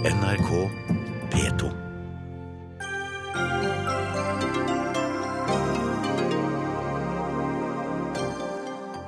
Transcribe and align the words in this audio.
NRK 0.00 0.70
P2. 1.30 1.70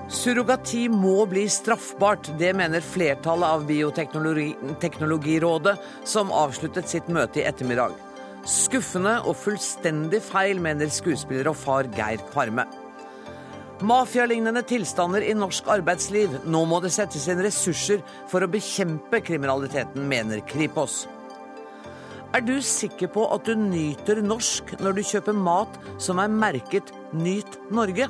Surrogati 0.08 0.88
må 0.92 1.26
bli 1.30 1.46
straffbart. 1.48 2.28
Det 2.36 2.52
mener 2.52 2.84
flertallet 2.84 3.48
av 3.48 3.64
Bioteknologirådet, 3.70 5.78
som 6.04 6.28
avsluttet 6.28 6.92
sitt 6.92 7.08
møte 7.08 7.40
i 7.40 7.48
ettermiddag. 7.48 7.96
Skuffende 8.44 9.16
og 9.24 9.40
fullstendig 9.40 10.20
feil, 10.28 10.60
mener 10.60 10.92
skuespiller 10.92 11.48
og 11.48 11.56
far 11.56 11.88
Geir 11.96 12.20
Kvarme. 12.34 12.68
Mafialignende 13.82 14.62
tilstander 14.62 15.24
i 15.26 15.32
norsk 15.34 15.66
arbeidsliv. 15.74 16.36
Nå 16.46 16.60
må 16.70 16.78
det 16.84 16.92
settes 16.94 17.24
inn 17.26 17.40
ressurser 17.42 17.98
for 18.30 18.44
å 18.44 18.50
bekjempe 18.50 19.18
kriminaliteten, 19.26 20.04
mener 20.06 20.38
Kripos. 20.46 21.08
Er 22.32 22.44
du 22.46 22.54
sikker 22.62 23.10
på 23.12 23.24
at 23.34 23.48
du 23.48 23.56
nyter 23.58 24.22
norsk 24.22 24.70
når 24.78 24.94
du 24.96 25.02
kjøper 25.04 25.34
mat 25.34 25.74
som 26.00 26.22
er 26.22 26.30
merket 26.30 26.94
Nyt 27.10 27.58
Norge? 27.74 28.06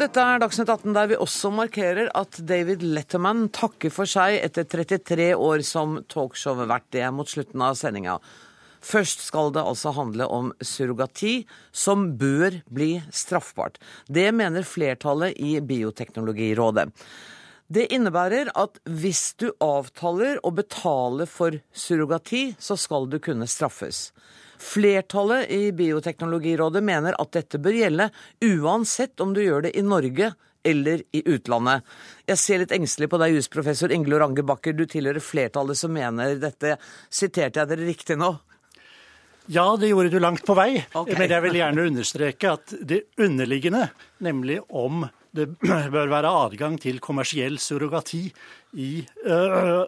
Dette 0.00 0.24
er 0.24 0.40
Dagsnytt 0.40 0.68
18, 0.72 0.96
der 0.96 1.12
vi 1.12 1.20
også 1.20 1.52
markerer 1.52 2.08
at 2.16 2.40
David 2.48 2.82
Letterman 2.84 3.46
takker 3.52 3.92
for 3.92 4.08
seg 4.08 4.40
etter 4.40 4.64
33 4.64 5.30
år 5.36 5.64
som 5.64 6.00
talkshow-vert. 6.08 6.88
Det 6.92 7.04
er 7.04 7.14
mot 7.16 7.28
slutten 7.28 7.64
av 7.64 7.76
sendinga. 7.76 8.18
Først 8.86 9.24
skal 9.26 9.50
det 9.54 9.64
altså 9.66 9.90
handle 9.96 10.28
om 10.30 10.52
surrogati, 10.62 11.40
som 11.74 12.12
bør 12.20 12.60
bli 12.70 13.00
straffbart. 13.10 13.80
Det 14.06 14.28
mener 14.34 14.66
flertallet 14.66 15.34
i 15.42 15.56
Bioteknologirådet. 15.60 16.86
Det 17.66 17.88
innebærer 17.90 18.52
at 18.54 18.78
hvis 18.86 19.32
du 19.42 19.48
avtaler 19.64 20.38
å 20.46 20.52
betale 20.54 21.26
for 21.26 21.56
surrogati, 21.74 22.52
så 22.62 22.78
skal 22.78 23.08
du 23.10 23.18
kunne 23.18 23.48
straffes. 23.50 24.12
Flertallet 24.62 25.50
i 25.50 25.72
Bioteknologirådet 25.74 26.84
mener 26.86 27.18
at 27.18 27.34
dette 27.34 27.58
bør 27.58 27.74
gjelde 27.80 28.10
uansett 28.46 29.20
om 29.20 29.34
du 29.34 29.42
gjør 29.42 29.66
det 29.66 29.74
i 29.76 29.82
Norge 29.82 30.30
eller 30.66 31.02
i 31.14 31.22
utlandet. 31.26 31.82
Jeg 32.26 32.42
ser 32.42 32.62
litt 32.62 32.74
engstelig 32.74 33.10
på 33.10 33.18
deg, 33.22 33.34
jusprofessor 33.34 33.92
Ingelor 33.94 34.24
Range 34.24 34.46
Bakker. 34.46 34.74
Du 34.74 34.86
tilhører 34.90 35.22
flertallet 35.22 35.78
som 35.78 35.94
mener 35.94 36.38
dette. 36.42 36.76
Siterte 37.10 37.62
jeg 37.62 37.70
dere 37.70 37.86
riktig 37.86 38.18
nå? 38.18 38.32
Ja, 39.46 39.66
det 39.78 39.92
gjorde 39.92 40.10
du 40.10 40.18
langt 40.22 40.42
på 40.46 40.56
vei. 40.58 40.72
Okay. 40.90 41.14
Men 41.20 41.30
jeg 41.30 41.44
vil 41.44 41.60
gjerne 41.60 41.86
understreke 41.92 42.56
at 42.56 42.74
det 42.82 43.04
underliggende, 43.22 43.86
nemlig 44.26 44.58
om 44.74 45.06
det 45.36 45.48
bør 45.94 46.10
være 46.10 46.32
adgang 46.46 46.78
til 46.82 46.98
kommersiell 47.04 47.58
surrogati 47.62 48.24
i, 48.76 48.90
uh, 49.28 49.84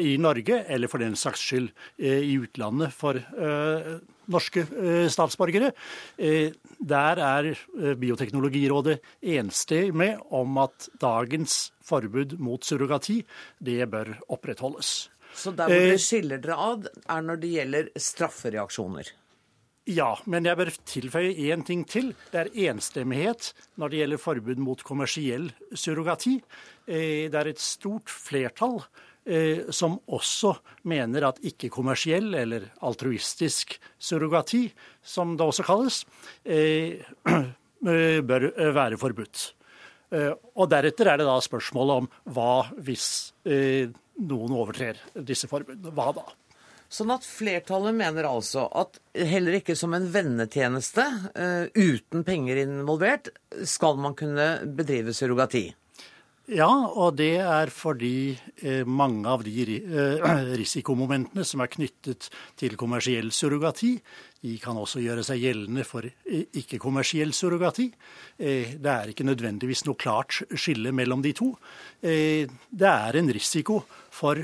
i 0.00 0.16
Norge, 0.20 0.62
eller 0.68 0.90
for 0.92 1.02
den 1.02 1.16
saks 1.18 1.42
skyld 1.42 1.70
uh, 1.70 2.06
i 2.06 2.36
utlandet 2.38 2.94
for 2.94 3.18
øh, 3.18 3.96
norske 4.30 4.66
øh, 4.72 5.08
statsborgere. 5.10 5.72
Eh, 6.18 6.52
Der 6.88 7.16
er 7.16 7.54
Bioteknologirådet 8.00 8.98
enstemmig 9.22 10.16
om 10.32 10.58
at 10.58 10.88
dagens 11.00 11.72
forbud 11.84 12.36
mot 12.38 12.64
surrogati, 12.64 13.24
det 13.64 13.90
bør 13.90 14.14
opprettholdes. 14.28 15.10
Så 15.34 15.52
der 15.56 15.68
hvor 15.68 15.74
Eh, 15.76 15.90
dere 15.90 15.98
skiller 15.98 16.38
dere 16.42 16.56
ad, 16.56 16.88
er 17.10 17.22
når 17.22 17.40
det 17.42 17.50
gjelder 17.56 17.90
straffereaksjoner. 17.96 19.10
Ja, 19.86 20.14
men 20.24 20.46
jeg 20.48 20.56
bør 20.56 20.70
tilføye 20.88 21.34
én 21.52 21.64
ting 21.66 21.82
til. 21.86 22.14
Det 22.32 22.40
er 22.46 22.70
enstemmighet 22.70 23.50
når 23.76 23.90
det 23.92 23.98
gjelder 23.98 24.22
forbud 24.22 24.62
mot 24.64 24.82
kommersiell 24.82 25.50
surrogati. 25.76 26.38
Eh, 26.88 27.28
Det 27.28 27.34
er 27.34 27.48
et 27.50 27.60
stort 27.60 28.08
flertall 28.08 28.78
eh, 29.26 29.68
som 29.70 29.98
også 30.08 30.54
mener 30.84 31.26
at 31.28 31.40
ikke-kommersiell 31.44 32.34
eller 32.34 32.70
altruistisk 32.80 33.78
surrogati, 33.98 34.72
som 35.02 35.36
det 35.36 35.44
også 35.44 35.64
kalles, 35.64 36.04
eh, 36.46 37.04
eh, 37.28 38.20
bør 38.24 38.52
eh, 38.56 38.72
være 38.74 38.96
forbudt. 38.96 39.52
Eh, 40.12 40.32
Og 40.56 40.70
deretter 40.70 41.08
er 41.12 41.18
det 41.18 41.26
da 41.26 41.36
spørsmålet 41.40 42.04
om 42.04 42.08
hva 42.32 42.70
hvis 42.80 43.32
eh, 43.44 43.88
noen 44.22 44.54
overtrer 44.54 45.00
disse 45.26 45.48
forbudene. 45.50 45.92
Hva 45.94 46.12
da? 46.16 46.24
Sånn 46.94 47.10
at 47.10 47.24
flertallet 47.26 47.96
mener 47.96 48.28
altså 48.28 48.68
at 48.76 49.00
heller 49.16 49.56
ikke 49.58 49.74
som 49.78 49.96
en 49.96 50.06
vennetjeneste, 50.14 51.04
eh, 51.34 51.64
uten 51.74 52.22
penger 52.26 52.60
involvert, 52.62 53.32
skal 53.66 53.98
man 53.98 54.14
kunne 54.18 54.66
bedrive 54.76 55.14
surrogati. 55.16 55.72
Ja, 56.52 56.68
og 56.68 57.14
det 57.16 57.38
er 57.40 57.70
fordi 57.72 58.34
eh, 58.60 58.82
mange 58.84 59.30
av 59.32 59.40
de 59.46 59.78
eh, 59.80 60.34
risikomomentene 60.60 61.40
som 61.40 61.62
er 61.64 61.70
knyttet 61.72 62.28
til 62.60 62.76
kommersiell 62.76 63.30
surrogati, 63.32 63.94
de 64.44 64.58
kan 64.60 64.76
også 64.76 65.00
gjøre 65.00 65.24
seg 65.24 65.40
gjeldende 65.40 65.86
for 65.88 66.04
eh, 66.04 66.44
ikke-kommersiell 66.60 67.32
surrogati. 67.32 67.88
Det 68.36 68.90
er 68.92 69.08
ikke 69.08 69.24
nødvendigvis 69.24 69.86
noe 69.86 69.96
klart 69.96 70.42
skille 70.52 70.92
mellom 70.92 71.22
de 71.24 71.32
to. 71.32 71.54
Det 72.02 72.88
er 72.90 73.16
en 73.16 73.30
risiko 73.32 73.78
for 74.12 74.36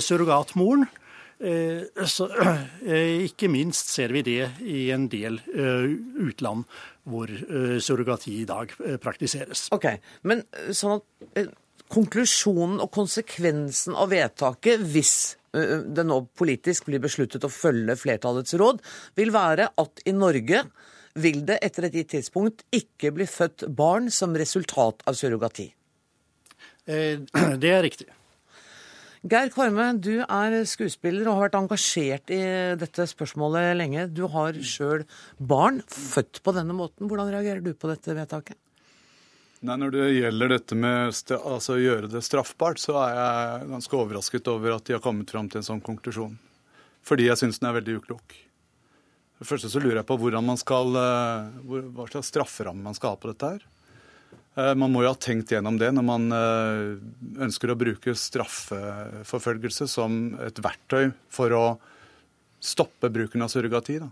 surrogatmoren. 0.00 0.88
Så, 1.38 2.26
ikke 3.28 3.50
minst 3.52 3.92
ser 3.92 4.16
vi 4.16 4.24
det 4.26 4.48
i 4.64 4.88
en 4.96 5.06
del 5.12 5.38
utland 6.24 6.66
hvor 7.10 7.30
eh, 7.30 7.78
surrogati 7.82 8.40
i 8.40 8.46
dag 8.48 8.72
eh, 8.86 8.96
praktiseres. 9.02 9.68
Ok, 9.74 9.88
Men 10.28 10.44
eh, 10.56 10.70
sånn 10.76 10.98
at 10.98 11.50
konklusjonen 11.90 12.78
og 12.82 12.92
konsekvensen 12.94 13.96
av 13.98 14.12
vedtaket, 14.12 14.82
hvis 14.92 15.36
det 15.50 16.04
nå 16.06 16.20
politisk 16.38 16.86
blir 16.86 17.00
besluttet 17.02 17.42
å 17.42 17.50
følge 17.50 17.96
flertallets 17.98 18.54
råd, 18.54 18.78
vil 19.18 19.32
være 19.34 19.66
at 19.82 20.04
i 20.06 20.12
Norge 20.14 20.60
vil 21.18 21.40
det 21.48 21.56
etter 21.66 21.88
et 21.88 21.96
gitt 21.98 22.12
tidspunkt 22.12 22.62
ikke 22.70 23.10
bli 23.16 23.26
født 23.26 23.66
barn 23.74 24.06
som 24.14 24.38
resultat 24.38 25.02
av 25.10 25.18
surrogati. 25.18 25.66
Det 26.86 27.74
er 27.74 27.82
riktig. 27.82 28.06
Geir 29.20 29.50
Kvarme, 29.52 29.90
du 30.00 30.22
er 30.24 30.54
skuespiller 30.64 31.28
og 31.28 31.34
har 31.36 31.42
vært 31.50 31.56
engasjert 31.58 32.30
i 32.32 32.40
dette 32.80 33.04
spørsmålet 33.10 33.74
lenge. 33.76 34.06
Du 34.16 34.24
har 34.32 34.56
sjøl 34.64 35.04
barn 35.36 35.82
født 35.92 36.40
på 36.40 36.54
denne 36.56 36.72
måten. 36.76 37.04
Hvordan 37.04 37.28
reagerer 37.28 37.60
du 37.60 37.74
på 37.76 37.90
dette 37.90 38.16
vedtaket? 38.16 38.56
Nei, 39.60 39.76
Når 39.76 39.92
det 39.92 40.06
gjelder 40.14 40.54
dette 40.54 40.78
med 40.78 41.12
altså 41.36 41.74
å 41.74 41.82
gjøre 41.82 42.08
det 42.08 42.22
straffbart, 42.24 42.80
så 42.80 42.96
er 43.02 43.12
jeg 43.18 43.68
ganske 43.74 43.98
overrasket 43.98 44.48
over 44.48 44.78
at 44.78 44.86
de 44.88 44.96
har 44.96 45.04
kommet 45.04 45.28
fram 45.28 45.50
til 45.52 45.60
en 45.60 45.68
sånn 45.68 45.84
konklusjon. 45.84 46.38
Fordi 47.04 47.28
jeg 47.28 47.42
syns 47.42 47.60
den 47.60 47.68
er 47.68 47.76
veldig 47.76 47.98
uklok. 48.00 48.38
For 49.36 49.44
det 49.44 49.50
første 49.52 49.72
så 49.72 49.84
lurer 49.84 50.00
jeg 50.00 50.08
på 50.08 50.16
skal, 50.64 50.96
eh, 50.96 51.84
hva 51.92 52.08
slags 52.08 52.32
strafferamme 52.32 52.88
man 52.88 52.96
skal 52.96 53.10
ha 53.10 53.16
på 53.20 53.28
dette 53.28 53.52
her. 53.52 53.68
Eh, 54.56 54.74
Man 54.74 54.92
må 54.92 55.04
jo 55.04 55.12
ha 55.12 55.18
tenkt 55.18 55.52
gjennom 55.52 55.78
det 55.80 55.90
når 55.94 56.06
man 56.06 56.30
eh, 56.34 56.86
ønsker 57.46 57.72
å 57.72 57.78
bruke 57.78 58.14
straffeforfølgelse 58.16 59.88
som 59.90 60.20
et 60.42 60.58
verktøy 60.62 61.12
for 61.30 61.54
å 61.56 61.64
stoppe 62.60 63.10
bruken 63.12 63.42
av 63.42 63.52
surrogati. 63.52 63.98
da. 64.02 64.10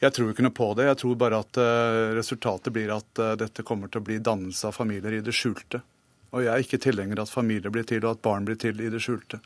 Jeg 0.00 0.16
tror 0.16 0.30
ikke 0.32 0.46
noe 0.46 0.56
på 0.56 0.70
det. 0.78 0.86
Jeg 0.88 1.00
tror 1.02 1.20
bare 1.20 1.42
at 1.44 1.60
eh, 1.60 2.14
resultatet 2.16 2.72
blir 2.72 2.92
at 2.94 3.24
dette 3.40 3.66
kommer 3.66 3.90
til 3.90 4.00
å 4.00 4.06
bli 4.06 4.20
dannelse 4.22 4.70
av 4.70 4.76
familier 4.78 5.18
i 5.18 5.24
det 5.24 5.34
skjulte. 5.36 5.82
Og 6.30 6.44
jeg 6.44 6.52
er 6.54 6.62
ikke 6.62 6.78
tilhenger 6.80 7.18
av 7.18 7.26
at 7.26 7.34
familier 7.34 7.72
blir 7.74 7.84
til, 7.88 8.04
og 8.04 8.14
at 8.14 8.22
barn 8.22 8.46
blir 8.46 8.58
til 8.60 8.78
i 8.80 8.90
det 8.92 9.02
skjulte. 9.02 9.40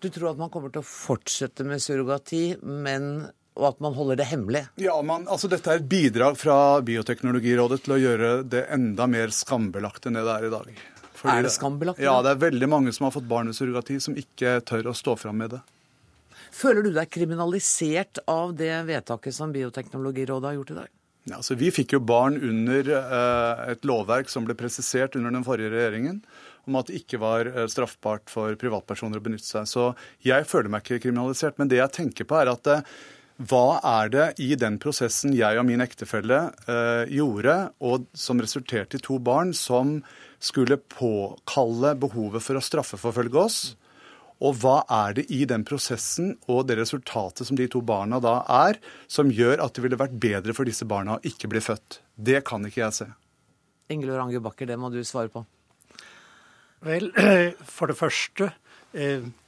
Du 0.00 0.08
tror 0.12 0.30
at 0.30 0.40
man 0.40 0.50
kommer 0.52 0.72
til 0.72 0.80
å 0.80 0.88
fortsette 0.88 1.64
med 1.64 1.82
surrogati, 1.84 2.56
men 2.64 3.26
og 3.56 3.70
at 3.70 3.78
man 3.80 3.94
holder 3.96 4.20
det 4.20 4.28
hemmelig? 4.28 4.66
Ja, 4.80 4.96
man, 5.02 5.24
altså 5.32 5.48
Dette 5.48 5.72
er 5.72 5.80
et 5.80 5.88
bidrag 5.88 6.36
fra 6.40 6.82
Bioteknologirådet 6.84 7.80
til 7.84 7.96
å 7.96 8.00
gjøre 8.00 8.32
det 8.44 8.66
enda 8.74 9.08
mer 9.10 9.32
skambelagt 9.34 10.08
enn 10.08 10.18
det 10.18 10.26
det 10.26 10.34
er 10.34 10.48
i 10.48 10.52
dag. 10.52 10.82
Fordi 11.16 11.38
Er 11.38 11.46
det 11.46 11.54
skambelagt 11.54 12.02
Ja, 12.02 12.18
det 12.22 12.34
er 12.34 12.42
veldig 12.44 12.68
mange 12.68 12.92
som 12.92 13.08
har 13.08 13.14
fått 13.16 13.28
barn 13.28 13.48
med 13.48 13.56
surrogati, 13.56 13.96
som 14.04 14.18
ikke 14.20 14.58
tør 14.68 14.92
å 14.92 14.96
stå 14.96 15.16
fram 15.20 15.40
med 15.40 15.56
det. 15.56 15.62
Føler 16.56 16.84
du 16.84 16.92
deg 16.92 17.08
kriminalisert 17.12 18.20
av 18.30 18.52
det 18.56 18.74
vedtaket 18.88 19.34
som 19.34 19.52
Bioteknologirådet 19.52 20.50
har 20.50 20.60
gjort 20.60 20.74
i 20.74 20.78
dag? 20.82 20.92
Ja, 21.26 21.40
altså 21.40 21.56
Vi 21.58 21.72
fikk 21.74 21.96
jo 21.96 22.02
barn 22.06 22.36
under 22.38 22.92
eh, 22.94 23.62
et 23.72 23.88
lovverk 23.88 24.30
som 24.30 24.44
ble 24.46 24.54
presisert 24.58 25.16
under 25.18 25.34
den 25.34 25.44
forrige 25.46 25.72
regjeringen, 25.72 26.20
om 26.66 26.78
at 26.78 26.86
det 26.86 27.00
ikke 27.00 27.18
var 27.18 27.50
eh, 27.50 27.66
straffbart 27.70 28.30
for 28.30 28.54
privatpersoner 28.60 29.18
å 29.18 29.24
benytte 29.24 29.48
seg. 29.48 29.66
Så 29.66 29.88
jeg 30.22 30.46
føler 30.46 30.70
meg 30.70 30.86
ikke 30.86 31.08
kriminalisert. 31.08 31.58
Men 31.58 31.72
det 31.72 31.80
jeg 31.80 31.94
tenker 31.96 32.28
på, 32.30 32.38
er 32.38 32.52
at 32.52 32.70
eh, 32.70 32.94
hva 33.36 33.78
er 33.84 34.12
det 34.12 34.26
i 34.40 34.54
den 34.56 34.78
prosessen 34.80 35.34
jeg 35.36 35.58
og 35.60 35.66
min 35.68 35.84
ektefelle 35.84 36.38
eh, 36.64 37.10
gjorde, 37.12 37.56
og 37.84 38.06
som 38.16 38.40
resulterte 38.40 38.96
i 38.96 39.02
to 39.04 39.18
barn, 39.20 39.52
som 39.52 39.98
skulle 40.40 40.78
påkalle 40.80 41.92
behovet 42.00 42.44
for 42.44 42.56
å 42.56 42.64
straffeforfølge 42.64 43.42
oss? 43.42 43.58
Og 44.44 44.56
hva 44.60 44.78
er 44.92 45.16
det 45.16 45.26
i 45.32 45.44
den 45.48 45.64
prosessen 45.68 46.34
og 46.48 46.66
det 46.68 46.78
resultatet 46.80 47.48
som 47.48 47.56
de 47.56 47.68
to 47.72 47.80
barna 47.84 48.20
da 48.24 48.38
er, 48.68 48.80
som 49.08 49.32
gjør 49.32 49.62
at 49.64 49.76
det 49.76 49.84
ville 49.84 50.00
vært 50.00 50.16
bedre 50.20 50.56
for 50.56 50.68
disse 50.68 50.88
barna 50.88 51.16
å 51.16 51.22
ikke 51.24 51.48
bli 51.52 51.60
født? 51.64 52.00
Det 52.16 52.42
kan 52.48 52.64
ikke 52.64 52.82
jeg 52.82 52.98
se. 53.02 53.10
Ingelor 53.92 54.24
Ange 54.24 54.40
Bakker, 54.44 54.68
det 54.68 54.80
må 54.80 54.90
du 54.92 55.02
svare 55.04 55.32
på. 55.32 55.44
Vel, 56.84 57.12
for 57.76 57.92
det 57.92 57.96
første, 58.00 58.50
eh, 58.50 58.65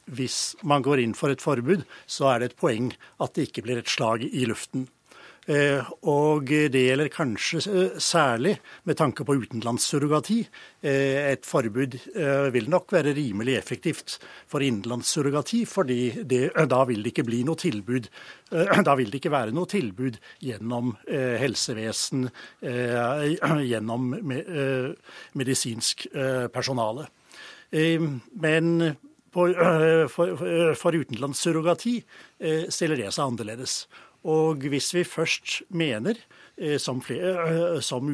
hvis 0.09 0.39
man 0.63 0.85
går 0.85 1.01
inn 1.01 1.15
for 1.17 1.33
et 1.33 1.43
forbud, 1.45 1.85
så 2.07 2.33
er 2.33 2.41
det 2.41 2.51
et 2.51 2.61
poeng 2.61 2.93
at 3.23 3.35
det 3.37 3.49
ikke 3.49 3.65
blir 3.65 3.81
et 3.81 3.93
slag 3.93 4.25
i 4.29 4.45
luften. 4.49 4.87
Eh, 5.49 5.81
og 6.05 6.51
det 6.69 6.83
gjelder 6.83 7.09
kanskje 7.09 7.61
eh, 7.73 7.95
særlig 8.05 8.59
med 8.85 8.99
tanke 9.01 9.25
på 9.25 9.39
utenlandssurrogati. 9.41 10.43
Eh, 10.85 11.31
et 11.33 11.49
forbud 11.49 11.97
vil 12.53 12.69
nok 12.69 12.93
være 12.93 13.15
rimelig 13.17 13.55
effektivt 13.57 14.19
for 14.49 14.65
innenlandssurrogati, 14.65 15.63
fordi 15.65 16.01
da 16.29 16.83
vil 16.89 17.01
det 17.03 17.15
ikke 17.15 17.25
bli 17.31 17.43
noe 17.49 17.57
tilbud. 17.57 18.11
Da 18.89 18.95
vil 18.97 19.11
det 19.13 19.19
ikke 19.21 19.33
være 19.33 19.53
noe 19.53 19.69
tilbud 19.69 20.17
gjennom 20.41 20.95
helsevesen, 21.09 22.29
gjennom 23.73 24.07
medisinsk 25.37 26.07
personale. 26.55 27.05
Men 27.69 28.97
for, 30.13 30.35
for 30.79 30.99
utenlandssurrogati 30.99 31.95
stiller 32.73 33.01
det 33.01 33.13
seg 33.15 33.25
annerledes. 33.25 33.81
Og 34.27 34.67
hvis 34.67 34.91
vi 34.97 35.07
først 35.07 35.63
mener, 35.71 36.19
eh, 36.57 36.79
som, 36.79 37.01
flere, 37.01 37.77
eh, 37.77 37.81
som 37.81 38.09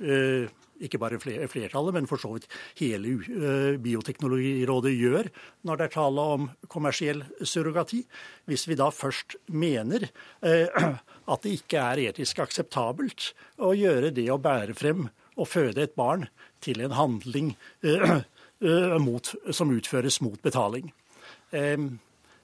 eh, 0.00 0.48
ikke 0.80 0.98
bare 0.98 1.18
flertallet, 1.20 1.94
men 1.94 2.06
for 2.06 2.20
så 2.20 2.34
vidt 2.34 2.48
hele 2.76 3.78
Bioteknologirådet 3.80 4.92
gjør 4.92 5.30
når 5.64 5.76
det 5.76 5.86
er 5.86 5.94
tale 5.94 6.20
om 6.36 6.50
kommersiell 6.68 7.22
surrogati. 7.40 8.02
Hvis 8.44 8.66
vi 8.68 8.76
da 8.76 8.90
først 8.90 9.38
mener 9.48 10.10
at 10.42 11.42
det 11.42 11.54
ikke 11.62 11.80
er 11.80 12.02
etisk 12.10 12.42
akseptabelt 12.44 13.32
å 13.56 13.72
gjøre 13.72 14.12
det 14.12 14.28
å 14.28 14.36
bære 14.36 14.76
frem 14.76 15.08
og 15.36 15.48
føde 15.48 15.86
et 15.86 15.96
barn 15.96 16.28
til 16.60 16.84
en 16.84 16.92
handling 16.92 17.54
mot, 19.02 19.28
som 19.54 19.70
utføres 19.72 20.20
mot 20.24 20.40
betaling 20.42 20.90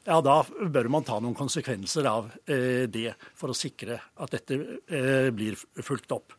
ja, 0.02 0.18
da 0.18 0.40
bør 0.42 0.88
man 0.90 1.04
ta 1.06 1.18
noen 1.22 1.36
konsekvenser 1.38 2.06
av 2.10 2.30
eh, 2.50 2.88
det 2.90 3.12
for 3.38 3.52
å 3.52 3.56
sikre 3.56 4.00
at 4.22 4.34
dette 4.34 4.58
eh, 4.90 5.28
blir 5.34 5.58
fulgt 5.82 6.12
opp. 6.14 6.34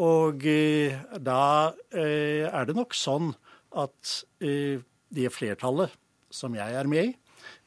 Og 0.00 0.46
eh, 0.48 0.96
da 1.20 1.74
eh, 1.92 2.48
er 2.48 2.68
det 2.68 2.76
nok 2.78 2.96
sånn 2.96 3.34
at 3.76 4.14
eh, 4.40 4.80
det 5.14 5.32
flertallet 5.34 5.92
som 6.32 6.56
jeg 6.56 6.78
er 6.80 6.88
med 6.90 7.12
i, 7.12 7.14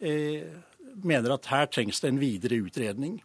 eh, 0.10 0.50
mener 1.06 1.36
at 1.36 1.52
her 1.52 1.70
trengs 1.70 2.02
det 2.02 2.10
en 2.10 2.20
videre 2.22 2.58
utredning. 2.66 3.20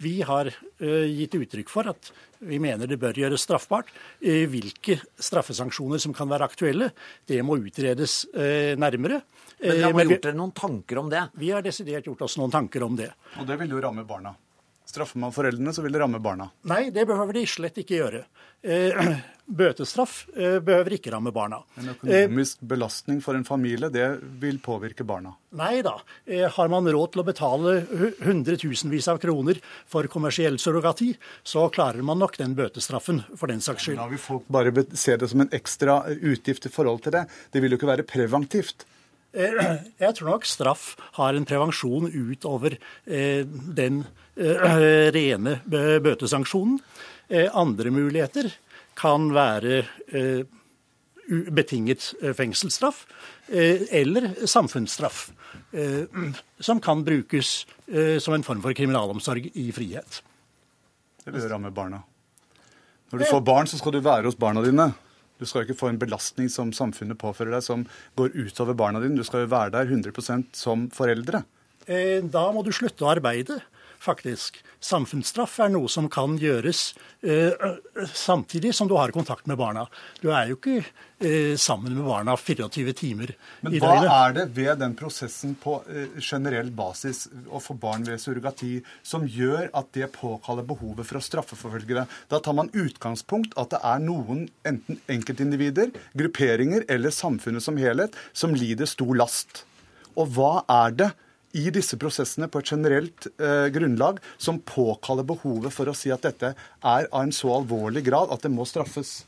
Vi 0.00 0.22
har 0.24 0.48
gitt 0.80 1.34
uttrykk 1.36 1.68
for 1.68 1.90
at 1.90 2.08
vi 2.40 2.58
mener 2.62 2.90
det 2.90 3.00
bør 3.00 3.18
gjøres 3.18 3.44
straffbart. 3.46 3.92
hvilke 4.20 4.98
straffesanksjoner 5.18 5.98
som 5.98 6.14
kan 6.14 6.28
være 6.28 6.48
aktuelle, 6.48 6.90
det 7.26 7.42
må 7.42 7.58
utredes 7.58 8.26
nærmere. 8.34 9.22
Men 9.60 9.74
dere 9.74 9.92
har 9.92 10.12
gjort 10.12 10.28
dere 10.28 10.38
noen 10.38 10.52
tanker 10.54 10.98
om 10.98 11.08
det? 11.10 11.24
Vi 11.34 11.50
har 11.50 11.62
desidert 11.62 12.06
gjort 12.06 12.22
oss 12.22 12.38
noen 12.38 12.52
tanker 12.54 12.82
om 12.86 12.96
det. 12.96 13.10
Og 13.40 13.46
det 13.46 13.58
vil 13.58 13.74
jo 13.74 13.80
ramme 13.82 14.06
barna. 14.06 14.34
Straffer 14.88 15.20
man 15.20 15.34
foreldrene, 15.36 15.72
så 15.76 15.82
vil 15.84 15.92
det 15.92 16.00
ramme 16.00 16.16
barna. 16.22 16.46
Nei, 16.70 16.86
det 16.94 17.02
behøver 17.08 17.36
de 17.36 17.42
slett 17.50 17.76
ikke 17.82 17.98
gjøre. 17.98 18.22
Eh, 18.64 19.10
bøtestraff 19.60 20.22
eh, 20.32 20.56
behøver 20.64 20.94
ikke 20.96 21.12
ramme 21.12 21.28
barna. 21.34 21.58
En 21.76 21.90
økonomisk 21.92 22.62
eh, 22.62 22.68
belastning 22.70 23.18
for 23.20 23.36
en 23.36 23.44
familie, 23.44 23.90
det 23.92 24.06
vil 24.40 24.56
påvirke 24.64 25.04
barna? 25.04 25.34
Nei 25.60 25.82
da. 25.84 25.92
Har 26.56 26.72
man 26.72 26.88
råd 26.88 27.12
til 27.12 27.20
å 27.20 27.26
betale 27.28 27.74
hundretusenvis 28.24 29.10
av 29.12 29.20
kroner 29.20 29.60
for 29.92 30.08
kommersiell 30.08 30.56
surrogati, 30.62 31.10
så 31.44 31.66
klarer 31.74 32.00
man 32.00 32.24
nok 32.24 32.38
den 32.40 32.56
bøtestraffen, 32.56 33.20
for 33.36 33.52
den 33.52 33.60
saks 33.64 33.90
skyld. 33.90 34.00
Da 34.00 34.08
vil 34.08 34.22
folk 34.24 34.48
bare 34.48 34.72
se 34.96 35.18
det 35.20 35.28
som 35.28 35.44
en 35.44 35.52
ekstra 35.52 36.00
utgift 36.16 36.64
i 36.64 36.72
forhold 36.72 37.04
til 37.04 37.18
det. 37.18 37.26
Det 37.52 37.60
vil 37.60 37.76
jo 37.76 37.80
ikke 37.82 37.92
være 37.92 38.08
preventivt. 38.08 38.88
Jeg 39.36 40.16
tror 40.16 40.30
nok 40.30 40.48
straff 40.48 40.94
har 41.18 41.36
en 41.36 41.44
prevensjon 41.44 42.08
utover 42.08 42.78
den 43.04 44.06
rene 45.16 45.58
bøtesanksjonen. 45.68 46.78
Andre 47.52 47.90
muligheter 47.92 48.48
kan 48.96 49.26
være 49.34 49.82
betinget 51.52 52.06
fengselsstraff 52.38 53.02
eller 53.52 54.30
samfunnsstraff, 54.48 55.26
som 56.70 56.80
kan 56.80 57.02
brukes 57.04 57.50
som 58.24 58.38
en 58.38 58.46
form 58.46 58.62
for 58.64 58.72
kriminalomsorg 58.78 59.50
i 59.52 59.66
frihet. 59.76 60.22
Det 61.24 61.34
vil 61.34 61.50
ramme 61.50 61.74
barna. 61.74 62.00
Når 63.12 63.22
du 63.22 63.28
får 63.28 63.44
barn, 63.44 63.68
så 63.68 63.78
skal 63.80 63.94
du 63.96 64.02
være 64.04 64.28
hos 64.28 64.36
barna 64.36 64.62
dine. 64.64 64.90
Du 65.38 65.46
skal 65.46 65.64
ikke 65.64 65.78
få 65.78 65.92
en 65.92 66.00
belastning 66.00 66.50
som 66.52 66.72
samfunnet 66.74 67.18
påfører 67.20 67.54
deg, 67.54 67.64
som 67.64 67.84
går 68.18 68.34
utover 68.34 68.76
barna 68.76 69.00
dine. 69.00 69.16
Du 69.16 69.26
skal 69.26 69.44
jo 69.44 69.52
være 69.52 69.72
der 69.76 69.88
100% 69.88 70.50
som 70.58 70.88
foreldre. 70.94 71.44
Eh, 71.86 72.18
da 72.26 72.48
må 72.52 72.64
du 72.66 72.72
slutte 72.74 73.06
å 73.06 73.12
arbeide 73.14 73.60
faktisk. 74.02 74.62
Samfunnsstraff 74.80 75.56
er 75.64 75.72
noe 75.74 75.90
som 75.90 76.06
kan 76.12 76.36
gjøres 76.38 76.92
eh, 77.26 77.50
samtidig 78.14 78.70
som 78.76 78.88
du 78.88 78.94
har 78.94 79.10
kontakt 79.14 79.48
med 79.50 79.58
barna. 79.58 79.86
Du 80.22 80.28
er 80.30 80.52
jo 80.52 80.58
ikke 80.58 80.76
eh, 80.78 81.56
sammen 81.58 81.96
med 81.96 82.06
barna 82.06 82.36
24 82.38 82.94
timer 82.98 83.34
Men 83.60 83.74
i 83.74 83.80
døgnet. 83.82 84.04
Men 84.04 84.06
hva 84.06 84.20
er 84.28 84.36
det 84.38 84.46
ved 84.54 84.78
den 84.84 84.94
prosessen 84.98 85.56
på 85.58 85.80
eh, 85.90 86.18
generell 86.22 86.70
basis 86.70 87.26
å 87.50 87.62
få 87.62 87.74
barn 87.80 88.06
ved 88.06 88.22
surrogati 88.22 88.76
som 89.02 89.26
gjør 89.26 89.72
at 89.72 89.90
det 89.98 90.12
påkaller 90.14 90.66
behovet 90.68 91.08
for 91.08 91.18
å 91.18 91.26
straffeforfølge 91.26 91.98
det? 91.98 92.08
Da 92.30 92.42
tar 92.44 92.58
man 92.58 92.70
utgangspunkt 92.70 93.58
at 93.58 93.74
det 93.74 93.82
er 93.82 94.02
noen, 94.04 94.46
enten 94.68 95.02
enkeltindivider, 95.10 95.90
grupperinger 96.18 96.86
eller 96.88 97.14
samfunnet 97.14 97.66
som 97.66 97.78
helhet, 97.82 98.14
som 98.32 98.54
lider 98.54 98.86
stor 98.86 99.16
last. 99.18 99.64
Og 100.18 100.30
hva 100.34 100.60
er 100.70 100.94
det 100.94 101.14
i 101.56 101.68
disse 101.72 101.96
prosessene 102.00 102.48
på 102.52 102.60
et 102.60 102.72
generelt 102.72 103.28
eh, 103.40 103.68
grunnlag 103.72 104.20
som 104.36 104.60
påkaller 104.60 105.26
behovet 105.28 105.72
for 105.74 105.88
å 105.88 105.96
si 105.96 106.12
at 106.12 106.26
dette 106.26 106.52
er 106.52 107.08
av 107.08 107.22
en 107.22 107.32
så 107.34 107.54
alvorlig 107.56 108.04
grad 108.08 108.32
at 108.34 108.44
det 108.44 108.52
må 108.52 108.66
straffes? 108.68 109.22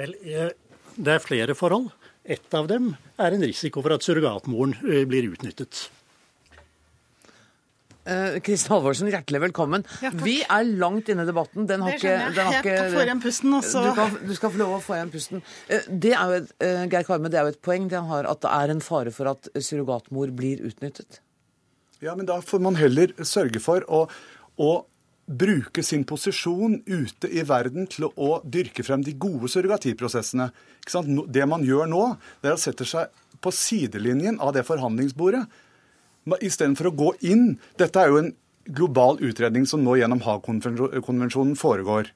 Vel, 0.00 0.16
eh, 0.24 0.50
det 0.96 1.16
er 1.16 1.22
flere 1.24 1.56
forhold. 1.58 1.92
Et 2.24 2.54
av 2.54 2.66
dem 2.70 2.92
er 3.20 3.34
en 3.34 3.46
risiko 3.46 3.82
for 3.84 3.94
at 3.94 4.04
surrogatmoren 4.06 4.74
eh, 4.82 5.06
blir 5.08 5.30
utnyttet. 5.30 5.86
Eh, 8.08 8.40
Kristin 8.40 8.72
Halvorsen, 8.72 9.10
hjertelig 9.12 9.42
velkommen. 9.42 9.82
Ja, 10.00 10.10
vi 10.24 10.38
er 10.40 10.64
langt 10.80 11.10
inne 11.12 11.26
i 11.26 11.28
debatten. 11.28 11.66
Den 11.68 11.82
har 11.84 11.92
det 11.92 12.00
skjønner 12.00 12.22
jeg. 12.24 12.36
Den 12.38 12.46
har 12.48 12.56
jeg 12.56 12.64
kan 12.64 12.94
få 12.94 13.02
igjen 13.04 13.20
pusten. 13.20 13.56
Også. 13.58 13.82
Du, 13.84 13.90
kan, 13.98 14.14
du, 14.24 14.32
skal 14.38 14.54
få 14.54 14.60
lov 14.62 14.76
å 14.78 14.80
få 14.84 14.96
igjen 14.96 15.12
pusten. 15.12 15.44
Eh, 15.68 15.90
det 15.90 16.14
er 16.16 16.32
jo 16.32 16.38
et, 16.40 16.54
uh, 16.64 16.84
Geir 16.88 17.04
Karme, 17.08 17.32
det 17.32 17.40
er 17.40 17.48
jo 17.48 17.54
et 17.54 17.60
poeng 17.66 17.90
det 17.92 18.00
har, 18.08 18.30
at 18.30 18.40
det 18.40 18.54
er 18.56 18.72
en 18.72 18.82
fare 18.84 19.12
for 19.12 19.28
at 19.34 19.50
surrogatmor 19.52 20.32
blir 20.36 20.64
utnyttet. 20.70 21.20
Ja, 22.00 22.16
men 22.16 22.24
da 22.28 22.40
får 22.40 22.64
man 22.64 22.80
heller 22.80 23.12
sørge 23.20 23.60
for 23.60 23.84
å, 23.92 24.06
å 24.56 24.72
bruke 25.30 25.84
sin 25.84 26.06
posisjon 26.08 26.80
ute 26.88 27.28
i 27.28 27.44
verden 27.46 27.84
til 27.92 28.08
å 28.16 28.38
dyrke 28.42 28.82
frem 28.86 29.04
de 29.04 29.12
gode 29.12 29.52
surrogatiprosessene. 29.52 30.48
Det 31.28 31.44
man 31.46 31.68
gjør 31.68 31.90
nå, 31.92 32.04
det 32.40 32.54
er 32.54 32.56
å 32.56 32.62
sette 32.64 32.88
seg 32.88 33.12
på 33.44 33.52
sidelinjen 33.52 34.40
av 34.40 34.56
det 34.56 34.64
forhandlingsbordet 34.68 35.44
istedenfor 36.40 36.90
å 36.90 36.96
gå 36.96 37.10
inn. 37.26 37.58
Dette 37.80 38.00
er 38.02 38.12
jo 38.12 38.22
en 38.22 38.32
global 38.70 39.20
utredning 39.24 39.66
som 39.66 39.82
nå 39.84 39.96
gjennom 39.98 40.22
Haag-konvensjonen 40.24 41.56
foregår. 41.58 42.10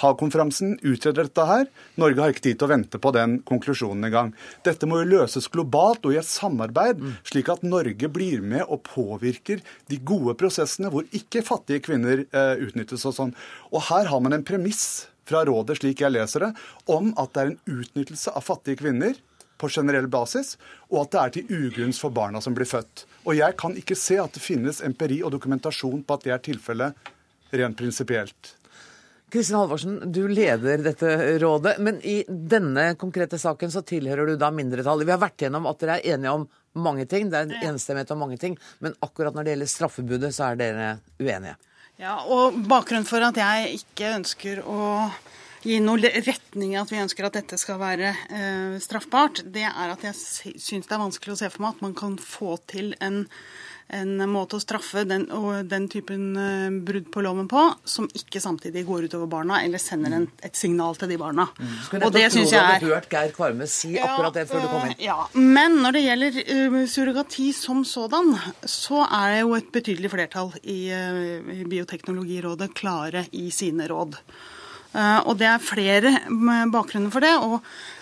Haag-konferansen 0.00 0.76
utreder 0.86 1.26
dette 1.26 1.44
her. 1.48 1.66
Norge 2.00 2.22
har 2.22 2.32
ikke 2.32 2.44
tid 2.44 2.60
til 2.60 2.68
å 2.68 2.72
vente 2.72 3.00
på 3.02 3.12
den 3.14 3.38
konklusjonen 3.46 4.06
engang. 4.06 4.32
Dette 4.66 4.88
må 4.88 5.00
jo 5.00 5.10
løses 5.10 5.50
globalt 5.52 6.06
og 6.06 6.14
i 6.14 6.20
et 6.20 6.28
samarbeid, 6.28 7.02
slik 7.26 7.50
at 7.52 7.64
Norge 7.66 8.10
blir 8.12 8.44
med 8.44 8.64
og 8.68 8.84
påvirker 8.86 9.64
de 9.90 10.00
gode 10.06 10.36
prosessene 10.40 10.92
hvor 10.92 11.08
ikke 11.16 11.44
fattige 11.46 11.84
kvinner 11.88 12.24
eh, 12.24 12.62
utnyttes 12.62 13.06
og 13.08 13.16
sånn. 13.16 13.34
Og 13.74 13.88
her 13.90 14.08
har 14.12 14.22
man 14.22 14.36
en 14.36 14.46
premiss 14.46 15.08
fra 15.28 15.42
rådet, 15.46 15.78
slik 15.78 16.02
jeg 16.02 16.14
leser 16.14 16.46
det, 16.46 16.54
om 16.90 17.12
at 17.20 17.34
det 17.34 17.42
er 17.42 17.52
en 17.52 17.80
utnyttelse 17.80 18.32
av 18.34 18.46
fattige 18.46 18.80
kvinner 18.80 19.18
på 19.60 19.70
generell 19.72 20.08
basis, 20.10 20.54
og 20.90 21.04
at 21.04 21.12
det 21.12 21.20
er 21.20 21.34
til 21.36 21.66
ugunst 21.66 22.02
for 22.02 22.14
barna 22.14 22.40
som 22.42 22.56
blir 22.56 22.68
født. 22.68 23.04
Og 23.28 23.36
jeg 23.38 23.56
kan 23.60 23.76
ikke 23.76 23.98
se 23.98 24.16
at 24.22 24.32
det 24.36 24.42
finnes 24.42 24.80
empiri 24.86 25.20
og 25.22 25.34
dokumentasjon 25.36 26.02
på 26.06 26.16
at 26.16 26.26
det 26.26 26.34
er 26.34 26.42
tilfellet 26.48 27.12
rent 27.52 27.78
prinsipielt. 27.78 28.54
Kristin 29.30 29.60
Halvorsen, 29.60 29.98
du 30.10 30.24
leder 30.26 30.80
dette 30.82 31.10
rådet, 31.38 31.76
men 31.78 32.00
i 32.02 32.24
denne 32.26 32.96
konkrete 32.98 33.38
saken 33.38 33.70
så 33.70 33.84
tilhører 33.86 34.32
du 34.32 34.40
da 34.40 34.48
mindretallet. 34.50 35.06
Vi 35.06 35.14
har 35.14 35.22
vært 35.22 35.44
gjennom 35.44 35.68
at 35.70 35.78
dere 35.78 36.00
er 36.00 36.16
enige 36.16 36.32
om 36.34 36.48
mange 36.74 37.06
ting, 37.10 37.30
det 37.30 37.44
er 37.44 37.68
enstemmighet 37.68 38.10
om 38.14 38.24
mange 38.24 38.38
ting, 38.42 38.56
men 38.82 38.96
akkurat 39.06 39.36
når 39.36 39.46
det 39.46 39.54
gjelder 39.54 39.70
straffebudet, 39.70 40.32
så 40.34 40.50
er 40.50 40.58
dere 40.58 40.88
uenige. 41.22 41.54
Ja, 42.00 42.16
og 42.32 42.58
bakgrunnen 42.66 43.06
for 43.06 43.22
at 43.22 43.36
jeg 43.36 43.82
ikke 43.82 44.14
ønsker 44.16 44.62
å 44.64 44.80
gi 45.62 45.80
noen 45.84 46.04
retning 46.26 46.74
i 46.74 46.80
at 46.80 46.92
vi 46.92 47.00
ønsker 47.02 47.26
at 47.26 47.40
dette 47.40 47.58
skal 47.60 47.80
være 47.80 48.12
eh, 48.32 48.76
straffbart, 48.82 49.44
det 49.44 49.66
er 49.68 49.92
at 49.92 50.06
jeg 50.08 50.16
syns 50.60 50.88
det 50.88 50.96
er 50.96 51.02
vanskelig 51.02 51.36
å 51.36 51.40
se 51.42 51.50
for 51.52 51.64
meg 51.64 51.76
at 51.76 51.84
man 51.88 51.98
kan 51.98 52.16
få 52.20 52.56
til 52.70 52.94
en 53.00 53.26
en 53.90 54.22
måte 54.30 54.58
å 54.58 54.62
straffe 54.62 55.02
den, 55.08 55.26
og 55.34 55.66
den 55.70 55.88
typen 55.90 56.36
eh, 56.38 56.68
brudd 56.86 57.08
på 57.12 57.22
loven 57.24 57.48
på, 57.50 57.62
som 57.84 58.06
ikke 58.14 58.42
samtidig 58.42 58.84
går 58.86 59.08
utover 59.08 59.30
barna 59.30 59.60
eller 59.64 59.82
sender 59.82 60.14
en, 60.16 60.28
et 60.46 60.56
signal 60.56 60.98
til 60.98 61.10
de 61.10 61.18
barna. 61.20 61.48
Skulle 61.86 62.06
Og 62.06 62.14
det 62.14 62.26
syns 62.32 62.54
jeg 62.54 62.60
er 62.60 62.86
hørt 62.86 63.10
Geir 63.10 63.34
Kvarme 63.34 63.66
si 63.70 63.96
akkurat 63.98 64.36
det 64.36 64.46
før 64.50 64.64
du 64.64 64.68
kom 64.70 64.86
inn. 64.90 64.96
Ja, 65.02 65.18
Men 65.34 65.80
når 65.82 65.98
det 65.98 66.04
gjelder 66.04 66.40
uh, 66.52 66.78
surrogati 66.90 67.50
som 67.56 67.82
sådan, 67.88 68.32
så 68.62 69.02
er 69.06 69.34
det 69.34 69.42
jo 69.42 69.58
et 69.58 69.74
betydelig 69.74 70.12
flertall 70.14 70.54
i 70.62 70.80
uh, 70.94 71.50
i 71.50 71.66
Bioteknologirådet 71.70 72.70
klare 72.78 73.26
i 73.36 73.48
sine 73.54 73.88
råd. 73.90 74.16
Eh, 74.94 75.20
Og 75.26 75.38
det 75.38 75.48
er 75.48 75.62
flere 75.62 76.14
mm, 76.28 76.70
bakgrunner 76.74 77.12
for 77.14 77.24
det. 77.24 77.34
Og, 77.38 77.60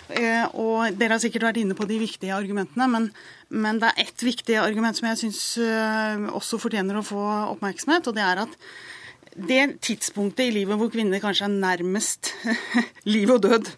eh, 0.09 0.45
og 0.53 0.97
dere 0.97 1.17
har 1.17 1.23
sikkert 1.23 1.49
vært 1.49 1.61
inne 1.61 1.77
på 1.77 1.87
de 1.89 1.99
viktige 2.01 2.35
argumentene, 2.35 2.87
men, 2.89 3.09
men 3.49 3.81
det 3.81 3.91
er 3.91 4.05
ett 4.07 4.25
viktig 4.25 4.57
argument 4.61 4.97
som 4.97 5.09
jeg 5.09 5.23
syns 5.23 5.41
også 6.33 6.61
fortjener 6.61 6.99
å 6.99 7.05
få 7.05 7.25
oppmerksomhet, 7.55 8.09
og 8.09 8.17
det 8.17 8.25
er 8.25 8.45
at 8.45 8.57
det 9.39 9.79
tidspunktet 9.85 10.49
i 10.49 10.53
livet 10.53 10.79
hvor 10.79 10.89
kvinner 10.91 11.21
kanskje 11.21 11.47
er 11.47 11.53
nærmest 11.61 12.33
liv 13.13 13.29
og 13.31 13.43
død, 13.45 13.69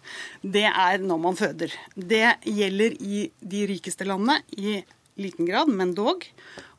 det 0.42 0.66
er 0.68 1.02
når 1.04 1.20
man 1.22 1.38
føder. 1.38 1.74
Det 1.94 2.38
gjelder 2.48 2.96
i 2.98 3.26
de 3.38 3.62
rikeste 3.70 4.06
landene 4.08 4.40
i 4.56 4.80
liten 5.20 5.46
grad, 5.46 5.70
men 5.70 5.94
dog, 5.94 6.24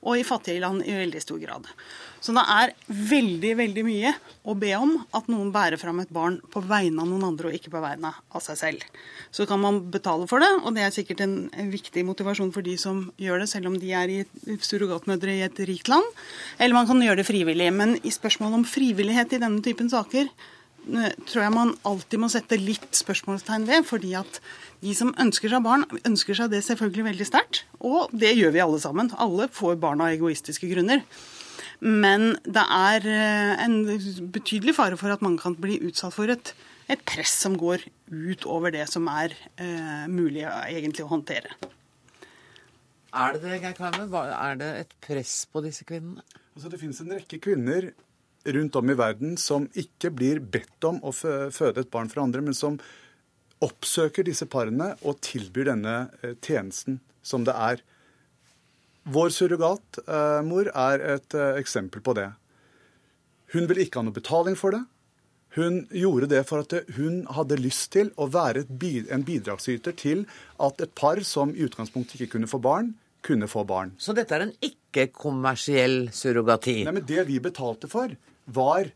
og 0.04 0.20
i 0.20 0.26
fattige 0.28 0.64
land 0.64 0.84
i 0.86 0.96
veldig 0.98 1.22
stor 1.24 1.40
grad. 1.40 1.70
Så 2.24 2.32
det 2.32 2.44
er 2.48 2.72
veldig, 2.88 3.50
veldig 3.60 3.84
mye 3.84 4.14
å 4.48 4.54
be 4.56 4.70
om 4.78 4.94
at 5.16 5.26
noen 5.32 5.50
bærer 5.52 5.80
fram 5.80 6.00
et 6.00 6.12
barn 6.14 6.38
på 6.54 6.62
vegne 6.64 7.04
av 7.04 7.10
noen 7.10 7.26
andre, 7.28 7.50
og 7.50 7.58
ikke 7.58 7.74
på 7.74 7.82
vegne 7.84 8.14
av 8.14 8.44
seg 8.46 8.60
selv. 8.62 8.86
Så 9.36 9.44
kan 9.50 9.60
man 9.60 9.82
betale 9.92 10.28
for 10.32 10.40
det, 10.40 10.50
og 10.64 10.72
det 10.78 10.86
er 10.86 10.96
sikkert 10.96 11.26
en, 11.26 11.36
viktig 11.74 12.06
motivasjon 12.08 12.54
for 12.56 12.64
de 12.64 12.78
som 12.80 13.06
gjør 13.20 13.44
det, 13.44 13.50
selv 13.52 13.72
om 13.72 13.76
de 13.80 13.92
er 13.92 14.14
surrogatmødre 14.64 15.36
i 15.36 15.44
et 15.44 15.62
rikt 15.68 15.92
land. 15.92 16.08
Eller 16.60 16.78
man 16.78 16.88
kan 16.88 17.04
gjøre 17.04 17.20
det 17.20 17.28
frivillig. 17.28 17.70
Men 17.76 17.98
i 18.00 18.14
spørsmål 18.14 18.60
om 18.62 18.66
frivillighet 18.68 19.36
i 19.36 19.42
denne 19.44 19.60
typen 19.66 19.92
saker 19.92 20.30
eh, 20.30 21.12
tror 21.28 21.44
jeg 21.44 21.56
man 21.56 21.76
alltid 21.88 22.24
må 22.24 22.32
sette 22.32 22.60
litt 22.62 22.88
spørsmålstegn 22.96 23.68
ved, 23.68 23.84
fordi 23.90 24.16
at 24.22 24.40
de 24.84 24.96
som 24.96 25.12
ønsker 25.20 25.52
seg 25.52 25.64
barn, 25.68 25.84
ønsker 26.08 26.40
seg 26.40 26.56
det 26.56 26.64
selvfølgelig 26.64 27.10
veldig 27.12 27.32
sterkt. 27.34 27.66
Og 27.84 28.12
det 28.16 28.36
gjør 28.38 28.56
vi 28.56 28.64
alle 28.64 28.84
sammen. 28.84 29.12
Alle 29.20 29.52
får 29.52 29.80
barn 29.84 30.04
av 30.04 30.16
egoistiske 30.16 30.72
grunner. 30.72 31.04
Men 31.84 32.30
det 32.48 32.64
er 32.64 33.06
eh, 33.12 33.64
en 33.66 33.82
betydelig 34.32 34.76
fare 34.78 34.96
for 35.00 35.12
at 35.12 35.24
mange 35.26 35.42
kan 35.44 35.56
bli 35.60 35.82
utsatt 35.84 36.16
for 36.16 36.32
et, 36.32 36.54
et 36.88 37.02
press 37.10 37.34
som 37.44 37.58
går 37.60 37.84
utover 38.08 38.72
det 38.72 38.86
som 38.92 39.08
er 39.12 39.34
eh, 39.60 40.06
mulig 40.08 40.46
å- 40.48 40.62
egentlig 40.70 41.04
å 41.04 41.12
håndtere. 41.12 41.52
Er 43.14 43.36
det 43.36 43.44
det, 43.44 43.60
Geir 43.62 43.76
Kvarme? 43.78 44.08
Er 44.32 44.56
det 44.58 44.72
et 44.86 44.96
press 45.04 45.44
på 45.52 45.62
disse 45.66 45.84
kvinnene? 45.86 46.24
Altså, 46.56 46.72
det 46.72 46.80
finnes 46.82 47.02
en 47.04 47.12
rekke 47.14 47.38
kvinner 47.44 47.92
rundt 48.56 48.76
om 48.80 48.90
i 48.90 48.96
verden 49.00 49.36
som 49.40 49.68
ikke 49.80 50.10
blir 50.16 50.40
bedt 50.42 50.88
om 50.88 50.98
å 51.06 51.12
føde 51.16 51.84
et 51.84 51.92
barn 51.94 52.10
fra 52.12 52.24
andre, 52.26 52.42
men 52.44 52.56
som 52.58 52.80
oppsøker 53.64 54.26
disse 54.28 54.48
parene 54.52 54.94
og 55.08 55.20
tilbyr 55.24 55.70
denne 55.72 55.98
eh, 56.24 56.34
tjenesten 56.44 56.98
som 57.24 57.46
det 57.48 57.54
er. 57.56 57.84
Vår 59.04 59.34
surrogatmor 59.36 60.70
er 60.72 61.06
et 61.18 61.36
eh, 61.36 61.60
eksempel 61.60 62.04
på 62.04 62.16
det. 62.16 62.30
Hun 63.54 63.68
ville 63.70 63.86
ikke 63.86 64.00
ha 64.00 64.08
noe 64.08 64.16
betaling 64.16 64.56
for 64.58 64.76
det. 64.76 64.84
Hun 65.54 65.84
gjorde 65.94 66.32
det 66.32 66.42
for 66.50 66.64
at 66.64 66.74
hun 66.96 67.20
hadde 67.30 67.60
lyst 67.62 67.92
til 67.94 68.10
å 68.18 68.26
være 68.32 68.64
en 69.14 69.26
bidragsyter 69.28 69.94
til 70.00 70.24
at 70.58 70.82
et 70.82 70.94
par 70.98 71.22
som 71.28 71.52
i 71.54 71.68
utgangspunktet 71.68 72.18
ikke 72.18 72.40
kunne 72.40 72.50
få 72.50 72.58
barn, 72.64 72.96
kunne 73.22 73.48
få 73.48 73.62
barn. 73.70 73.94
Så 74.02 74.16
dette 74.18 74.34
er 74.34 74.48
en 74.48 74.56
ikke-kommersiell 74.66 76.10
surrogati? 76.16 76.80
Nei, 76.88 76.96
men 76.98 77.06
Det 77.06 77.28
vi 77.30 77.38
betalte 77.44 77.92
for, 77.92 78.16
var 78.46 78.90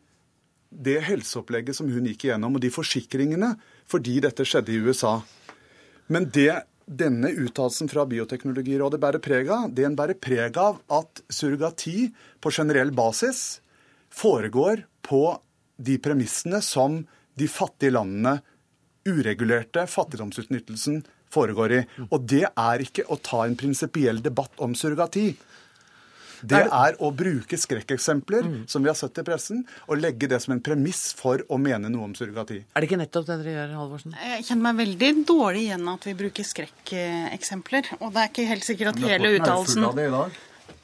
det 0.70 0.98
helseopplegget 1.06 1.78
som 1.78 1.92
hun 1.92 2.10
gikk 2.10 2.26
igjennom, 2.26 2.58
og 2.58 2.64
de 2.64 2.74
forsikringene, 2.74 3.54
fordi 3.88 4.18
dette 4.26 4.44
skjedde 4.44 4.74
i 4.74 4.82
USA. 4.82 5.20
Men 6.10 6.28
det 6.34 6.64
denne 6.88 7.29
uttalelsen 7.36 7.89
fra 7.91 8.06
Bioteknologirådet 8.08 9.00
bærer 9.01 9.24
preg 9.24 9.50
av, 9.51 9.67
det 9.75 9.84
en 9.86 9.98
bærer 9.98 10.17
preg 10.24 10.58
av 10.62 10.79
at 10.94 11.22
surrogati 11.27 12.08
på 12.39 12.53
generell 12.56 12.94
basis 12.96 13.60
foregår 14.13 14.86
på 15.06 15.22
de 15.77 15.98
premissene 16.01 16.62
som 16.63 17.01
de 17.38 17.48
fattige 17.51 17.94
landene, 17.94 18.39
uregulerte 19.08 19.86
fattigdomsutnyttelsen, 19.88 21.03
foregår 21.32 21.75
i. 21.75 21.82
Og 22.08 22.24
det 22.27 22.46
er 22.48 22.84
ikke 22.84 23.06
å 23.12 23.20
ta 23.24 23.44
en 23.46 23.58
prinsipiell 23.60 24.24
debatt 24.24 24.63
om 24.63 24.74
surrogati. 24.75 25.29
Det 26.41 26.63
er 26.65 26.98
å 27.03 27.12
bruke 27.15 27.58
skrekkeksempler 27.60 28.50
som 28.70 28.84
vi 28.84 28.91
har 28.91 28.98
sett 29.00 29.17
i 29.22 29.25
pressen, 29.27 29.63
og 29.88 30.01
legge 30.01 30.29
det 30.29 30.41
som 30.44 30.56
en 30.56 30.63
premiss 30.63 31.12
for 31.17 31.44
å 31.50 31.60
mene 31.62 31.91
noe 31.94 32.10
om 32.10 32.15
surrogati. 32.17 32.60
Er 32.74 32.84
det 32.84 32.89
ikke 32.89 33.01
nettopp 33.01 33.29
det 33.29 33.39
dere 33.41 33.56
gjør, 33.56 33.77
Halvorsen? 33.82 34.17
Jeg 34.22 34.48
kjenner 34.50 34.67
meg 34.70 34.82
veldig 34.84 35.13
dårlig 35.29 35.63
igjen 35.67 35.94
at 35.94 36.10
vi 36.10 36.17
bruker 36.24 36.51
skrekkeksempler. 36.51 37.96
Og 38.01 38.12
det 38.13 38.24
er 38.24 38.34
ikke 38.34 38.51
helt 38.51 38.67
sikkert 38.67 38.94
at 38.94 39.01
hele 39.08 39.34
uttalelsen. 39.39 39.89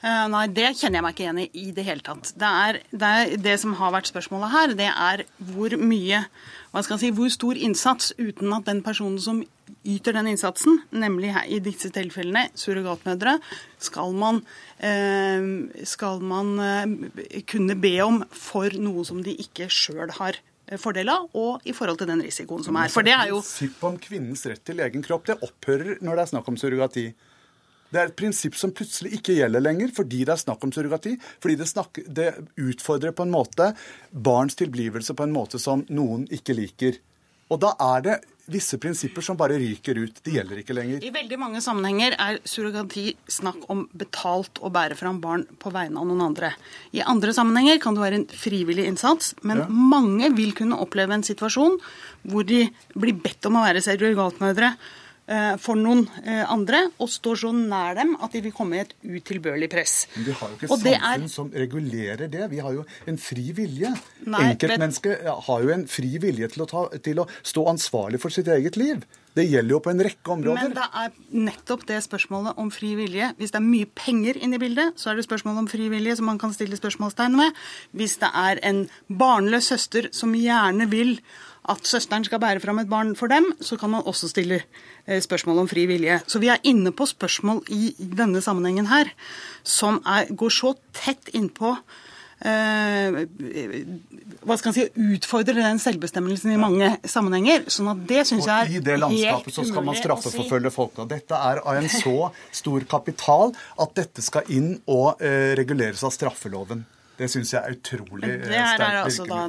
Eh, 0.04 0.26
Nei, 0.28 0.48
det 0.52 0.74
kjenner 0.76 1.00
jeg 1.00 1.06
meg 1.06 1.14
ikke 1.16 1.24
igjen 1.24 1.42
i 1.46 1.48
i 1.64 1.72
det 1.76 1.86
hele 1.88 2.04
tatt. 2.04 2.34
Det, 2.36 2.50
er, 2.66 2.80
det, 2.92 3.10
er, 3.10 3.34
det 3.46 3.56
som 3.62 3.76
har 3.80 3.94
vært 3.96 4.12
spørsmålet 4.12 4.52
her, 4.52 4.76
det 4.80 4.90
er 4.92 5.24
hvor 5.54 5.76
mye 5.80 6.26
hva 6.74 6.82
skal 6.82 6.98
jeg 6.98 7.04
si, 7.04 7.12
Hvor 7.14 7.30
stor 7.30 7.60
innsats 7.68 8.14
uten 8.18 8.54
at 8.56 8.66
den 8.66 8.82
personen 8.84 9.20
som 9.22 9.44
yter 9.84 10.16
den 10.16 10.30
innsatsen, 10.32 10.80
nemlig 10.96 11.34
her, 11.36 11.46
i 11.48 11.60
disse 11.64 11.92
tilfellene 11.94 12.48
surrogatmødre, 12.60 13.38
skal 13.84 14.16
man, 14.16 14.42
eh, 14.80 15.44
skal 15.88 16.24
man 16.24 16.56
eh, 16.64 17.44
kunne 17.50 17.76
be 17.80 17.98
om 18.06 18.24
for 18.32 18.74
noe 18.80 19.04
som 19.08 19.22
de 19.26 19.36
ikke 19.44 19.70
sjøl 19.72 20.14
har 20.20 20.40
eh, 20.68 20.80
fordel 20.80 21.12
av, 21.12 21.28
og 21.36 21.68
i 21.68 21.76
forhold 21.76 22.00
til 22.02 22.12
den 22.14 22.24
risikoen 22.24 22.64
som 22.66 22.80
er. 22.80 22.92
For 22.94 23.06
det 23.06 23.16
er 23.18 23.34
jo 23.34 23.42
Prinsippet 23.44 23.90
om 23.92 24.00
kvinnens 24.08 24.48
rett 24.50 24.64
til 24.66 24.84
egen 24.84 25.06
kropp 25.06 25.30
det 25.30 25.40
opphører 25.44 26.00
når 26.02 26.16
det 26.16 26.26
er 26.26 26.34
snakk 26.36 26.52
om 26.52 26.60
surrogati. 26.60 27.08
Det 27.94 28.02
er 28.02 28.10
et 28.10 28.18
prinsipp 28.18 28.56
som 28.58 28.72
plutselig 28.74 29.20
ikke 29.20 29.36
gjelder 29.38 29.62
lenger 29.62 29.92
fordi 29.94 30.24
det 30.26 30.34
er 30.34 30.42
snakk 30.42 30.64
om 30.66 30.72
surrogati. 30.74 31.12
Fordi 31.44 31.58
det, 31.60 31.68
snakker, 31.70 32.08
det 32.10 32.30
utfordrer 32.58 33.14
på 33.14 33.28
en 33.28 33.34
måte 33.36 33.70
barns 34.10 34.58
tilblivelse 34.58 35.14
på 35.14 35.28
en 35.28 35.36
måte 35.36 35.62
som 35.62 35.84
noen 35.94 36.26
ikke 36.34 36.56
liker. 36.58 36.98
Og 37.54 37.62
da 37.62 37.76
er 37.94 38.06
det 38.06 38.22
visse 38.52 38.76
prinsipper 38.82 39.24
som 39.24 39.38
bare 39.40 39.56
ryker 39.60 39.98
ut. 40.02 40.18
De 40.26 40.34
gjelder 40.36 40.60
ikke 40.60 40.76
lenger. 40.76 41.04
I 41.06 41.12
veldig 41.16 41.38
mange 41.40 41.62
sammenhenger 41.64 42.16
er 42.20 42.40
surrogati 42.48 43.14
snakk 43.32 43.70
om 43.72 43.86
betalt 43.96 44.60
å 44.60 44.72
bære 44.74 44.98
fram 45.00 45.22
barn 45.24 45.46
på 45.62 45.72
vegne 45.74 46.02
av 46.02 46.10
noen 46.10 46.26
andre. 46.26 46.52
I 46.92 47.06
andre 47.08 47.36
sammenhenger 47.36 47.80
kan 47.84 47.96
det 47.96 48.04
være 48.04 48.20
en 48.20 48.28
frivillig 48.28 48.88
innsats, 48.90 49.32
men 49.48 49.64
mange 49.72 50.34
vil 50.36 50.52
kunne 50.58 50.80
oppleve 50.84 51.16
en 51.16 51.24
situasjon 51.24 51.80
hvor 52.28 52.48
de 52.48 52.66
blir 53.00 53.16
bedt 53.24 53.48
om 53.48 53.60
å 53.60 53.64
være 53.64 53.84
surrogatmødre 53.86 54.74
for 55.58 55.80
noen 55.80 56.04
eh, 56.26 56.44
andre, 56.52 56.82
og 57.00 57.08
står 57.10 57.38
så 57.46 57.52
nær 57.56 57.96
dem 57.96 58.16
at 58.20 58.34
de 58.36 58.42
vil 58.44 58.52
komme 58.52 58.76
i 58.76 58.82
et 58.84 58.94
utilbørlig 59.04 59.70
press. 59.72 59.94
Men 60.18 60.26
vi 60.28 60.36
har 60.36 60.50
jo 60.52 60.58
ikke 60.60 60.72
Og 60.72 60.80
samfunn 60.84 61.24
er- 61.24 61.28
som 61.32 61.52
regulerer 61.54 62.28
det. 62.30 62.50
Vi 62.52 62.60
har 62.60 62.74
jo 62.74 62.84
en 63.08 63.18
fri 63.18 63.52
vilje. 63.56 63.94
Enkeltmennesket 64.28 65.24
har 65.48 65.64
jo 65.64 65.70
en 65.74 65.88
fri 65.88 66.18
vilje 66.22 66.50
til 66.54 66.64
å, 66.66 66.68
ta, 66.70 66.88
til 67.04 67.22
å 67.24 67.28
stå 67.42 67.66
ansvarlig 67.72 68.20
for 68.20 68.34
sitt 68.34 68.48
eget 68.52 68.76
liv. 68.80 69.04
Det 69.34 69.48
gjelder 69.50 69.74
jo 69.74 69.80
på 69.82 69.90
en 69.90 70.04
rekke 70.06 70.30
områder. 70.36 70.68
Men 70.68 70.76
det 70.78 70.90
er 70.94 71.14
nettopp 71.48 71.88
det 71.90 72.02
spørsmålet 72.06 72.60
om 72.62 72.70
fri 72.74 72.92
vilje. 73.00 73.32
Hvis 73.40 73.54
det 73.56 73.58
er 73.62 73.66
mye 73.66 73.88
penger 73.98 74.38
inne 74.38 74.60
i 74.60 74.62
bildet, 74.62 75.00
så 75.00 75.10
er 75.10 75.18
det 75.18 75.26
spørsmål 75.26 75.64
om 75.64 75.70
fri 75.72 75.88
vilje 75.90 76.20
som 76.20 76.30
man 76.30 76.38
kan 76.42 76.54
stille 76.54 76.78
spørsmålstegn 76.78 77.40
ved. 77.40 77.64
Hvis 77.98 78.20
det 78.22 78.30
er 78.30 78.62
en 78.62 78.84
barnløs 79.10 79.72
søster 79.74 80.12
som 80.14 80.36
gjerne 80.38 80.86
vil 80.92 81.16
at 81.70 81.88
søsteren 81.88 82.26
skal 82.28 82.42
bære 82.44 82.60
fram 82.64 82.82
et 82.82 82.90
barn 82.92 83.14
for 83.16 83.32
dem, 83.32 83.52
så 83.64 83.78
kan 83.80 83.94
man 83.94 84.04
også 84.10 84.30
stille 84.32 84.62
eh, 85.08 85.22
spørsmål 85.24 85.64
om 85.64 85.70
fri 85.72 85.86
vilje. 85.88 86.20
Så 86.28 86.42
vi 86.44 86.52
er 86.52 86.64
inne 86.68 86.92
på 86.92 87.08
spørsmål 87.08 87.64
i 87.72 87.94
denne 88.00 88.42
sammenhengen 88.44 88.90
her 88.92 89.12
som 89.64 90.02
er, 90.06 90.32
går 90.36 90.52
så 90.52 90.76
tett 90.96 91.32
innpå 91.34 91.78
Uh, 92.44 93.24
hva 94.44 94.58
skal 94.60 94.74
man 94.74 94.76
si, 94.76 94.84
utfordrer 95.16 95.62
den 95.62 95.78
selvbestemmelsen 95.80 96.52
i 96.52 96.58
mange 96.60 96.90
sammenhenger. 97.08 97.64
sånn 97.72 97.88
at 97.94 98.02
det 98.10 98.26
synes 98.28 98.50
jeg 98.50 98.66
Og 98.66 98.74
si. 98.74 98.80
i 98.82 98.84
det 98.84 98.98
landskapet 99.00 99.56
så 99.56 99.64
skal 99.70 99.86
man 99.88 99.96
straffeforfølge 99.96 100.34
si. 100.34 100.34
straffeforfølge 100.34 100.72
folk. 100.76 101.00
Og 101.00 101.08
dette 101.14 101.40
er 101.40 101.62
av 101.64 101.80
en 101.80 101.88
så 101.88 102.34
stor 102.52 102.84
kapital 102.90 103.56
at 103.80 103.96
dette 103.96 104.26
skal 104.26 104.52
inn 104.52 104.74
og 104.92 105.24
uh, 105.24 105.54
reguleres 105.56 106.04
av 106.04 106.12
straffeloven. 106.12 106.84
Det 107.14 107.28
syns 107.30 107.52
jeg 107.54 107.62
er 107.62 107.76
utrolig 107.76 108.26
sterkt. 108.26 108.48
Det 108.50 108.58
her 108.58 108.82
er 108.88 108.96
altså 109.04 109.26
da 109.30 109.42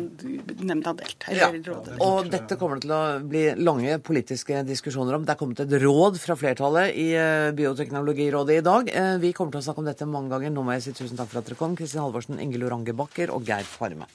nemnda 0.68 0.92
delt. 0.98 1.24
Ja, 1.32 1.48
rådet. 1.48 1.94
og 2.04 2.28
dette 2.28 2.58
kommer 2.60 2.76
det 2.76 2.84
til 2.84 2.92
å 2.92 3.00
bli 3.24 3.44
lange 3.56 3.96
politiske 4.04 4.60
diskusjoner 4.68 5.16
om. 5.16 5.24
Det 5.24 5.32
er 5.32 5.40
kommet 5.40 5.62
et 5.64 5.72
råd 5.80 6.20
fra 6.20 6.36
flertallet 6.36 6.92
i 7.00 7.08
eh, 7.16 7.48
Bioteknologirådet 7.56 8.58
i 8.60 8.64
dag. 8.68 8.92
Eh, 8.92 9.16
Vi 9.24 9.32
kommer 9.32 9.56
til 9.56 9.62
å 9.62 9.66
snakke 9.70 9.80
om 9.80 9.88
dette 9.88 10.04
mange 10.04 10.34
ganger. 10.34 10.52
Nå 10.52 10.66
må 10.66 10.76
jeg 10.76 10.84
si 10.90 10.92
tusen 11.00 11.16
takk 11.16 11.32
for 11.32 11.40
at 11.40 11.48
dere 11.48 11.56
kom. 11.62 11.72
Kristin 11.78 12.04
Halvorsen, 12.04 12.36
Inge 12.44 12.60
Lorange 12.60 12.92
Bakker 12.92 13.32
og 13.32 13.48
Geir 13.48 13.64
Farme. 13.64 14.10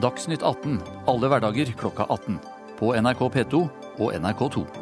Dagsnytt 0.00 0.42
18 0.42 0.78
alle 1.12 1.28
hverdager 1.30 1.70
klokka 1.78 2.06
18. 2.10 2.40
På 2.80 2.94
NRK 2.96 3.26
P2 3.36 3.66
og 4.00 4.14
NRK2. 4.16 4.79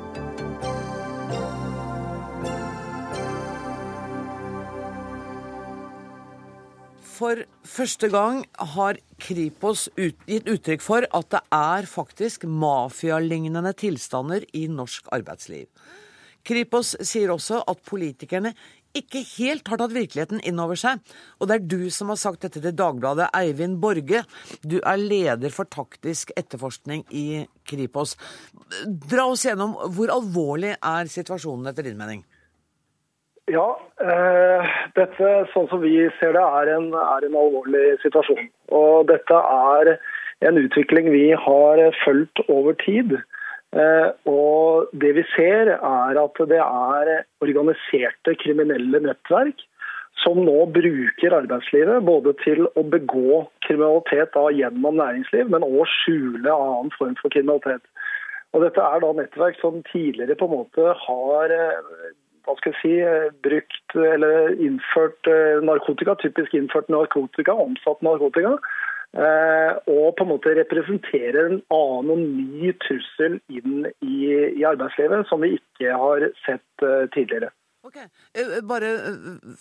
For 7.18 7.40
første 7.66 8.06
gang 8.12 8.44
har 8.74 8.98
Kripos 9.18 9.88
ut, 9.98 10.18
gitt 10.28 10.46
uttrykk 10.46 10.84
for 10.84 11.06
at 11.18 11.30
det 11.34 11.40
er 11.54 11.88
faktisk 11.90 12.44
mafialignende 12.46 13.72
tilstander 13.74 14.46
i 14.54 14.68
norsk 14.70 15.10
arbeidsliv. 15.16 15.66
Kripos 16.46 16.94
sier 17.02 17.32
også 17.34 17.64
at 17.66 17.82
politikerne 17.88 18.52
ikke 18.96 19.24
helt 19.34 19.66
har 19.68 19.80
tatt 19.82 19.92
virkeligheten 19.96 20.40
inn 20.46 20.62
over 20.62 20.78
seg. 20.78 21.02
Og 21.38 21.50
det 21.50 21.58
er 21.58 21.66
du 21.74 21.90
som 21.92 22.12
har 22.12 22.20
sagt 22.22 22.46
dette 22.46 22.62
til 22.62 22.76
Dagbladet, 22.78 23.28
Eivind 23.36 23.80
Borge. 23.82 24.22
Du 24.62 24.78
er 24.78 25.02
leder 25.02 25.52
for 25.54 25.68
taktisk 25.68 26.32
etterforskning 26.38 27.04
i 27.10 27.44
Kripos. 27.68 28.14
Dra 28.86 29.26
oss 29.26 29.44
gjennom 29.48 29.76
hvor 29.96 30.14
alvorlig 30.14 30.76
er 30.78 31.10
situasjonen 31.10 31.72
etter 31.72 31.90
din 31.90 31.98
mening? 31.98 32.24
Ja, 33.48 33.66
eh, 34.04 34.72
dette 34.98 35.28
sånn 35.54 35.68
som 35.70 35.80
vi 35.80 35.94
ser 36.18 36.34
det 36.36 36.44
er 36.44 36.70
en, 36.74 36.90
er 36.92 37.24
en 37.24 37.36
alvorlig 37.40 37.96
situasjon. 38.02 38.50
Og 38.76 39.08
dette 39.08 39.38
er 39.40 39.94
en 40.44 40.60
utvikling 40.60 41.08
vi 41.14 41.30
har 41.32 41.80
fulgt 42.02 42.42
over 42.52 42.76
tid. 42.82 43.16
Eh, 43.76 44.10
og 44.28 44.92
det 45.00 45.14
vi 45.16 45.24
ser 45.32 45.72
er 45.76 46.20
at 46.20 46.44
det 46.52 46.60
er 46.60 47.10
organiserte 47.44 48.36
kriminelle 48.40 49.00
nettverk 49.04 49.64
som 50.22 50.40
nå 50.44 50.66
bruker 50.74 51.36
arbeidslivet 51.36 52.04
både 52.04 52.32
til 52.42 52.64
å 52.76 52.84
begå 52.94 53.44
kriminalitet 53.64 54.32
da 54.34 54.48
gjennom 54.52 54.98
næringsliv, 54.98 55.48
men 55.52 55.66
òg 55.66 55.84
skjule 55.88 56.52
annen 56.52 56.90
form 56.96 57.14
for 57.20 57.32
kriminalitet. 57.32 57.84
Og 58.56 58.64
Dette 58.64 58.82
er 58.82 59.04
da 59.04 59.12
nettverk 59.14 59.60
som 59.60 59.82
tidligere 59.92 60.36
på 60.36 60.48
en 60.48 60.56
måte 60.56 60.96
har 61.06 61.54
eh, 61.54 62.08
hva 62.48 62.56
skal 62.58 62.74
jeg 62.74 62.80
si, 62.80 62.92
brukt 63.44 63.96
eller 64.00 64.54
innført 64.64 65.28
eh, 65.28 65.60
narkotika, 65.64 66.16
typisk 66.22 66.56
innført 66.56 66.88
narkotika, 66.92 67.54
omsatt 67.54 68.00
narkotika. 68.06 68.56
Eh, 69.16 69.76
og 69.88 70.16
på 70.16 70.24
en 70.24 70.32
måte 70.32 70.56
representerer 70.56 71.46
en 71.46 71.60
annen 71.72 72.10
og 72.14 72.24
ny 72.24 72.72
trussel 72.84 73.38
inn 73.52 73.86
i, 74.04 74.18
i 74.56 74.66
arbeidslivet 74.68 75.28
som 75.30 75.44
vi 75.44 75.54
ikke 75.60 75.94
har 76.00 76.28
sett 76.46 76.88
tidligere. 77.14 77.52
Ok, 77.88 77.96
Bare 78.68 78.88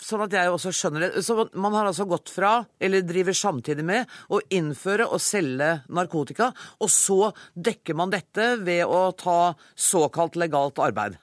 sånn 0.01 0.23
at 0.25 0.33
jeg 0.35 0.51
også 0.51 0.71
skjønner 0.75 1.05
det. 1.05 1.21
Så 1.23 1.45
Man 1.53 1.75
har 1.77 1.87
altså 1.87 2.07
gått 2.09 2.31
fra, 2.33 2.57
eller 2.81 3.05
driver 3.05 3.37
samtidig 3.37 3.85
med, 3.87 4.09
å 4.33 4.41
innføre 4.57 5.05
og 5.07 5.21
selge 5.23 5.69
narkotika, 5.93 6.49
og 6.81 6.91
så 6.91 7.31
dekker 7.53 7.95
man 7.95 8.11
dette 8.11 8.55
ved 8.65 8.83
å 8.89 9.13
ta 9.15 9.53
såkalt 9.77 10.35
legalt 10.41 10.81
arbeid? 10.83 11.15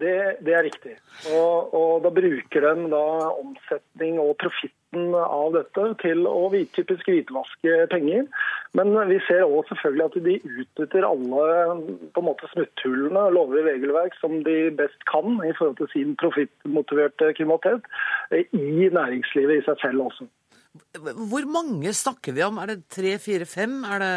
Det, 0.00 0.14
det 0.42 0.54
er 0.54 0.64
riktig. 0.66 0.96
Og, 1.30 1.74
og, 1.74 1.90
da 2.02 2.10
bruker 2.10 2.64
de 2.66 2.88
da 2.90 3.02
omsetning 3.38 4.16
og 4.18 4.34
profitten 4.42 5.14
av 5.14 5.54
dette 5.54 5.84
til 6.02 6.26
å 6.26 6.48
typisk 6.74 7.06
hvitvaske 7.10 7.76
penger. 7.92 8.26
Men 8.74 8.90
vi 9.10 9.20
ser 9.28 9.44
også 9.46 9.76
selvfølgelig 9.76 10.06
at 10.08 10.18
de 10.26 10.36
utnytter 10.64 11.06
alle 11.06 11.46
på 12.10 12.22
en 12.22 12.26
måte 12.26 12.50
smutthullene, 12.50 13.28
lover 13.36 13.62
i 13.62 13.66
regelverk, 13.70 14.18
som 14.18 14.40
de 14.46 14.58
best 14.74 15.06
kan 15.10 15.38
i 15.46 15.54
forhold 15.54 15.78
til 15.78 15.92
sin 15.94 16.16
profittmotiverte 16.18 17.30
kriminalitet, 17.38 17.86
i 18.50 18.90
næringslivet 18.90 19.60
i 19.60 19.66
seg 19.68 19.78
selv 19.86 20.08
også. 20.08 20.26
Hvor 21.30 21.46
mange 21.46 21.92
snakker 21.94 22.34
vi 22.34 22.42
om? 22.42 22.58
Er 22.58 22.72
det 22.72 22.88
tre, 22.90 23.14
fire, 23.22 23.46
fem? 23.46 23.84
Er 23.86 24.02
det 24.02 24.14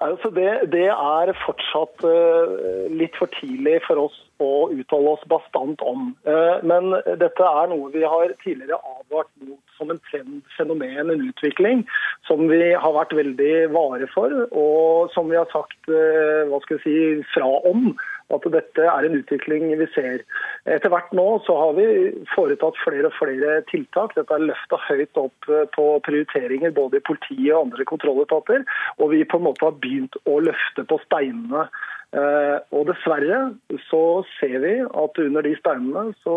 Altså 0.00 0.30
det, 0.32 0.48
det, 0.72 0.86
er 0.88 1.32
fortsatt 1.44 2.04
uh, 2.08 2.86
litt 2.88 3.16
for 3.20 3.28
tidlig 3.36 3.82
for 3.84 4.00
oss 4.06 4.16
å 4.40 4.70
uttale 4.72 5.12
oss 5.12 5.26
bastant 5.28 5.82
om. 5.84 6.14
Uh, 6.24 6.56
men 6.64 6.94
dette 7.20 7.50
er 7.50 7.68
noe 7.68 7.92
vi 7.92 8.06
har 8.08 8.32
tidligere 8.40 8.80
advart 8.80 9.28
mot 9.44 9.69
som 9.80 9.90
en 9.92 10.00
trend, 10.10 10.44
fenomen, 10.56 11.10
en 11.10 11.26
utvikling, 11.30 11.82
som 12.28 12.46
vi 12.52 12.62
har 12.76 12.96
vært 12.96 13.16
veldig 13.16 13.54
vare 13.74 14.08
for, 14.14 14.34
og 14.52 15.10
som 15.16 15.32
vi 15.32 15.40
har 15.40 15.48
sagt 15.54 15.90
uh, 15.90 16.46
hva 16.50 16.62
skal 16.64 16.78
vi 16.78 16.84
si, 16.84 17.28
fra 17.34 17.48
om 17.70 17.90
at 18.34 18.46
dette 18.54 18.86
er 18.86 19.06
en 19.06 19.16
utvikling 19.18 19.70
vi 19.78 19.86
ser. 19.94 20.22
Etter 20.70 20.92
hvert 20.92 21.12
nå 21.16 21.26
så 21.46 21.56
har 21.58 21.76
vi 21.78 21.86
foretatt 22.34 22.78
flere 22.84 23.10
og 23.10 23.16
flere 23.18 23.60
tiltak. 23.70 24.14
Dette 24.16 24.36
er 24.36 24.46
løfta 24.46 24.78
høyt 24.86 25.20
opp 25.20 25.50
eh, 25.50 25.66
på 25.74 25.86
prioriteringer 26.06 26.74
både 26.76 27.00
i 27.00 27.06
politiet 27.06 27.52
og 27.52 27.64
andre 27.66 27.86
kontrolletater. 27.90 28.66
Og 28.98 29.14
vi 29.14 29.24
på 29.26 29.40
en 29.40 29.48
måte 29.48 29.66
har 29.66 29.78
begynt 29.82 30.18
å 30.30 30.38
løfte 30.46 30.86
på 30.86 31.00
steinene. 31.06 31.66
Eh, 32.14 32.58
og 32.74 32.86
dessverre 32.90 33.40
så 33.88 34.04
ser 34.38 34.60
vi 34.64 34.76
at 34.82 35.24
under 35.26 35.46
de 35.46 35.56
steinene 35.58 36.14
så 36.24 36.36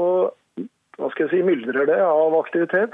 hva 1.01 1.09
skal 1.09 1.25
jeg 1.25 1.31
si, 1.31 1.45
myldrer 1.45 1.87
det 1.89 2.01
av 2.05 2.35
aktivitet. 2.37 2.93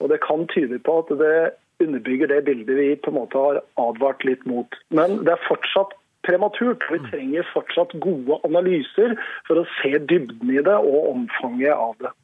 Og 0.00 0.12
det 0.12 0.20
kan 0.24 0.46
tyde 0.52 0.80
på 0.82 1.00
at 1.02 1.12
det 1.20 1.34
underbygger 1.80 2.28
det 2.28 2.44
bildet 2.48 2.76
vi 2.76 2.90
på 3.00 3.12
en 3.12 3.18
måte 3.20 3.40
har 3.40 3.60
advart 3.80 4.24
litt 4.28 4.44
mot. 4.48 4.76
Men 4.92 5.22
det 5.24 5.34
er 5.34 5.46
fortsatt 5.48 5.94
prematurt. 6.26 6.84
Vi 6.92 7.00
trenger 7.08 7.46
fortsatt 7.54 7.94
gode 8.04 8.40
analyser 8.48 9.16
for 9.48 9.60
å 9.60 9.68
se 9.80 9.96
dybden 9.98 10.52
i 10.52 10.64
det 10.64 10.76
og 10.76 11.12
omfanget 11.14 11.76
av 11.76 11.94
det. 12.00 12.14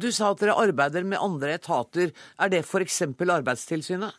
Du 0.00 0.08
sa 0.14 0.32
at 0.32 0.40
dere 0.42 0.56
arbeider 0.58 1.04
med 1.06 1.20
andre 1.20 1.58
etater. 1.58 2.14
Er 2.40 2.50
det 2.52 2.64
f.eks. 2.64 3.02
Arbeidstilsynet? 3.18 4.16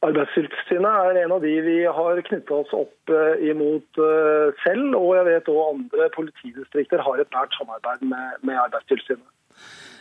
Arbeidstilsynet 0.00 0.88
er 0.88 1.18
en 1.22 1.34
av 1.36 1.42
de 1.44 1.52
vi 1.60 1.76
har 1.84 2.22
knytta 2.24 2.62
oss 2.62 2.70
opp 2.72 3.12
eh, 3.12 3.42
imot 3.52 4.00
eh, 4.00 4.48
selv. 4.64 4.96
Og 4.96 5.12
jeg 5.18 5.26
vet 5.28 5.50
òg 5.52 5.60
andre 5.66 6.08
politidistrikter 6.16 7.04
har 7.04 7.20
et 7.20 7.36
nært 7.36 7.56
samarbeid 7.58 8.06
med, 8.08 8.40
med 8.48 8.62
Arbeidstilsynet. 8.64 9.28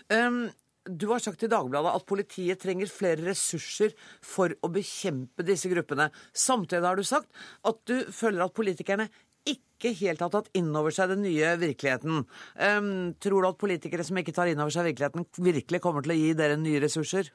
Um, 0.10 0.48
du 0.88 1.08
har 1.12 1.22
sagt 1.24 1.42
til 1.44 1.52
Dagbladet 1.52 1.92
at 1.96 2.06
politiet 2.10 2.62
trenger 2.62 2.92
flere 2.92 3.24
ressurser 3.28 3.96
for 4.26 4.54
å 4.64 4.72
bekjempe 4.74 5.46
disse 5.46 5.72
gruppene. 5.72 6.10
Samtidig 6.34 6.88
har 6.88 7.00
du 7.00 7.08
sagt 7.08 7.30
at 7.68 7.82
du 7.90 7.98
føler 8.16 8.46
at 8.46 8.56
politikerne 8.56 9.10
ikke 9.50 9.94
helt 10.02 10.22
har 10.24 10.32
tatt 10.34 10.50
inn 10.58 10.72
over 10.76 10.94
seg 10.94 11.14
den 11.14 11.24
nye 11.24 11.54
virkeligheten. 11.60 12.24
Um, 12.60 12.90
tror 13.24 13.44
du 13.44 13.50
at 13.50 13.62
politikere 13.62 14.06
som 14.06 14.20
ikke 14.20 14.36
tar 14.36 14.52
inn 14.52 14.60
over 14.60 14.74
seg 14.74 14.90
virkeligheten, 14.92 15.28
virkelig 15.40 15.84
kommer 15.84 16.06
til 16.06 16.16
å 16.16 16.20
gi 16.20 16.34
dere 16.38 16.60
nye 16.60 16.82
ressurser? 16.84 17.32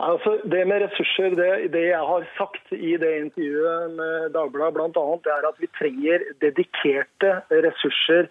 Altså, 0.00 0.38
det 0.48 0.62
med 0.64 0.80
ressurser, 0.80 1.34
det, 1.36 1.48
det, 1.74 1.82
jeg 1.90 2.04
har 2.08 2.22
sagt 2.38 2.70
i 2.72 2.94
det 3.00 3.10
intervjuet 3.26 3.98
med 3.98 4.30
Dagbladet 4.32 4.78
bl.a., 4.78 5.34
er 5.34 5.48
at 5.50 5.60
vi 5.60 5.68
trenger 5.76 6.24
dedikerte 6.40 7.34
ressurser 7.66 8.30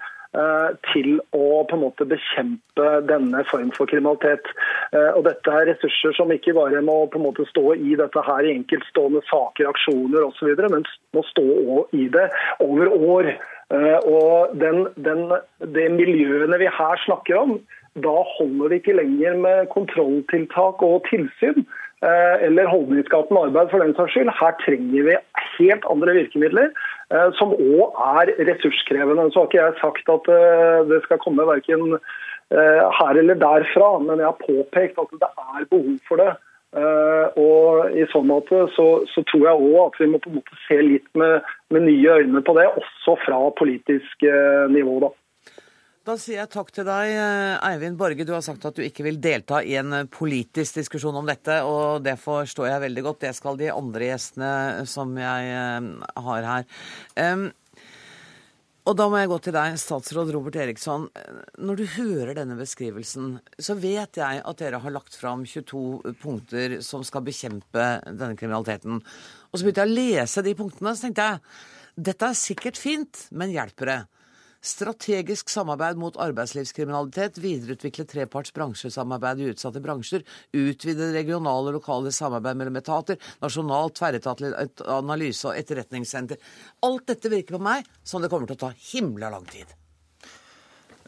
til 0.94 1.16
å 1.34 1.64
på 1.66 1.76
en 1.76 1.82
måte 1.82 2.06
bekjempe 2.06 2.90
denne 3.10 3.42
form 3.50 3.72
for 3.74 3.90
kriminalitet. 3.90 4.46
Eh, 4.94 5.12
og 5.18 5.24
Dette 5.26 5.54
er 5.54 5.70
ressurser 5.72 6.14
som 6.18 6.32
ikke 6.34 6.54
bare 6.58 6.84
må 6.86 7.00
på 7.10 7.18
en 7.18 7.26
måte 7.26 7.48
stå 7.50 7.74
i 7.74 7.96
dette 7.98 8.24
her 8.28 8.46
i 8.46 8.54
enkeltstående 8.60 9.24
saker, 9.30 9.72
aksjoner 9.72 10.28
osv., 10.28 10.54
men 10.70 10.86
må 11.18 11.26
stå 11.32 11.48
i 11.98 12.06
det 12.14 12.30
over 12.62 12.94
år. 12.94 13.34
Eh, 13.74 14.00
og 14.06 14.56
den, 14.62 14.88
den, 15.02 15.28
Det 15.74 15.90
miljøene 15.98 16.62
vi 16.62 16.70
her 16.78 17.04
snakker 17.06 17.42
om, 17.42 17.60
da 18.00 18.16
holder 18.38 18.70
det 18.70 18.82
ikke 18.84 19.00
lenger 19.02 19.38
med 19.42 19.70
kontrolltiltak 19.74 20.84
og 20.86 21.02
tilsyn. 21.10 21.66
Eller 22.02 22.70
holdningsskapende 22.72 23.42
arbeid 23.50 23.72
for 23.74 23.84
den 23.84 23.96
saks 23.98 24.14
skyld. 24.16 24.30
Her 24.40 24.54
trenger 24.62 25.08
vi 25.10 25.16
helt 25.58 25.88
andre 25.92 26.14
virkemidler. 26.16 26.70
Eh, 27.10 27.30
som 27.40 27.56
òg 27.56 27.96
er 28.20 28.34
ressurskrevende. 28.50 29.30
Så 29.34 29.42
har 29.42 29.48
ikke 29.50 29.64
jeg 29.64 29.80
sagt 29.82 30.12
at 30.14 30.30
eh, 30.34 30.82
det 30.92 31.02
skal 31.06 31.22
komme 31.24 31.48
verken 31.50 31.96
eh, 31.98 32.84
her 33.00 33.18
eller 33.18 33.40
derfra, 33.42 33.96
men 34.04 34.22
jeg 34.22 34.30
har 34.30 34.44
påpekt 34.44 35.02
at 35.02 35.16
det 35.24 35.32
er 35.56 35.66
behov 35.74 35.98
for 36.10 36.22
det. 36.22 36.36
Og 37.42 37.96
I 37.98 38.04
sånn 38.12 38.28
måte 38.30 38.60
så, 38.76 38.84
så 39.10 39.24
tror 39.26 39.48
jeg 39.48 39.70
òg 39.72 39.78
at 39.88 39.96
vi 39.98 40.08
må 40.12 40.20
på 40.22 40.30
en 40.30 40.36
måte 40.36 40.58
se 40.68 40.76
litt 40.86 41.08
med, 41.18 41.48
med 41.74 41.88
nye 41.88 42.20
øyne 42.22 42.44
på 42.46 42.54
det, 42.54 42.68
også 42.78 43.16
fra 43.24 43.40
politisk 43.58 44.28
nivå. 44.70 45.00
da. 45.02 45.10
Da 46.10 46.16
sier 46.18 46.40
jeg 46.40 46.50
takk 46.50 46.72
til 46.74 46.88
deg, 46.88 47.12
Eivind 47.62 48.00
Borge. 48.00 48.26
Du 48.26 48.32
har 48.34 48.42
sagt 48.42 48.64
at 48.66 48.74
du 48.74 48.82
ikke 48.82 49.04
vil 49.06 49.20
delta 49.22 49.60
i 49.62 49.76
en 49.78 50.08
politisk 50.10 50.80
diskusjon 50.80 51.20
om 51.20 51.28
dette, 51.30 51.60
og 51.62 52.02
det 52.02 52.16
forstår 52.18 52.66
jeg 52.66 52.82
veldig 52.88 53.04
godt. 53.06 53.20
Det 53.28 53.34
skal 53.38 53.60
de 53.60 53.68
andre 53.70 54.08
gjestene 54.08 54.50
som 54.90 55.14
jeg 55.22 55.54
eh, 55.54 56.10
har 56.26 56.50
her. 56.50 56.66
og 58.90 58.98
da 58.98 59.10
må 59.12 59.22
jeg 59.22 59.30
gå 59.36 59.40
til 59.46 59.58
deg, 59.60 59.78
statsråd 59.86 60.34
Robert 60.34 60.58
Eriksson. 60.66 61.06
Når 61.62 61.78
du 61.78 61.86
hører 62.00 62.34
denne 62.42 62.58
beskrivelsen, 62.58 63.36
så 63.62 63.78
vet 63.78 64.18
jeg 64.18 64.42
at 64.42 64.66
dere 64.66 64.82
har 64.82 64.98
lagt 64.98 65.14
fram 65.14 65.46
22 65.46 66.18
punkter 66.26 66.80
som 66.82 67.06
skal 67.06 67.28
bekjempe 67.30 67.90
denne 68.10 68.34
kriminaliteten. 68.34 68.98
Og 68.98 69.54
så 69.54 69.62
begynte 69.62 69.86
jeg 69.86 69.94
å 69.94 70.00
lese 70.02 70.50
de 70.50 70.58
punktene, 70.58 70.98
så 70.98 71.06
tenkte 71.06 71.34
jeg 71.36 72.08
dette 72.10 72.34
er 72.34 72.46
sikkert 72.48 72.82
fint, 72.82 73.28
men 73.30 73.54
hjelper 73.54 73.94
det? 73.94 74.06
Strategisk 74.60 75.50
samarbeid 75.50 76.00
mot 76.00 76.18
arbeidslivskriminalitet. 76.20 77.40
Videreutvikle 77.40 78.06
treparts 78.10 78.54
bransjesamarbeid 78.56 79.40
i 79.40 79.50
utsatte 79.54 79.80
bransjer. 79.84 80.26
Utvide 80.52 81.14
regionale 81.16 81.72
og 81.72 81.80
lokale 81.80 82.12
samarbeid 82.16 82.60
mellom 82.60 82.80
etater. 82.82 83.20
Nasjonalt 83.44 83.96
tverretatlig 84.02 84.52
analyse- 84.84 85.48
og 85.48 85.60
etterretningssenter. 85.60 86.42
Alt 86.84 87.08
dette 87.14 87.32
virker 87.32 87.56
på 87.56 87.68
meg 87.72 87.88
som 88.04 88.22
det 88.22 88.32
kommer 88.34 88.52
til 88.52 88.60
å 88.60 88.66
ta 88.68 88.74
himla 88.92 89.32
lang 89.32 89.48
tid. 89.48 89.79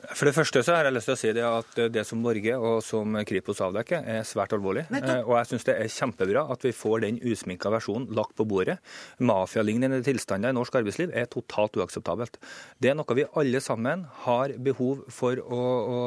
For 0.09 0.25
det 0.27 0.33
første 0.33 0.61
så 0.65 0.73
har 0.75 0.87
jeg 0.87 0.95
lyst 0.95 1.07
til 1.09 1.13
å 1.13 1.19
si 1.19 1.31
det 1.37 1.43
at 1.45 1.79
det 1.93 2.03
som 2.07 2.21
Norge 2.23 2.55
og 2.57 2.79
som 2.85 3.13
Kripos 3.27 3.61
avdekker, 3.63 4.01
er 4.09 4.25
svært 4.27 4.55
alvorlig. 4.57 4.87
Eh, 4.97 5.21
Og 5.21 5.35
jeg 5.37 5.49
syns 5.51 5.67
det 5.67 5.75
er 5.77 5.91
kjempebra 5.93 6.43
at 6.51 6.65
vi 6.65 6.73
får 6.75 7.03
den 7.05 7.19
usminka 7.21 7.69
versjonen 7.73 8.09
lagt 8.17 8.33
på 8.39 8.47
bordet. 8.49 8.79
Mafialignende 9.21 10.01
tilstander 10.05 10.51
i 10.51 10.57
norsk 10.57 10.79
arbeidsliv 10.81 11.13
er 11.13 11.29
totalt 11.31 11.77
uakseptabelt. 11.77 12.39
Det 12.81 12.91
er 12.91 12.97
noe 12.97 13.17
vi 13.17 13.27
alle 13.37 13.61
sammen 13.61 14.07
har 14.25 14.55
behov 14.57 15.05
for 15.13 15.37
å, 15.37 15.61
å 15.61 15.99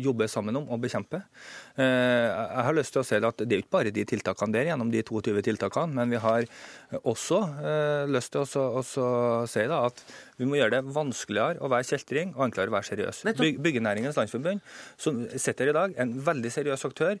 jobbe 0.00 0.28
sammen 0.32 0.56
om 0.62 0.68
og 0.72 0.80
bekjempe. 0.86 1.22
Eh, 1.78 2.26
Jeg 2.28 2.64
har 2.66 2.74
lyst 2.74 2.94
til 2.94 3.02
å 3.02 3.06
si 3.06 3.18
at 3.22 3.42
det 3.44 3.54
er 3.54 3.62
ikke 3.62 3.76
bare 3.76 3.92
de 3.94 4.02
tiltakene 4.08 4.54
der 4.56 4.70
gjennom 4.72 4.90
de 4.90 5.02
22 5.06 5.44
tiltakene, 5.46 5.94
men 5.94 6.10
vi 6.10 6.18
har 6.22 6.46
også 7.06 7.38
eh, 7.62 8.08
lyst 8.10 8.32
til 8.34 8.42
å 8.42 8.64
også 8.80 9.04
si 9.50 9.62
at 9.62 10.02
vi 10.40 10.48
må 10.48 10.58
gjøre 10.58 10.78
det 10.78 10.94
vanskeligere 10.96 11.62
å 11.62 11.70
være 11.70 11.86
kjeltring 11.86 12.34
og 12.34 12.48
enklere 12.48 12.72
å 12.72 12.76
være 12.78 12.90
seriøs. 12.90 13.22
Byggenæringens 13.62 14.18
Landsforbund, 14.18 14.64
som 14.98 15.22
sitter 15.36 15.70
i 15.70 15.76
dag, 15.76 15.94
er 15.94 16.06
en 16.06 16.18
veldig 16.26 16.52
seriøs 16.54 16.86
aktør, 16.90 17.16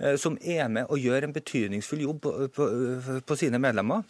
eh, 0.00 0.18
som 0.18 0.38
er 0.42 0.66
med 0.68 0.90
og 0.90 0.98
gjør 0.98 1.28
en 1.28 1.36
betydningsfull 1.36 2.02
jobb 2.08 2.22
på, 2.26 2.34
på, 2.56 2.68
på 3.22 3.38
sine 3.38 3.62
medlemmer. 3.62 4.02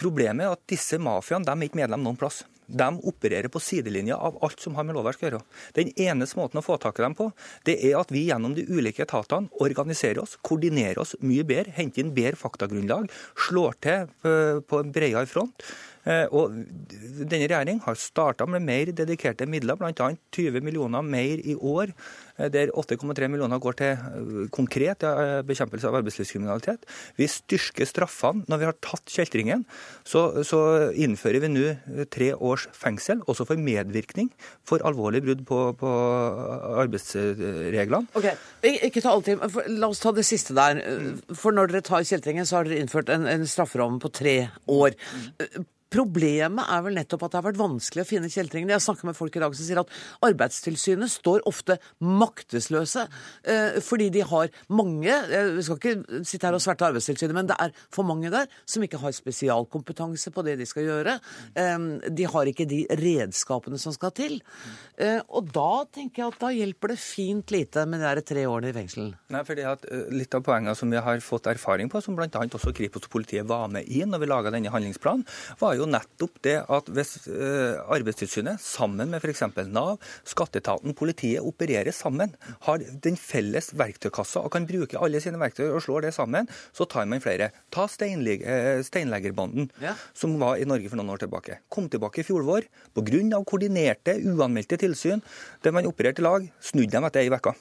Problemet 0.00 0.48
er 0.48 0.56
at 0.56 0.64
disse 0.72 0.96
mafiaene 0.98 1.52
er 1.52 1.68
ikke 1.68 1.84
medlem 1.84 2.02
noen 2.02 2.18
plass. 2.18 2.42
De 2.66 2.88
opererer 3.04 3.50
på 3.52 3.60
sidelinja 3.62 4.16
av 4.16 4.38
alt 4.44 4.60
som 4.60 4.76
har 4.78 4.86
med 4.86 4.96
lovverk 4.96 5.22
å 5.22 5.26
gjøre. 5.26 5.40
Den 5.76 5.92
eneste 6.00 6.38
måten 6.40 6.60
å 6.60 6.64
få 6.64 6.78
tak 6.80 6.98
i 6.98 7.04
dem 7.04 7.16
på, 7.18 7.30
det 7.68 7.78
er 7.84 7.98
at 8.00 8.12
vi 8.14 8.26
gjennom 8.28 8.54
de 8.56 8.66
ulike 8.68 9.04
etatene 9.04 9.50
organiserer 9.64 10.22
oss, 10.22 10.36
koordinerer 10.42 11.00
oss 11.02 11.16
mye 11.24 11.44
bedre, 11.46 11.74
henter 11.76 12.04
inn 12.04 12.14
bedre 12.16 12.40
faktagrunnlag, 12.40 13.10
slår 13.48 13.80
til 13.84 14.06
eh, 14.26 14.62
på 14.64 14.80
en 14.80 14.94
bredere 14.94 15.28
front. 15.30 15.66
Eh, 16.04 16.26
Og 16.32 16.52
denne 17.24 17.46
regjering 17.48 17.80
har 17.84 18.00
starta 18.00 18.46
med 18.48 18.64
mer 18.64 18.92
dedikerte 18.92 19.48
midler, 19.48 19.78
bl.a. 19.80 20.12
20 20.36 20.64
millioner 20.64 21.04
mer 21.04 21.40
i 21.40 21.56
år, 21.56 21.94
der 22.38 22.72
8,3 22.74 23.28
millioner 23.30 23.60
går 23.62 23.76
til 23.78 23.92
eh, 23.94 24.48
konkret 24.54 25.04
eh, 25.06 25.40
bekjempelse 25.46 25.86
av 25.88 25.98
arbeidslivskriminalitet. 26.00 26.86
Vi 27.18 27.28
styrker 27.30 27.86
straffene. 27.86 28.42
Når 28.50 28.62
vi 28.62 28.68
har 28.68 28.78
tatt 28.82 29.12
kjeltringen, 29.14 29.62
så, 30.06 30.24
så 30.46 30.60
innfører 30.98 31.44
vi 31.44 31.52
nå 31.52 31.66
eh, 31.74 32.04
tre 32.10 32.32
års 32.34 32.66
fengsel, 32.74 33.22
også 33.30 33.46
for 33.48 33.60
medvirkning 33.60 34.32
for 34.66 34.82
alvorlige 34.86 35.28
brudd 35.28 35.44
på, 35.46 35.60
på 35.78 35.92
arbeidsreglene. 36.82 38.06
Ok, 38.18 38.26
Ikke 38.88 39.02
ta 39.04 39.12
all 39.14 39.22
tid, 39.26 39.38
men 39.40 39.52
for- 39.54 39.70
La 39.74 39.88
oss 39.90 40.00
ta 40.02 40.12
det 40.14 40.24
siste 40.26 40.54
der. 40.56 40.80
For 41.34 41.54
når 41.54 41.70
dere 41.72 41.84
tar 41.86 42.04
kjeltringen, 42.06 42.46
så 42.46 42.58
har 42.60 42.68
dere 42.68 42.82
innført 42.82 43.10
en, 43.12 43.26
en 43.30 43.46
strafferamme 43.48 44.00
på 44.02 44.10
tre 44.14 44.36
år. 44.70 44.94
Problemet 45.94 46.66
er 46.74 46.82
vel 46.82 46.96
nettopp 46.98 47.26
at 47.26 47.34
det 47.34 47.38
har 47.38 47.46
vært 47.46 47.60
vanskelig 47.60 48.02
å 48.02 48.08
finne 48.08 48.30
kjeltringene. 48.32 48.74
Jeg 48.74 48.82
snakker 48.82 49.06
med 49.06 49.18
folk 49.18 49.36
i 49.38 49.42
dag 49.42 49.54
som 49.54 49.66
sier 49.66 49.80
at 49.84 49.92
Arbeidstilsynet 50.26 51.12
står 51.12 51.44
ofte 51.46 51.76
maktesløse 52.02 53.04
eh, 53.46 53.78
fordi 53.84 54.08
de 54.14 54.24
har 54.26 54.50
mange 54.74 55.12
eh, 55.12 55.52
Vi 55.54 55.64
skal 55.66 55.78
ikke 55.78 56.24
sitte 56.26 56.48
her 56.48 56.56
og 56.56 56.64
sverte 56.64 56.88
Arbeidstilsynet, 56.88 57.36
men 57.36 57.50
det 57.50 57.58
er 57.62 57.74
for 57.94 58.06
mange 58.08 58.32
der 58.32 58.50
som 58.66 58.82
ikke 58.82 58.98
har 59.04 59.14
spesialkompetanse 59.14 60.32
på 60.34 60.44
det 60.46 60.56
de 60.58 60.66
skal 60.68 60.88
gjøre. 60.88 61.14
De 61.54 62.26
har 62.30 62.48
ikke 62.50 62.66
de 62.68 62.80
redskapene 62.98 63.78
som 63.80 63.94
skal 63.94 64.12
til. 64.16 64.38
Eh, 64.98 65.20
og 65.28 65.52
da 65.54 65.84
tenker 65.94 66.24
jeg 66.24 66.32
at 66.32 66.40
da 66.42 66.50
hjelper 66.54 66.94
det 66.94 66.98
fint 67.02 67.54
lite 67.54 67.84
med 67.90 68.02
de 68.02 68.24
tre 68.26 68.44
årene 68.50 68.72
i 68.72 68.76
fengsel. 68.76 69.12
Nei, 69.34 69.44
fordi 69.46 69.66
at 69.68 69.86
Litt 70.14 70.34
av 70.36 70.44
poengene 70.46 70.74
som 70.78 70.90
vi 70.90 71.00
har 71.00 71.20
fått 71.24 71.48
erfaring 71.50 71.88
på, 71.92 72.00
som 72.04 72.16
bl.a. 72.16 72.28
også 72.28 72.72
Kripos 72.76 73.06
og 73.06 73.12
politiet 73.12 73.46
var 73.48 73.68
med 73.72 73.88
i 73.90 74.02
når 74.06 74.22
vi 74.22 74.28
laga 74.30 74.52
denne 74.54 74.72
handlingsplanen, 74.72 75.24
var 75.60 75.76
jo 75.78 75.83
nettopp 75.90 76.38
det 76.46 76.56
at 76.72 76.88
hvis 76.94 77.16
eh, 77.28 77.80
Arbeidstilsynet 77.92 78.62
sammen 78.62 79.10
med 79.12 79.20
f.eks. 79.24 79.42
Nav, 79.68 79.98
skatteetaten, 80.28 80.94
politiet 80.96 81.44
opererer 81.44 81.92
sammen, 81.94 82.32
har 82.68 82.84
den 83.04 83.18
felles 83.20 83.72
verktøykassa 83.76 84.44
og 84.44 84.52
kan 84.54 84.68
bruke 84.68 85.00
alle 85.00 85.20
sine 85.22 85.40
verktøy 85.40 85.66
og 85.68 85.82
slår 85.84 86.06
det 86.08 86.14
sammen, 86.16 86.48
så 86.72 86.86
tar 86.90 87.08
man 87.10 87.22
flere. 87.24 87.50
Ta 87.74 87.84
eh, 87.88 88.80
steinleggerbanden, 88.86 89.70
Ja. 89.82 89.94
som 90.14 90.38
var 90.40 90.56
i 90.56 90.64
Norge 90.68 90.88
for 90.88 90.96
noen 91.00 91.12
år 91.14 91.24
tilbake. 91.26 91.58
Kom 91.68 91.88
tilbake 91.88 92.20
i 92.22 92.26
fjor 92.26 92.44
vår 92.46 92.68
pga. 92.94 93.42
koordinerte, 93.44 94.16
uanmeldte 94.24 94.78
tilsyn 94.80 95.22
der 95.62 95.72
man 95.72 95.86
opererte 95.86 96.22
i 96.22 96.24
lag, 96.24 96.48
snudde 96.60 96.92
dem 96.92 97.04
etter 97.04 97.20
ei 97.20 97.30
uke. 97.30 97.54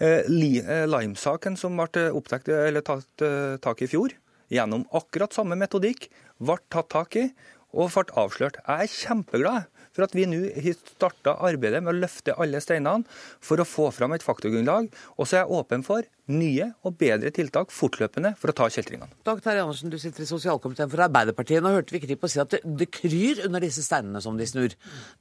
Eh, 0.00 0.24
Lime-saken 0.28 1.56
som 1.56 1.76
ble 1.76 2.08
opptatt, 2.16 2.48
eller 2.48 2.80
tatt 2.80 3.60
tak 3.60 3.82
i 3.82 3.84
i 3.84 3.90
fjor, 3.90 4.12
gjennom 4.50 4.86
akkurat 4.96 5.34
samme 5.34 5.58
metodikk, 5.58 6.08
ble 6.40 6.58
tatt 6.72 6.90
tak 6.92 7.16
i 7.20 7.28
og 7.70 7.92
ble 7.94 8.18
avslørt. 8.18 8.58
Jeg 8.66 8.86
er 8.86 8.96
kjempeglad 8.96 9.68
for 9.94 10.06
at 10.06 10.14
vi 10.14 10.26
nå 10.28 10.40
har 10.54 10.76
starta 10.78 11.36
arbeidet 11.46 11.82
med 11.82 11.92
å 11.92 12.00
løfte 12.02 12.34
alle 12.40 12.60
steinene 12.62 13.06
for 13.42 13.60
å 13.60 13.66
få 13.66 13.88
fram 13.94 14.14
et 14.14 14.24
faktagrunnlag. 14.24 14.90
Og 15.18 15.26
så 15.26 15.38
er 15.40 15.44
jeg 15.44 15.60
åpen 15.60 15.84
for 15.86 16.06
nye 16.30 16.70
og 16.86 16.98
bedre 17.00 17.32
tiltak 17.34 17.74
fortløpende 17.74 18.36
for 18.38 18.52
å 18.52 18.56
ta 18.56 18.68
kjeltringene. 18.70 19.10
Dag 19.26 19.42
Terje 19.44 19.64
Andersen, 19.64 19.90
du 19.90 19.98
sitter 20.02 20.24
i 20.24 20.30
sosialkomiteen 20.30 20.90
for 20.92 21.06
Arbeiderpartiet. 21.06 21.62
Nå 21.62 21.74
hørte 21.74 21.96
vi 21.96 22.02
Kripos 22.04 22.36
si 22.36 22.42
at 22.42 22.54
det, 22.54 22.62
det 22.64 22.90
kryr 22.94 23.44
under 23.48 23.62
disse 23.66 23.84
steinene 23.86 24.22
som 24.22 24.38
de 24.38 24.46
snur. 24.50 24.76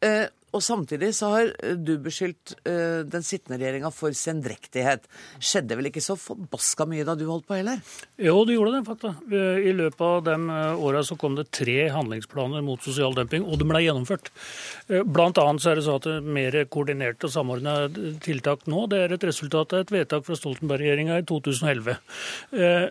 Eh, 0.05 0.27
og 0.51 0.63
samtidig 0.65 1.11
så 1.17 1.31
har 1.35 1.51
eh, 1.63 1.75
du 1.77 1.95
beskyldt 2.01 2.55
eh, 2.63 3.01
den 3.07 3.25
sittende 3.25 3.59
regjeringa 3.59 3.91
for 3.93 4.15
sendrektighet. 4.15 5.07
Skjedde 5.37 5.77
vel 5.79 5.89
ikke 5.91 6.03
så 6.03 6.17
forbaska 6.19 6.87
mye 6.89 7.05
da 7.07 7.15
du 7.19 7.25
holdt 7.29 7.47
på 7.49 7.59
heller? 7.59 7.81
Jo, 8.19 8.41
det 8.47 8.57
gjorde 8.57 8.75
det, 8.77 8.83
faktisk. 8.89 9.25
I 9.29 9.73
løpet 9.75 10.03
av 10.05 10.23
de 10.25 10.59
åra 10.89 11.03
så 11.05 11.17
kom 11.19 11.35
det 11.37 11.49
tre 11.55 11.89
handlingsplaner 11.93 12.63
mot 12.65 12.83
sosial 12.83 13.15
dumping, 13.17 13.45
og 13.45 13.59
de 13.61 13.67
ble 13.69 13.83
gjennomført. 13.85 14.31
Eh, 14.89 15.03
Blant 15.05 15.39
annet 15.41 15.63
så 15.63 15.73
er 15.73 15.79
det 15.79 15.87
sånn 15.87 15.99
at 16.01 16.29
mer 16.39 16.59
koordinerte 16.71 17.29
og 17.29 17.35
samordna 17.35 17.75
tiltak 18.23 18.65
nå, 18.69 18.85
det 18.91 19.03
er 19.05 19.15
et 19.15 19.27
resultat 19.29 19.75
av 19.75 19.83
et 19.83 19.93
vedtak 19.93 20.25
fra 20.27 20.37
Stoltenberg-regjeringa 20.37 21.19
i 21.21 21.27
2011. 21.29 21.99
Eh, 22.53 22.87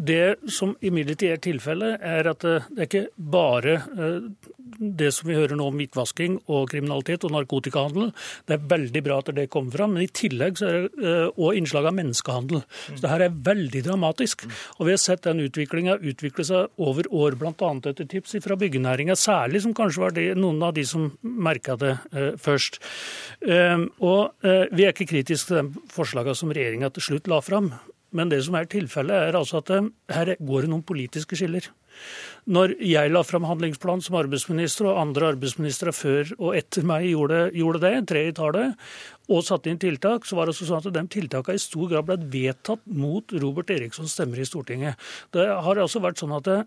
Det 0.00 0.50
som 0.52 0.72
imidlertid 0.80 1.34
er 1.34 1.42
tilfellet, 1.44 2.00
er 2.00 2.30
at 2.30 2.46
eh, 2.48 2.68
det 2.72 2.84
er 2.84 2.88
ikke 2.88 3.28
bare 3.32 3.74
eh, 3.76 4.48
det 4.80 5.10
som 5.12 5.28
vi 5.28 5.36
hører 5.36 5.58
nå 5.58 5.66
om 5.68 5.76
hvitvasking 5.76 6.38
og 6.48 6.70
kriminalitet 6.72 7.26
og 7.26 7.34
narkotikahandel. 7.34 8.10
Det 8.48 8.56
er 8.56 8.68
veldig 8.70 9.02
bra 9.04 9.18
at 9.20 9.32
det 9.36 9.48
kommer 9.52 9.76
fram, 9.76 9.96
men 9.96 10.06
i 10.06 10.12
tillegg 10.14 10.62
er 10.64 10.86
det 10.86 11.10
òg 11.10 11.36
også 11.36 11.52
innslag 11.58 11.88
av 11.90 11.96
menneskehandel. 11.98 12.62
Så 12.86 12.98
det 13.02 13.12
her 13.12 13.26
er 13.26 13.36
veldig 13.50 13.82
dramatisk. 13.84 14.46
Og 14.78 14.88
vi 14.88 14.94
har 14.94 15.02
sett 15.02 15.26
den 15.26 15.42
utviklinga 15.44 15.98
utvikle 16.00 16.46
seg 16.46 16.80
over 16.80 17.08
år, 17.12 17.36
bl.a. 17.40 17.72
etter 17.90 18.08
tips 18.08 18.38
fra 18.44 18.56
byggenæringa, 18.60 19.18
særlig 19.18 19.64
som 19.66 19.76
kanskje 19.76 20.04
var 20.04 20.16
det, 20.16 20.30
noen 20.38 20.62
av 20.64 20.74
de 20.78 20.86
som 20.88 21.10
merka 21.20 21.76
det 21.80 21.96
eh, 22.14 22.32
først. 22.40 22.80
Eh, 23.44 23.86
og 24.00 24.46
eh, 24.46 24.66
vi 24.72 24.86
er 24.86 24.94
ikke 24.94 25.10
kritiske 25.12 25.50
til 25.50 25.60
de 25.60 25.88
forslagene 25.92 26.38
som 26.38 26.52
regjeringa 26.54 26.92
til 26.94 27.10
slutt 27.10 27.30
la 27.30 27.42
fram. 27.44 27.74
Men 28.16 28.30
det 28.32 28.40
som 28.46 28.56
er 28.58 28.66
tilfellet, 28.70 29.28
er 29.28 29.38
altså 29.38 29.60
at 29.60 29.70
eh, 29.74 29.90
her 30.14 30.34
går 30.38 30.66
det 30.66 30.72
noen 30.72 30.86
politiske 30.86 31.38
skiller. 31.38 31.68
Når 32.50 32.76
jeg 32.86 33.10
la 33.12 33.22
fram 33.26 33.44
handlingsplan 33.48 34.02
som 34.02 34.16
arbeidsminister, 34.20 34.88
og 34.88 35.00
andre 35.02 35.32
arbeidsministre 35.34 35.92
før 35.94 36.32
og 36.38 36.56
etter 36.58 36.86
meg 36.86 37.08
gjorde, 37.10 37.40
gjorde 37.56 37.82
det, 37.84 37.94
tre 38.10 38.24
i 38.30 38.34
tallet, 38.36 38.88
og 39.30 39.44
satte 39.46 39.70
inn 39.70 39.80
tiltak, 39.82 40.26
så 40.26 40.38
var 40.38 40.48
det 40.48 40.56
sånn 40.58 40.80
at 40.80 40.90
de 40.94 41.04
tiltakene 41.12 41.58
i 41.58 41.62
stor 41.62 41.90
grad 41.92 42.08
ble 42.08 42.18
vedtatt 42.32 42.82
mot 42.86 43.36
Robert 43.42 43.70
Erikssons 43.74 44.16
stemmer 44.16 44.40
i 44.40 44.48
Stortinget. 44.48 44.98
Det 45.34 45.46
har 45.46 45.82
altså 45.82 46.02
vært 46.02 46.22
sånn 46.22 46.34
at 46.38 46.48
det, 46.48 46.60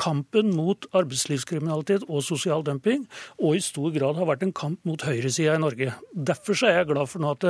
kampen 0.00 0.54
mot 0.56 0.86
arbeidslivskriminalitet 0.96 2.06
og 2.08 2.24
sosial 2.24 2.64
dumping, 2.66 3.04
og 3.40 3.58
i 3.58 3.64
stor 3.64 3.92
grad 3.94 4.18
har 4.20 4.28
vært 4.28 4.44
en 4.46 4.54
kamp 4.56 4.80
mot 4.88 5.02
høyresida 5.04 5.56
i 5.58 5.62
Norge. 5.62 5.92
Derfor 6.14 6.56
er 6.66 6.80
jeg 6.80 6.90
glad 6.92 7.10
for 7.10 7.22
nå 7.22 7.34
at 7.36 7.46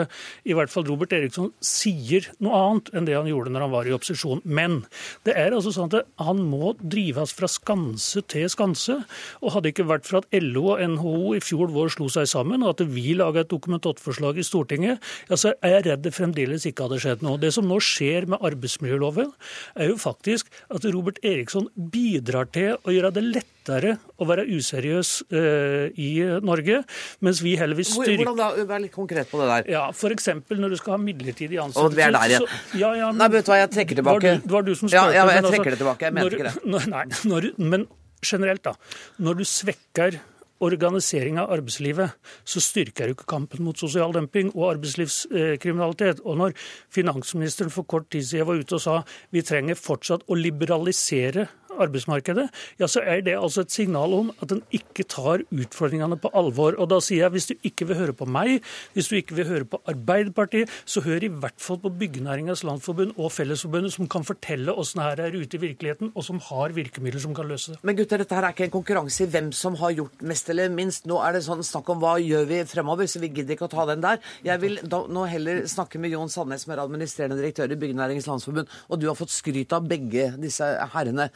i 0.48 0.56
hvert 0.56 0.72
fall 0.72 0.88
Robert 0.88 1.14
Eriksson 1.14 1.52
sier 1.64 2.26
noe 2.42 2.58
annet 2.58 2.90
enn 2.96 3.06
det 3.08 3.16
han 3.16 3.28
gjorde 3.30 3.52
når 3.54 3.66
han 3.66 3.74
var 3.74 3.88
i 3.88 3.94
opposisjon. 3.94 4.42
Men 4.44 4.80
det 5.28 5.36
er 5.38 5.54
altså 5.54 5.72
sånn 5.74 5.92
at 5.92 6.10
han 6.20 6.42
må 6.50 6.74
drives 6.80 7.34
fra 7.36 7.48
skanse 7.50 8.24
til 8.30 8.48
skanse. 8.50 9.00
Og 9.40 9.54
hadde 9.54 9.68
det 9.68 9.74
ikke 9.74 9.88
vært 9.90 10.08
for 10.08 10.20
at 10.20 10.40
LO 10.42 10.74
og 10.74 10.82
NHO 10.94 11.34
i 11.36 11.42
fjor 11.44 11.70
vår 11.74 11.94
slo 11.94 12.10
seg 12.12 12.28
sammen, 12.30 12.64
og 12.64 12.74
at 12.74 12.84
vi 12.90 13.14
laga 13.18 13.44
et 13.44 13.50
Dokument 13.50 13.84
8-forslag 13.86 14.38
i 14.40 14.46
Stortinget, 14.46 15.02
ja, 15.28 15.38
så 15.38 15.54
er 15.58 15.76
jeg 15.76 15.86
redd 15.88 16.04
det 16.04 16.14
fremdeles 16.14 16.66
ikke 16.68 16.86
hadde 16.86 17.00
skjedd 17.02 17.24
noe. 17.26 17.40
Det 17.40 17.52
som 17.54 17.66
nå 17.68 17.80
skjer 17.82 18.28
med 18.30 18.42
arbeidsmiljøloven, 18.46 19.32
er 19.80 19.90
jo 19.90 19.98
faktisk 20.00 20.50
at 20.72 20.86
Robert 20.94 21.18
Eriksson 21.26 21.68
bidrar 21.74 22.39
til 22.48 22.76
å 22.86 22.90
gjøre 22.94 23.10
det 23.12 23.22
lettere 23.26 23.98
å 24.18 24.26
være 24.26 24.46
useriøs 24.48 25.10
eh, 25.32 25.90
i 26.00 26.10
Norge, 26.42 26.80
mens 27.20 27.42
vi 27.44 27.56
heller 27.60 27.76
vil 27.76 27.84
styrke 27.84 28.16
Hvordan 28.24 28.36
da? 28.40 28.48
Vær 28.70 28.80
litt 28.80 28.92
konkret 28.94 29.28
på 29.30 29.38
det 29.42 29.48
der. 29.50 29.70
ja, 29.76 29.84
F.eks. 29.90 30.28
når 30.48 30.70
du 30.70 30.76
skal 30.80 30.96
ha 30.96 30.98
midlertidig 31.02 31.58
Og 31.60 31.68
ansettelse. 31.68 31.96
vi 31.96 32.02
er 32.02 32.10
der 32.16 32.28
igjen. 32.34 32.46
så- 32.48 32.78
ja, 32.78 32.92
ja, 32.94 33.12
Nei, 33.12 33.28
vet 33.28 33.44
du 33.44 33.52
hva, 33.52 33.58
jeg 33.60 33.70
trekker 33.76 33.96
tilbake. 34.00 34.20
Det 34.20 34.32
var 34.32 34.40
du, 34.40 34.52
var 34.56 34.62
du 34.62 34.74
som 34.74 34.88
Ja, 34.88 35.04
spurte. 35.04 35.14
ja, 35.14 35.26
jeg 35.26 35.26
men 35.34 35.44
altså, 35.44 35.54
trekker 35.56 35.70
det 35.70 35.78
tilbake. 35.84 36.00
Jeg 36.00 36.12
mente 36.14 36.36
ikke 36.40 36.48
det. 36.50 36.64
Når, 36.72 36.88
nei, 36.88 37.04
når, 37.24 37.50
men 37.58 37.86
generelt, 38.22 38.62
da. 38.62 38.74
Når 39.20 39.34
du 39.40 39.44
svekker 39.44 40.20
organisering 40.60 41.38
av 41.40 41.48
arbeidslivet, 41.54 42.10
så 42.44 42.60
styrker 42.60 43.06
du 43.08 43.14
ikke 43.14 43.24
kampen 43.32 43.62
mot 43.64 43.78
sosial 43.80 44.12
dumping 44.12 44.50
og 44.52 44.74
arbeidslivskriminalitet. 44.74 46.20
Og 46.28 46.36
når 46.36 46.52
finansministeren 46.92 47.72
for 47.72 47.86
kort 47.88 48.10
tid 48.12 48.26
siden 48.28 48.44
var 48.46 48.60
ute 48.60 48.76
og 48.76 48.82
sa 48.84 48.98
vi 49.32 49.40
trenger 49.40 49.78
fortsatt 49.80 50.26
å 50.28 50.36
liberalisere 50.36 51.46
arbeidsmarkedet, 51.78 52.48
ja, 52.80 52.88
så 52.90 53.02
er 53.04 53.22
det 53.26 53.36
altså 53.38 53.64
et 53.64 53.74
signal 53.74 54.14
om 54.16 54.32
at 54.42 54.52
en 54.54 54.62
ikke 54.74 55.06
tar 55.10 55.44
utfordringene 55.50 56.18
på 56.20 56.32
alvor. 56.36 56.76
Og 56.80 56.90
da 56.92 57.00
sier 57.04 57.26
jeg 57.26 57.34
hvis 57.36 57.50
du 57.50 57.54
ikke 57.66 57.88
vil 57.90 58.00
høre 58.00 58.16
på 58.16 58.28
meg, 58.30 58.60
hvis 58.94 59.10
du 59.10 59.16
ikke 59.18 59.36
vil 59.38 59.48
høre 59.48 59.68
på 59.68 59.80
Arbeiderpartiet, 59.90 60.70
så 60.84 61.02
hør 61.04 61.24
i 61.26 61.32
hvert 61.32 61.60
fall 61.60 61.80
på 61.82 61.92
Byggenæringens 62.00 62.64
Landsforbund 62.66 63.14
og 63.16 63.32
Fellesforbundet, 63.34 63.94
som 63.94 64.08
kan 64.10 64.26
fortelle 64.26 64.74
åssen 64.74 65.00
det 65.00 65.24
er 65.24 65.36
ute 65.36 65.56
i 65.56 65.60
virkeligheten, 65.62 66.12
og 66.14 66.24
som 66.24 66.38
har 66.50 66.74
virkemidler 66.76 67.22
som 67.22 67.34
kan 67.34 67.48
løse 67.48 67.74
det. 67.74 67.80
Men 67.86 67.96
gutter, 67.98 68.20
dette 68.20 68.36
her 68.36 68.46
er 68.46 68.54
ikke 68.54 68.66
en 68.68 68.74
konkurranse 68.74 69.24
i 69.24 69.30
hvem 69.32 69.50
som 69.56 69.76
har 69.80 69.94
gjort 69.96 70.24
mest 70.26 70.50
eller 70.52 70.70
minst. 70.72 71.06
Nå 71.08 71.18
er 71.24 71.34
det 71.36 71.42
sånn 71.46 71.64
snakk 71.66 71.88
om 71.92 72.00
hva 72.02 72.16
gjør 72.20 72.46
vi 72.50 72.60
fremover, 72.68 73.08
så 73.10 73.22
vi 73.22 73.32
gidder 73.32 73.56
ikke 73.56 73.68
å 73.68 73.72
ta 73.72 73.86
den 73.88 74.04
der. 74.04 74.20
Jeg 74.46 74.62
vil 74.62 74.78
da, 74.82 75.02
nå 75.08 75.24
heller 75.30 75.62
snakke 75.70 76.00
med 76.02 76.14
Jon 76.14 76.32
Sandnes, 76.32 76.66
som 76.66 76.74
er 76.74 76.84
administrerende 76.84 77.40
direktør 77.40 77.72
i 77.72 77.80
Byggenæringens 77.80 78.28
Landsforbund, 78.30 78.70
og 78.88 79.00
du 79.00 79.08
har 79.08 79.18
fått 79.18 79.34
skryt 79.34 79.74
av 79.76 79.88
begge 79.90 80.30
disse 80.40 80.68
herrene. 80.94 81.30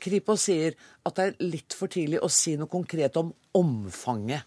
Kripos 0.00 0.46
sier 0.48 0.74
at 1.06 1.16
det 1.18 1.24
er 1.28 1.36
litt 1.46 1.76
for 1.76 1.88
tidlig 1.92 2.20
å 2.24 2.30
si 2.32 2.56
noe 2.58 2.70
konkret 2.70 3.16
om 3.20 3.32
omfanget. 3.56 4.42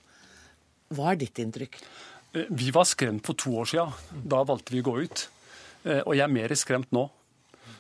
Hva 0.96 1.12
er 1.14 1.20
ditt 1.22 1.40
inntrykk? 1.42 1.78
Eh, 2.36 2.46
Vi 2.50 2.72
var 2.76 2.86
skremt 2.90 3.26
for 3.26 3.34
to 3.40 3.52
år 3.62 3.70
siden. 3.72 3.94
Da 4.26 4.44
valgte 4.44 4.74
vi 4.76 4.82
å 4.84 4.90
gå 4.90 4.96
ut. 5.06 5.28
Eh, 5.86 6.02
Og 6.06 6.16
jeg 6.16 6.26
er 6.26 6.34
mer 6.34 6.50
skremt 6.60 6.92
nå. 6.92 7.10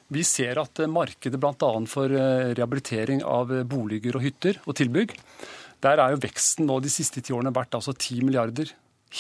Vi 0.10 0.24
ser 0.24 0.58
at 0.58 0.80
eh, 0.80 0.88
markedet 0.89 1.39
bl.a. 1.39 1.72
for 1.88 2.10
eh, 2.10 2.54
rehabilitering 2.58 3.24
av 3.24 3.52
boliger 3.69 4.15
og 4.17 4.24
hytter 4.26 4.60
og 4.65 4.76
tilbygg, 4.80 5.13
der 5.82 6.00
er 6.00 6.12
jo 6.15 6.22
veksten 6.24 6.65
nå 6.67 6.80
de 6.84 6.89
siste 6.89 7.22
ti 7.22 7.32
årene 7.34 7.54
vært 7.56 7.76
altså 7.78 7.93
10 7.93 8.24
milliarder. 8.28 8.72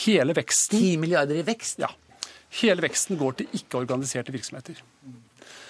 Hele 0.05 0.33
veksten 0.37 0.79
10 0.79 0.97
milliarder 1.01 1.39
i 1.39 1.45
vekst? 1.47 1.79
Ja. 1.79 1.89
Hele 2.61 2.81
veksten 2.81 3.17
går 3.17 3.37
til 3.39 3.47
ikke-organiserte 3.59 4.33
virksomheter. 4.33 4.81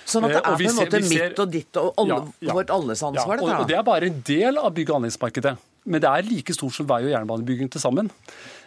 Sånn 0.10 0.26
at 0.26 0.34
det 0.34 0.42
Eh, 0.42 0.52
er 0.52 0.58
på 0.58 0.70
en 0.70 0.80
måte 0.82 1.02
ser- 1.06 1.30
mitt 1.30 1.40
og 1.40 1.52
ditt 1.54 1.78
og 1.78 1.94
alle, 2.02 2.08
Ja, 2.10 2.50
ja. 2.50 2.54
vårt 2.58 2.70
alles 2.74 3.02
ansvar, 3.06 3.38
Ja, 3.38 3.42
og, 3.44 3.50
dette 3.50 3.62
og 3.62 3.68
det 3.70 3.78
er 3.78 3.84
bare 3.84 4.06
en 4.10 4.22
del 4.26 4.58
av 4.58 4.74
bygg- 4.74 4.90
og 4.90 5.02
anleggsmarkedet. 5.04 5.58
Men 5.86 6.02
det 6.02 6.10
er 6.10 6.22
like 6.30 6.54
stort 6.54 6.74
som 6.76 6.86
vei- 6.86 7.04
og 7.06 7.12
jernbanebygging 7.14 7.70
til 7.72 7.82
sammen. 7.82 8.10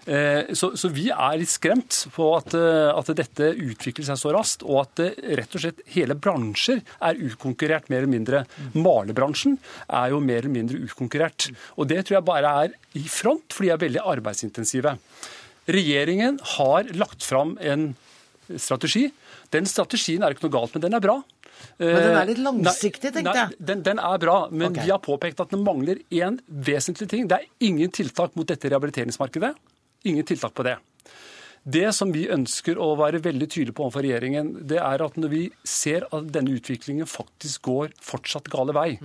Eh, 0.07 0.47
Så, 0.55 0.73
så 0.77 0.89
vi 0.91 1.11
er 1.11 1.37
litt 1.39 1.49
skremt 1.53 2.09
på 2.15 2.25
at, 2.37 2.55
eh, 2.55 2.91
at 2.99 3.07
dette 3.15 3.53
utvikler 3.55 4.05
seg 4.05 4.17
så 4.19 4.33
raskt, 4.35 4.63
og 4.65 4.81
at 4.83 4.97
rett 5.39 5.55
og 5.55 5.61
slett 5.61 5.81
hele 5.95 6.15
bransjer 6.19 6.81
er 7.01 7.15
utkonkurrert 7.15 7.89
mer 7.91 7.99
eller 8.03 8.09
mindre. 8.19 8.47
Malerbransjen 8.75 9.59
er 9.89 10.11
jo 10.11 10.19
mer 10.21 10.39
eller 10.43 10.51
mindre 10.57 10.81
utkonkurrert. 10.83 11.53
Og 11.79 11.87
det 11.87 12.05
tror 12.07 12.17
jeg 12.19 12.25
bare 12.25 12.65
er 12.65 12.73
i 12.97 13.05
front, 13.07 13.47
fordi 13.51 13.69
de 13.69 13.73
er 13.75 13.85
veldig 13.89 14.03
arbeidsintensive. 14.17 14.99
Regjeringen 15.69 16.41
har 16.57 16.85
lagt 16.99 17.23
fram 17.23 17.57
en 17.61 17.95
strategi. 18.59 19.13
Den 19.53 19.65
strategien 19.71 20.25
er 20.25 20.35
ikke 20.35 20.49
noe 20.49 20.57
galt 20.61 20.75
med, 20.75 20.83
den 20.83 20.95
er 20.95 21.01
bra. 21.05 21.21
Men 21.79 21.97
den 21.97 22.17
er 22.17 22.29
litt 22.29 22.39
Eh, 22.39 22.45
langsiktig, 22.47 23.11
nei, 23.11 23.17
tenkte 23.19 23.33
nei, 23.33 23.43
jeg. 23.43 23.59
Den, 23.73 23.83
den 23.87 24.01
er 24.03 24.23
bra, 24.23 24.37
men 24.51 24.71
okay. 24.71 24.87
vi 24.87 24.95
har 24.95 25.03
påpekt 25.03 25.43
at 25.45 25.53
den 25.55 25.65
mangler 25.67 26.01
én 26.11 26.39
vesentlig 26.49 27.09
ting. 27.11 27.29
Det 27.31 27.41
er 27.41 27.69
ingen 27.69 27.91
tiltak 27.91 28.37
mot 28.39 28.49
dette 28.49 28.71
rehabiliteringsmarkedet. 28.71 29.53
Ingen 30.11 30.27
tiltak 30.27 30.55
på 30.55 30.67
det. 30.67 30.79
Det 31.63 31.93
som 31.95 32.11
vi 32.11 32.25
ønsker 32.33 32.79
å 32.83 32.89
være 32.99 33.21
veldig 33.23 33.47
tydelige 33.47 33.77
på 33.79 33.85
overfor 33.87 34.03
regjeringen, 34.03 34.49
det 34.67 34.81
er 34.83 35.05
at 35.05 35.19
når 35.21 35.31
vi 35.31 35.43
ser 35.63 36.09
at 36.11 36.33
denne 36.35 36.57
utviklingen 36.59 37.07
faktisk 37.07 37.69
går 37.69 37.93
fortsatt 38.03 38.51
gale 38.51 38.75
vei 38.75 38.97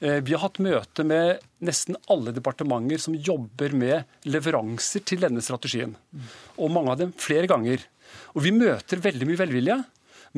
Eh, 0.00 0.20
Vi 0.22 0.34
har 0.34 0.44
hatt 0.44 0.60
møte 0.62 1.04
med 1.04 1.40
nesten 1.64 1.96
alle 2.06 2.30
departementer 2.30 3.00
som 3.02 3.16
jobber 3.16 3.74
med 3.74 4.04
leveranser 4.30 5.02
til 5.02 5.18
denne 5.24 5.42
strategien. 5.42 5.96
Og 6.56 6.70
mange 6.70 6.92
av 6.92 7.00
dem 7.00 7.12
flere 7.18 7.48
ganger. 7.50 7.82
Og 8.36 8.44
vi 8.44 8.52
møter 8.54 9.02
veldig 9.02 9.26
mye 9.26 9.40
velvilje, 9.40 9.78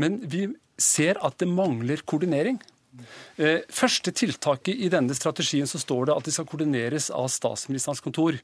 men 0.00 0.20
vi 0.24 0.46
ser 0.80 1.20
at 1.24 1.38
det 1.40 1.48
mangler 1.48 2.02
koordinering. 2.06 2.60
Eh, 3.38 3.60
Første 3.70 4.12
tiltaket 4.16 4.80
i 4.82 4.88
denne 4.92 5.14
strategien 5.16 5.68
så 5.68 5.78
står 5.80 6.08
det 6.08 6.16
at 6.16 6.26
de 6.26 6.34
skal 6.34 6.48
koordineres 6.50 7.08
av 7.14 7.28
statsministerens 7.32 8.02
kontor. 8.04 8.38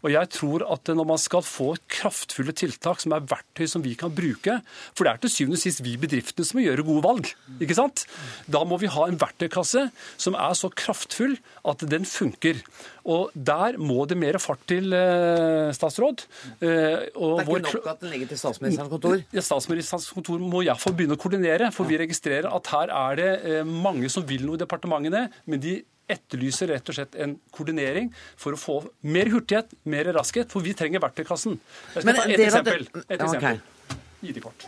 Og 0.00 0.08
jeg 0.12 0.30
tror 0.32 0.64
at 0.72 0.92
når 0.94 1.08
man 1.12 1.20
skal 1.20 1.44
få 1.46 1.74
kraftfulle 1.90 2.54
tiltak 2.56 3.02
som 3.02 3.14
er 3.16 3.26
verktøy 3.28 3.66
som 3.70 3.84
vi 3.84 3.94
kan 3.98 4.12
bruke, 4.14 4.60
for 4.94 5.06
det 5.06 5.12
er 5.12 5.22
til 5.24 5.34
syvende 5.34 5.60
og 5.60 5.64
sist 5.64 5.84
vi 5.84 5.96
bedriftene 6.00 6.46
som 6.48 6.58
må 6.60 6.64
gjøre 6.66 6.86
gode 6.86 7.04
valg, 7.06 7.32
ikke 7.60 7.76
sant? 7.78 8.06
Da 8.50 8.64
må 8.68 8.80
vi 8.80 8.90
ha 8.90 9.06
en 9.08 9.20
verktøykasse 9.20 9.88
som 10.20 10.38
er 10.38 10.56
så 10.58 10.72
kraftfull 10.72 11.36
at 11.68 11.84
den 11.90 12.08
funker. 12.08 12.62
Og 13.10 13.30
der 13.34 13.78
må 13.80 14.04
det 14.08 14.18
mer 14.20 14.36
fart 14.42 14.60
til, 14.68 14.92
eh, 14.92 15.72
statsråd. 15.76 16.24
Eh, 16.60 17.08
og 17.16 17.40
Det 17.40 17.46
er 17.46 17.46
ikke 17.46 17.50
vår... 17.50 17.62
nok 17.74 17.86
at 17.86 18.00
den 18.00 18.10
ligger 18.12 18.28
til 18.28 18.38
statsministerens 18.38 18.90
kontor. 18.92 19.24
ja, 19.32 19.40
Statsministerens 19.40 20.10
kontor 20.12 20.38
må 20.38 20.62
iallfall 20.64 20.94
begynne 20.94 21.16
å 21.16 21.20
koordinere, 21.20 21.70
for 21.72 21.88
vi 21.88 21.96
registrerer 22.00 22.50
at 22.52 22.66
her 22.74 22.92
er 22.92 23.16
det 23.16 23.30
eh, 23.44 23.64
mange 23.90 24.10
som 24.12 24.26
vil 24.26 24.46
noe 24.46 24.58
i 24.58 24.62
departementene, 24.62 25.26
men 25.50 25.62
de 25.62 25.80
etterlyser 26.10 26.72
rett 26.72 26.90
og 26.90 26.96
slett 26.96 27.16
en 27.22 27.36
koordinering 27.54 28.10
for 28.38 28.56
å 28.56 28.58
få 28.58 28.76
mer 29.06 29.30
hurtighet, 29.30 29.72
mer 29.90 30.10
raskhet, 30.16 30.50
for 30.50 30.64
vi 30.64 30.74
trenger 30.78 31.02
verktøykassen. 31.04 31.58
Jeg 31.94 32.02
skal 32.02 32.08
Men 32.08 32.18
ta 32.18 32.26
et 32.26 32.44
eksempel. 32.46 32.86
Et 33.06 33.16
eksempel. 33.20 33.60
Okay. 33.60 34.30
ID-kort. 34.30 34.66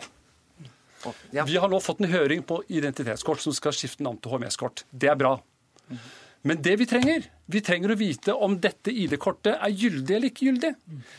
Ja. 1.35 1.45
Vi 1.45 1.57
har 1.59 1.71
nå 1.71 1.81
fått 1.83 2.03
en 2.03 2.13
høring 2.13 2.45
på 2.47 2.61
identitetskort 2.71 3.43
som 3.43 3.55
skal 3.57 3.75
skifte 3.75 4.05
navn 4.07 4.21
til 4.23 4.37
HMS-kort. 4.37 4.85
Det 4.91 5.11
er 5.11 5.19
bra. 5.19 5.35
Men 6.47 6.63
det 6.63 6.77
vi 6.79 6.87
trenger, 6.91 7.27
vi 7.51 7.61
trenger 7.63 7.95
å 7.95 7.99
vite 7.99 8.35
om 8.35 8.55
dette 8.63 8.95
ID-kortet 8.95 9.59
er 9.59 9.75
gyldig 9.75 10.17
eller 10.17 10.31
ikke 10.31 10.49
gyldig. 10.49 10.73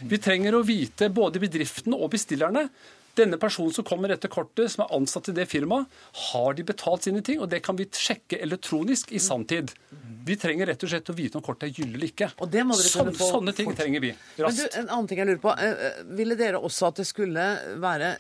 Vi 0.10 0.20
trenger 0.24 0.56
å 0.56 0.64
vite 0.68 1.10
både 1.14 1.42
bedriftene 1.44 2.00
og 2.00 2.12
bestillerne. 2.16 2.68
Denne 3.14 3.38
personen 3.38 3.74
som 3.76 3.86
kommer 3.86 4.08
med 4.08 4.16
dette 4.16 4.30
kortet, 4.32 4.72
som 4.74 4.86
er 4.86 4.94
ansatt 4.96 5.28
i 5.30 5.36
det 5.38 5.46
firmaet, 5.52 5.86
har 6.32 6.56
de 6.58 6.64
betalt 6.66 7.06
sine 7.06 7.22
ting? 7.26 7.42
Og 7.44 7.50
det 7.52 7.60
kan 7.66 7.78
vi 7.78 7.86
sjekke 7.86 8.40
elektronisk 8.42 9.14
i 9.14 9.22
sanntid. 9.22 9.70
Vi 10.26 10.38
trenger 10.40 10.72
rett 10.72 10.82
og 10.86 10.90
slett 10.90 11.12
å 11.14 11.16
vite 11.18 11.38
om 11.38 11.46
kortet 11.46 11.68
er 11.70 11.76
gyldig 11.78 12.00
eller 12.00 12.10
ikke. 12.10 12.32
Sånne, 12.90 13.14
sånne 13.20 13.54
ting 13.54 13.70
trenger 13.78 14.02
vi 14.02 14.14
Men 14.40 14.58
du, 14.58 14.64
en 14.66 14.90
annen 14.90 15.10
ting 15.12 15.22
jeg 15.22 15.30
lurer 15.30 15.44
på. 15.44 15.54
eh, 15.62 15.86
eh, 15.92 16.04
Ville 16.18 16.40
dere 16.40 16.62
også 16.64 16.90
at 16.90 17.04
det 17.04 17.06
skulle 17.10 17.46
være 17.84 18.16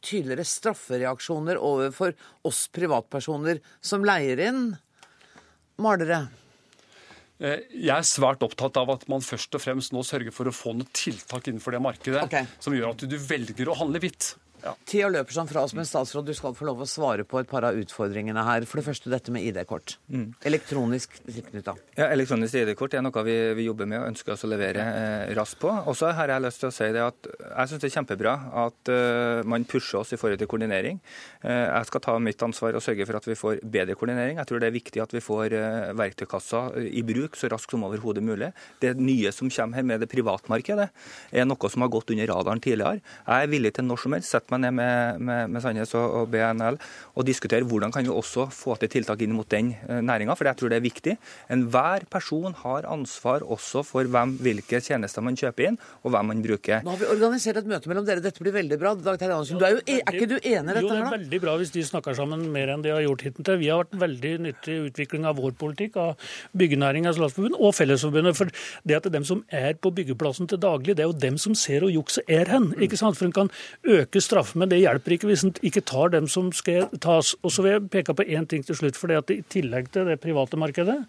tydeligere 0.00 0.46
straffereaksjoner 0.48 1.60
overfor 1.60 2.14
oss 2.48 2.64
privatpersoner 2.72 3.60
som 3.84 4.06
leier 4.08 4.40
inn 4.48 4.70
malere? 5.76 6.28
Eh, 7.40 7.64
Jeg 7.72 7.96
er 7.96 8.06
svært 8.06 8.44
opptatt 8.44 8.76
av 8.76 8.92
at 8.92 9.06
man 9.08 9.24
først 9.24 9.56
og 9.56 9.64
fremst 9.64 9.94
nå 9.96 10.04
sørger 10.04 10.34
for 10.34 10.50
å 10.50 10.54
få 10.54 10.74
noen 10.76 10.90
tiltak 10.92 11.48
innenfor 11.48 11.76
det 11.76 11.82
markedet 11.84 12.24
okay. 12.26 12.48
som 12.60 12.76
gjør 12.76 12.92
at 12.92 13.04
du 13.08 13.16
velger 13.16 13.72
å 13.72 13.78
handle 13.80 14.02
hvitt. 14.02 14.34
Ja. 14.64 14.74
Tida 14.88 15.10
løper 15.12 15.34
sånn 15.34 15.48
fra 15.50 15.64
oss, 15.64 15.74
men 15.76 15.88
statsråd, 15.88 16.28
du 16.28 16.34
skal 16.36 16.54
få 16.56 16.66
lov 16.68 16.82
å 16.84 16.88
svare 16.88 17.24
på 17.28 17.40
et 17.40 17.48
par 17.50 17.66
av 17.68 17.78
utfordringene 17.78 18.44
her. 18.46 18.66
For 18.68 18.80
det 18.80 18.86
første 18.88 19.12
dette 19.12 19.32
med 19.34 19.46
ID-kort. 19.48 19.96
Mm. 20.12 20.30
Elektronisk 20.50 21.16
tilknytta. 21.26 21.76
Ja, 21.98 22.10
Elektronisk 22.10 22.56
ID-kort 22.60 22.94
er 22.96 23.04
noe 23.04 23.24
vi, 23.26 23.36
vi 23.58 23.66
jobber 23.66 23.88
med 23.90 24.02
og 24.02 24.10
ønsker 24.12 24.34
oss 24.34 24.44
å 24.46 24.50
levere 24.50 24.84
eh, 24.84 25.32
raskt 25.38 25.60
på. 25.62 25.72
Og 25.90 25.96
så 25.98 26.12
har 26.16 26.32
jeg 26.34 26.44
lyst 26.44 26.62
til 26.62 26.70
å 26.70 26.74
si 26.74 26.90
det 26.94 27.04
at 27.04 27.30
jeg 27.30 27.70
syns 27.70 27.82
det 27.82 27.90
er 27.90 27.96
kjempebra 27.96 28.34
at 28.66 28.92
uh, 28.92 29.40
man 29.48 29.66
pusher 29.68 30.00
oss 30.00 30.12
i 30.14 30.18
forhold 30.20 30.40
til 30.42 30.50
koordinering. 30.50 31.00
Uh, 31.44 31.66
jeg 31.66 31.88
skal 31.90 32.04
ta 32.04 32.16
mitt 32.22 32.42
ansvar 32.44 32.76
og 32.76 32.84
sørge 32.84 33.06
for 33.08 33.20
at 33.20 33.28
vi 33.28 33.38
får 33.38 33.62
bedre 33.64 33.96
koordinering. 33.98 34.40
Jeg 34.40 34.50
tror 34.50 34.62
det 34.62 34.70
er 34.70 34.76
viktig 34.76 35.04
at 35.04 35.14
vi 35.16 35.22
får 35.24 35.56
uh, 35.56 35.90
verktøykassa 35.98 36.62
i 36.90 37.04
bruk 37.06 37.38
så 37.38 37.50
raskt 37.52 37.74
som 37.74 37.86
overhodet 37.86 38.24
mulig. 38.24 38.52
Det 38.82 38.94
nye 38.98 39.32
som 39.34 39.50
kommer 39.50 39.80
her 39.80 39.86
med 39.86 40.02
det 40.02 40.10
privatmarkedet, 40.12 40.88
er 41.32 41.48
noe 41.48 41.72
som 41.72 41.84
har 41.84 41.92
gått 41.92 42.12
under 42.14 42.30
radaren 42.30 42.62
tidligere. 42.62 43.00
Jeg 43.26 43.46
er 43.46 43.52
villig 43.52 43.74
til 43.76 43.86
når 43.88 44.04
som 44.04 44.16
helst 44.16 44.34
sette 44.34 44.49
meg 44.52 44.62
ned 44.64 44.74
med, 44.76 45.20
med, 45.20 45.50
med 45.54 45.64
Sandnes 45.64 45.94
og, 45.98 46.16
og 46.20 46.30
BNL 46.32 46.78
og 47.16 47.26
diskutere 47.26 47.66
hvordan 47.66 47.92
kan 47.94 48.06
vi 48.06 48.12
også 48.12 48.48
få 48.54 48.76
til 48.80 48.90
tiltak 48.96 49.22
inn 49.24 49.34
mot 49.36 49.48
den 49.50 49.72
eh, 49.88 50.00
næringa, 50.04 50.36
for 50.38 50.48
jeg 50.48 50.58
tror 50.58 50.72
det 50.72 50.78
er 50.80 50.84
viktig. 50.84 51.16
Enhver 51.52 52.06
person 52.10 52.54
har 52.62 52.88
ansvar 52.90 53.44
også 53.44 53.84
for 53.86 54.08
hvem, 54.10 54.36
hvilke 54.42 54.80
tjenester 54.82 55.24
man 55.24 55.38
kjøper 55.38 55.70
inn, 55.70 55.78
og 56.04 56.14
hvem 56.14 56.32
man 56.32 56.42
bruker. 56.44 56.84
Nå 56.86 56.94
har 56.94 57.02
vi 57.02 57.08
organisert 57.12 57.60
et 57.60 57.68
møte 57.70 57.90
mellom 57.90 58.06
dere. 58.08 58.24
Dette 58.24 58.42
blir 58.42 58.54
veldig 58.56 58.78
bra. 58.80 58.94
Dag 59.00 59.20
Terje 59.20 59.36
Andersen, 59.36 59.60
du 59.60 59.66
er, 59.66 59.76
jo, 59.76 59.84
e- 59.84 60.00
er 60.00 60.18
ikke 60.18 60.30
du 60.30 60.36
enig 60.38 60.54
i 60.54 60.74
dette? 60.74 60.84
Jo, 60.84 60.88
det 60.88 60.96
her, 60.96 61.04
er 61.04 61.06
da? 61.06 61.14
veldig 61.18 61.42
bra 61.44 61.56
hvis 61.60 61.74
de 61.76 61.84
snakker 61.86 62.16
sammen 62.18 62.46
mer 62.54 62.72
enn 62.74 62.84
de 62.84 62.94
har 62.94 63.04
gjort 63.04 63.26
hittil. 63.26 63.52
Vi 63.60 63.70
har 63.70 63.84
vært 63.84 63.98
veldig 64.04 64.34
nyttig 64.46 64.76
i 64.76 64.80
utvikling 64.88 65.28
av 65.28 65.40
vår 65.40 65.56
politikk, 65.60 65.98
av 66.00 66.32
Byggenæringens 66.56 67.20
Landsforbund 67.20 67.58
og 67.58 67.74
Fellesforbundet. 67.76 68.38
For 68.38 68.50
det 68.86 68.98
at 68.98 69.06
det 69.06 69.12
er 69.12 69.18
dem 69.18 69.28
som 69.28 69.44
er 69.52 69.76
på 69.80 69.92
byggeplassen 69.94 70.48
til 70.50 70.60
daglig, 70.62 70.96
det 70.96 71.04
er 71.04 71.10
jo 71.10 71.18
dem 71.26 71.38
som 71.40 71.56
ser 71.58 71.84
hvor 71.84 71.92
jukset 71.92 72.24
er 72.30 72.48
hen. 72.50 72.70
ikke 72.80 72.98
sant? 73.00 73.18
For 73.18 73.28
en 73.28 73.36
kan 73.36 73.50
øke 73.84 74.20
straffen, 74.20 74.39
men 74.54 74.70
det 74.70 74.80
hjelper 74.80 75.16
ikke 75.16 75.28
hvis 75.30 75.44
en 75.46 75.54
ikke 75.66 75.84
tar 75.86 76.12
dem 76.14 76.28
som 76.30 76.50
skal 76.52 76.88
tas. 77.00 77.34
Og 77.44 77.52
så 77.54 77.64
vil 77.64 77.74
jeg 77.76 77.90
peke 77.92 78.16
på 78.16 78.26
én 78.26 78.48
ting 78.48 78.64
til 78.66 78.76
slutt. 78.76 78.96
for 78.96 79.06
det 79.08 79.16
at 79.16 79.30
I 79.30 79.42
tillegg 79.48 79.90
til 79.92 80.04
det 80.04 80.20
private 80.20 80.56
markedet, 80.56 81.06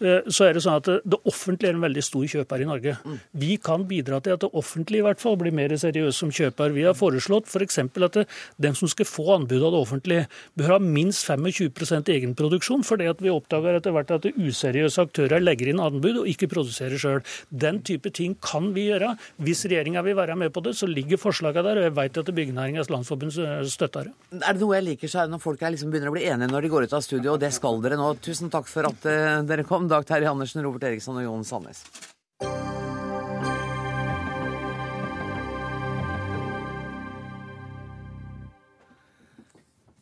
eh, 0.00 0.22
så 0.28 0.48
er 0.48 0.54
det 0.54 0.62
sånn 0.62 0.76
at 0.76 0.84
det- 0.84 1.02
det 1.04 1.18
offentlige 1.26 1.70
er 1.70 1.74
en 1.74 1.80
veldig 1.80 2.02
stor 2.02 2.24
kjøper 2.24 2.60
i 2.60 2.64
Norge. 2.64 2.96
Vi 3.34 3.56
kan 3.56 3.84
bidra 3.84 4.22
til 4.22 4.32
at 4.32 4.40
det 4.40 4.52
offentlige 4.52 4.98
i 4.98 5.02
hvert 5.02 5.20
fall 5.20 5.36
blir 5.36 5.52
mer 5.52 5.68
seriøse 5.68 6.14
som 6.14 6.30
kjøper. 6.30 6.72
Vi 6.72 6.82
har 6.82 6.94
foreslått 6.94 7.46
f.eks. 7.46 7.78
at 7.78 8.28
dem 8.60 8.74
som 8.74 8.88
skal 8.88 9.04
få 9.04 9.40
anbud 9.40 9.62
av 9.62 9.72
det 9.72 9.80
offentlige, 9.80 10.26
bør 10.56 10.66
ha 10.68 10.78
minst 10.78 11.26
25 11.26 12.08
egenproduksjon, 12.08 12.84
fordi 12.84 13.08
at 13.08 13.20
vi 13.20 13.28
oppdager 13.28 13.76
etter 13.76 13.92
hvert 13.92 14.10
at 14.10 14.22
useriøse 14.22 14.98
aktører 14.98 15.42
legger 15.42 15.68
inn 15.68 15.80
anbud 15.80 16.18
og 16.18 16.26
ikke 16.26 16.48
produserer 16.48 16.98
sjøl. 16.98 17.22
Den 17.50 17.82
type 17.82 18.10
ting 18.12 18.36
kan 18.40 18.72
vi 18.72 18.88
gjøre. 18.90 19.18
Hvis 19.40 19.64
regjeringa 19.66 20.02
vil 20.02 20.16
være 20.16 20.36
med 20.36 20.52
på 20.52 20.62
det, 20.62 20.74
så 20.74 20.86
ligger 20.86 21.16
forslagene 21.16 21.62
der. 21.64 21.76
og 21.76 21.82
jeg 21.82 21.94
vet 21.94 22.18
at 22.18 22.34
Byggenæringens 22.34 22.73
Fagforeningenes 22.74 22.90
Landsforbunds 22.90 23.72
støttere. 23.72 24.12
Er 24.34 24.54
det 24.54 24.62
noe 24.62 24.74
jeg 24.74 24.84
liker, 24.84 25.10
så 25.10 25.22
er 25.22 25.28
det 25.28 25.34
når 25.34 25.42
folk 25.42 25.60
liksom 25.62 25.92
begynner 25.92 26.10
å 26.10 26.14
bli 26.16 26.24
enige 26.26 26.50
når 26.50 26.66
de 26.66 26.72
går 26.72 26.86
ut 26.86 26.96
av 26.96 27.04
studio, 27.04 27.34
og 27.34 27.40
det 27.40 27.52
skal 27.54 27.80
dere 27.84 27.98
nå. 27.98 28.08
Tusen 28.24 28.50
takk 28.50 28.66
for 28.66 28.88
at 28.88 29.06
uh, 29.06 29.44
dere 29.46 29.64
kom, 29.66 29.86
Dag 29.88 30.06
Terje 30.08 30.30
Andersen, 30.30 30.64
Robert 30.64 30.88
Eriksson 30.88 31.20
og 31.20 31.26
Jon 31.26 31.46
Sandnes. 31.46 31.84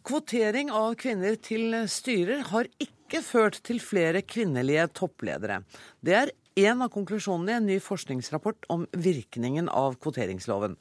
Kvotering 0.03 0.73
av 0.75 0.97
kvinner 1.01 1.37
til 1.41 1.77
styrer 1.89 2.47
har 2.51 2.69
ikke 2.81 3.21
ført 3.25 3.61
til 3.65 3.81
flere 3.85 4.25
kvinnelige 4.25 4.89
toppledere. 4.97 5.63
Det 6.01 6.17
er 6.17 6.33
en 6.69 6.85
av 6.85 6.93
konklusjonene 6.93 7.53
i 7.53 7.59
en 7.61 7.69
ny 7.69 7.81
forskningsrapport 7.81 8.67
om 8.73 8.85
virkningen 8.93 9.71
av 9.73 9.97
kvoteringsloven. 10.03 10.77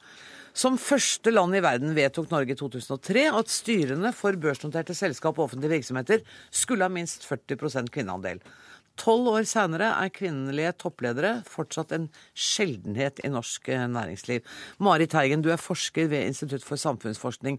Som 0.52 0.76
første 0.76 1.32
land 1.32 1.56
i 1.56 1.62
verden 1.64 1.94
vedtok 1.96 2.28
Norge 2.32 2.52
i 2.52 2.58
2003 2.58 3.24
at 3.32 3.52
styrene 3.52 4.12
for 4.16 4.36
børsnoterte 4.36 4.94
selskap 4.96 5.38
og 5.38 5.48
offentlige 5.48 5.78
virksomheter 5.78 6.20
skulle 6.52 6.84
ha 6.84 6.92
minst 6.92 7.24
40% 7.24 7.88
kvinneandel. 7.94 8.42
Tolv 9.00 9.30
år 9.32 9.46
senere 9.48 9.88
er 9.96 10.12
kvinnelige 10.12 10.74
toppledere 10.84 11.38
fortsatt 11.48 11.94
en 11.96 12.10
sjeldenhet 12.36 13.22
i 13.24 13.32
norsk 13.32 13.72
næringsliv. 13.88 14.44
Marit 14.84 15.14
Teigen, 15.14 15.40
du 15.40 15.48
er 15.52 15.60
forsker 15.60 16.10
ved 16.12 16.28
Institutt 16.28 16.66
for 16.66 16.76
samfunnsforskning. 16.76 17.56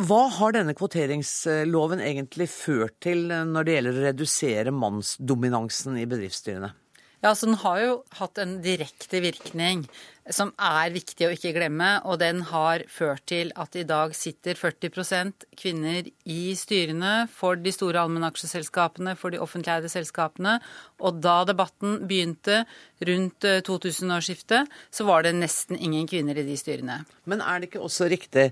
Hva 0.00 0.22
har 0.32 0.54
denne 0.56 0.72
kvoteringsloven 0.72 2.00
egentlig 2.00 2.48
ført 2.48 2.96
til 3.04 3.26
når 3.28 3.66
det 3.66 3.74
gjelder 3.74 3.98
å 3.98 4.04
redusere 4.06 4.72
mannsdominansen 4.72 6.00
i 6.00 6.08
bedriftsstyrene? 6.08 6.72
Ja, 7.20 7.34
altså 7.34 7.50
Den 7.50 7.60
har 7.60 7.80
jo 7.82 7.96
hatt 8.16 8.40
en 8.40 8.54
direkte 8.64 9.20
virkning 9.20 9.84
som 10.34 10.52
er 10.56 10.92
viktig 10.94 11.26
å 11.26 11.32
ikke 11.34 11.52
glemme. 11.56 11.90
Og 12.08 12.20
den 12.22 12.42
har 12.50 12.84
ført 12.90 13.26
til 13.30 13.52
at 13.60 13.76
i 13.78 13.84
dag 13.88 14.14
sitter 14.16 14.58
40% 14.58 15.46
kvinner 15.58 16.08
i 16.24 16.54
styrene 16.58 17.14
for 17.32 17.58
de 17.60 17.72
store 17.74 18.02
allmennaksjeselskapene, 18.04 19.16
for 19.18 19.34
de 19.34 19.42
offentlige 19.42 19.90
selskapene. 19.92 20.58
Og 21.00 21.20
da 21.24 21.40
debatten 21.48 22.02
begynte 22.08 22.64
rundt 23.06 23.46
2000-årsskiftet, 23.66 24.68
eh, 24.68 24.84
så 24.92 25.06
var 25.08 25.24
det 25.24 25.36
nesten 25.38 25.78
ingen 25.78 26.08
kvinner 26.10 26.38
i 26.38 26.46
de 26.46 26.56
styrene. 26.58 27.02
Men 27.30 27.42
er 27.44 27.60
det 27.60 27.70
ikke 27.70 27.84
også 27.84 28.10
riktig 28.10 28.50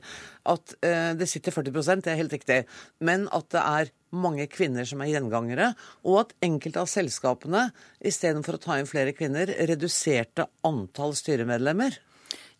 at 0.48 0.74
uh, 0.80 1.12
det 1.18 1.28
sitter 1.28 1.52
40 1.52 2.00
det 2.00 2.12
er 2.12 2.20
helt 2.22 2.32
riktig, 2.32 2.58
men 3.04 3.28
at 3.36 3.50
det 3.52 3.60
er 3.60 3.90
mange 4.16 4.46
kvinner 4.48 4.86
som 4.88 5.02
er 5.04 5.10
gjengangere, 5.12 5.72
og 6.08 6.22
at 6.22 6.30
enkelte 6.44 6.80
av 6.80 6.88
selskapene 6.88 7.66
istedenfor 8.00 8.56
å 8.56 8.62
ta 8.62 8.78
inn 8.78 8.88
flere 8.88 9.12
kvinner, 9.12 9.50
reduserte 9.68 10.46
antall 10.64 11.12
styremedlemmer? 11.18 11.67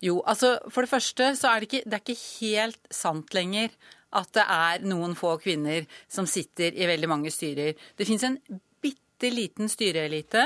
Jo, 0.03 0.21
altså 0.23 0.55
for 0.71 0.85
det 0.85 0.91
første 0.91 1.33
så 1.35 1.51
er 1.51 1.59
det 1.59 1.69
ikke, 1.69 1.85
det 1.85 1.97
er 1.97 2.03
ikke 2.05 2.27
helt 2.39 2.93
sant 2.93 3.33
lenger 3.35 3.73
at 4.15 4.31
det 4.33 4.45
er 4.45 4.85
noen 4.89 5.13
få 5.17 5.35
kvinner 5.41 5.85
som 6.09 6.27
sitter 6.29 6.73
i 6.73 6.87
veldig 6.89 7.09
mange 7.11 7.31
styrer. 7.33 7.75
Det 7.95 8.07
fins 8.07 8.25
en 8.25 8.39
bitte 8.81 9.29
liten 9.33 9.69
styreelite 9.69 10.45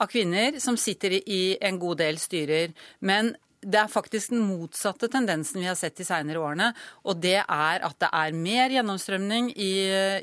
av 0.00 0.10
kvinner 0.10 0.58
som 0.62 0.78
sitter 0.80 1.18
i 1.20 1.42
en 1.60 1.80
god 1.82 2.00
del 2.00 2.20
styrer. 2.22 2.72
Men 3.04 3.34
det 3.62 3.78
er 3.78 3.90
faktisk 3.90 4.32
den 4.32 4.42
motsatte 4.42 5.06
tendensen 5.12 5.60
vi 5.60 5.68
har 5.68 5.76
sett 5.78 5.98
de 6.00 6.06
senere 6.06 6.40
årene. 6.42 6.72
Og 7.06 7.20
det 7.22 7.38
er 7.42 7.84
at 7.86 7.98
det 8.02 8.10
er 8.10 8.34
mer 8.34 8.74
gjennomstrømning 8.74 9.52
i, 9.54 9.72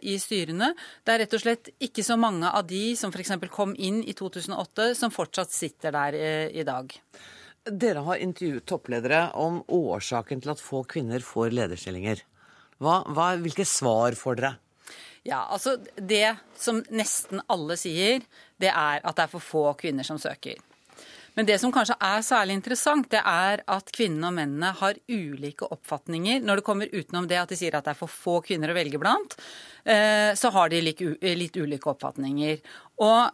i 0.02 0.17
styrene. 0.19 0.73
Det 1.06 1.13
er 1.13 1.23
rett 1.23 1.36
og 1.38 1.43
slett 1.45 1.71
ikke 1.80 2.04
så 2.04 2.19
mange 2.19 2.49
av 2.49 2.67
de 2.67 2.95
som 2.99 3.13
f.eks. 3.13 3.38
kom 3.54 3.75
inn 3.78 4.02
i 4.04 4.15
2008, 4.17 4.93
som 4.99 5.13
fortsatt 5.13 5.56
sitter 5.56 5.95
der 5.95 6.17
i, 6.19 6.32
i 6.60 6.67
dag. 6.67 6.97
Dere 7.69 8.05
har 8.05 8.21
intervjuet 8.23 8.65
toppledere 8.65 9.29
om 9.38 9.62
årsaken 9.67 10.41
til 10.41 10.53
at 10.53 10.63
få 10.63 10.84
kvinner 10.89 11.23
får 11.23 11.53
lederstillinger. 11.53 12.23
Hva, 12.79 13.01
hva, 13.12 13.34
hvilke 13.41 13.65
svar 13.67 14.15
får 14.17 14.39
dere? 14.39 14.55
Ja, 15.27 15.43
altså 15.51 15.75
Det 15.95 16.38
som 16.58 16.79
nesten 16.89 17.43
alle 17.51 17.75
sier, 17.77 18.23
det 18.58 18.71
er 18.71 19.03
at 19.03 19.15
det 19.17 19.25
er 19.25 19.32
for 19.34 19.43
få 19.43 19.63
kvinner 19.79 20.08
som 20.08 20.19
søker. 20.21 20.58
Men 21.38 21.47
det 21.47 21.60
som 21.62 21.71
kanskje 21.71 21.95
er 22.03 22.23
særlig 22.25 22.58
interessant, 22.58 23.10
det 23.12 23.21
er 23.23 23.62
at 23.69 23.91
kvinnene 23.95 24.27
og 24.27 24.36
mennene 24.36 24.71
har 24.75 24.97
ulike 25.08 25.69
oppfatninger. 25.71 26.41
Når 26.43 26.60
det 26.60 26.65
kommer 26.67 26.91
utenom 26.91 27.29
det 27.29 27.38
at 27.39 27.51
de 27.53 27.60
sier 27.60 27.77
at 27.77 27.86
det 27.86 27.93
er 27.93 27.99
for 27.99 28.12
få 28.12 28.39
kvinner 28.43 28.73
å 28.73 28.75
velge 28.75 28.99
blant, 28.99 29.38
eh, 29.86 30.34
så 30.36 30.51
har 30.55 30.71
de 30.73 30.82
litt 30.84 31.60
ulike 31.62 31.93
oppfatninger. 31.93 32.60
Og 33.05 33.29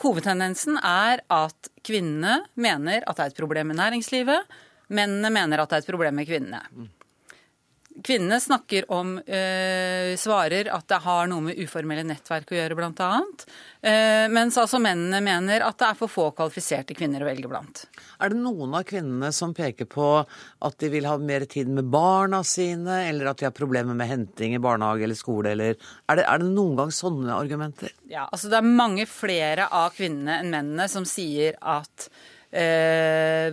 hovedtendensen 0.00 0.78
er 0.78 1.20
at 1.28 1.68
kvinnene 1.84 2.40
mener 2.54 3.04
at 3.04 3.18
det 3.18 3.24
er 3.24 3.32
et 3.34 3.40
problem 3.42 3.72
med 3.72 3.80
næringslivet. 3.80 4.48
Mennene 4.92 5.30
mener 5.32 5.60
at 5.60 5.70
det 5.70 5.80
er 5.80 5.84
et 5.84 5.92
problem 5.92 6.16
med 6.20 6.28
kvinnene. 6.28 6.62
Kvinnene 8.00 8.40
snakker 8.40 8.86
om, 8.90 9.18
eh, 9.18 10.16
svarer 10.16 10.70
at 10.72 10.86
det 10.88 11.00
har 11.04 11.26
noe 11.28 11.44
med 11.44 11.58
uformelle 11.60 12.04
nettverk 12.08 12.48
å 12.48 12.56
gjøre, 12.56 12.76
bl.a. 12.78 13.10
Eh, 13.82 14.28
mens 14.32 14.56
altså 14.56 14.80
mennene 14.80 15.20
mener 15.20 15.60
at 15.66 15.76
det 15.78 15.90
er 15.90 15.98
for 15.98 16.08
få 16.08 16.30
kvalifiserte 16.32 16.96
kvinner 16.96 17.20
å 17.20 17.28
velge 17.28 17.50
blant. 17.50 17.84
Er 18.22 18.32
det 18.32 18.40
noen 18.40 18.72
av 18.78 18.86
kvinnene 18.88 19.32
som 19.36 19.52
peker 19.52 19.90
på 19.90 20.08
at 20.24 20.78
de 20.80 20.88
vil 20.88 21.08
ha 21.10 21.18
mer 21.18 21.44
tid 21.44 21.68
med 21.68 21.90
barna 21.92 22.40
sine, 22.46 23.02
eller 23.10 23.28
at 23.28 23.42
de 23.42 23.50
har 23.50 23.56
problemer 23.56 23.94
med 23.98 24.08
henting 24.08 24.56
i 24.56 24.62
barnehage 24.62 25.04
eller 25.04 25.18
skole, 25.18 25.52
eller 25.52 25.76
er 25.76 26.16
det, 26.16 26.24
er 26.24 26.38
det 26.38 26.48
noen 26.48 26.78
gang 26.80 26.94
sånne 26.94 27.36
argumenter? 27.36 27.92
Ja, 28.08 28.24
altså 28.30 28.48
det 28.48 28.62
er 28.62 28.76
mange 28.82 29.04
flere 29.10 29.68
av 29.68 29.92
kvinnene 29.98 30.40
enn 30.40 30.54
mennene 30.54 30.88
som 30.88 31.04
sier 31.08 31.60
at 31.60 32.08
eh, 32.52 33.52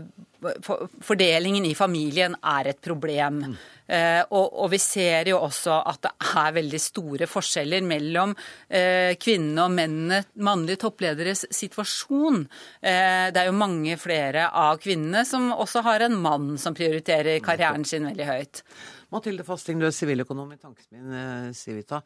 fordelingen 1.03 1.65
i 1.67 1.75
familien 1.75 2.37
er 2.39 2.71
et 2.71 2.81
problem. 2.81 3.43
Mm. 3.51 3.59
Eh, 3.89 4.21
og, 4.29 4.53
og, 4.53 4.67
vi 4.69 4.79
ser 4.81 5.31
jo 5.31 5.39
også 5.41 5.79
at 5.89 6.03
det 6.05 6.11
er 6.29 6.53
veldig 6.59 6.81
store 6.83 7.27
forskjeller 7.29 7.85
mellom 7.89 8.35
eh, 8.67 9.15
kvinnene 9.17 9.65
og 9.65 9.73
mennene, 9.73 10.19
mannlige 10.45 10.83
topplederes 10.85 11.47
situasjon. 11.55 12.43
Eh, 12.83 13.29
det 13.33 13.41
er 13.41 13.49
jo 13.49 13.57
mange 13.57 13.97
flere 14.01 14.49
av 14.53 14.77
kvinnene 14.83 15.25
som 15.25 15.49
også 15.55 15.83
har 15.87 16.05
en 16.05 16.19
mann 16.21 16.53
som 16.61 16.77
prioriterer 16.77 17.41
karrieren 17.45 17.87
sin 17.87 18.05
veldig 18.11 18.29
høyt. 18.29 18.63
Mathilde 19.09 19.45
Fasting, 19.47 19.81
du 19.81 19.89
er 19.89 19.95
siviløkonom 19.95 20.53
i 20.53 20.61
Tankesmien 20.61 21.53
Civita. 21.57 22.03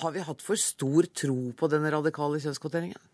Har 0.00 0.14
vi 0.14 0.24
hatt 0.24 0.40
for 0.40 0.56
stor 0.56 1.08
tro 1.12 1.50
på 1.52 1.68
denne 1.68 1.92
radikale 1.92 2.40
kjønnskvoteringen? 2.40 3.11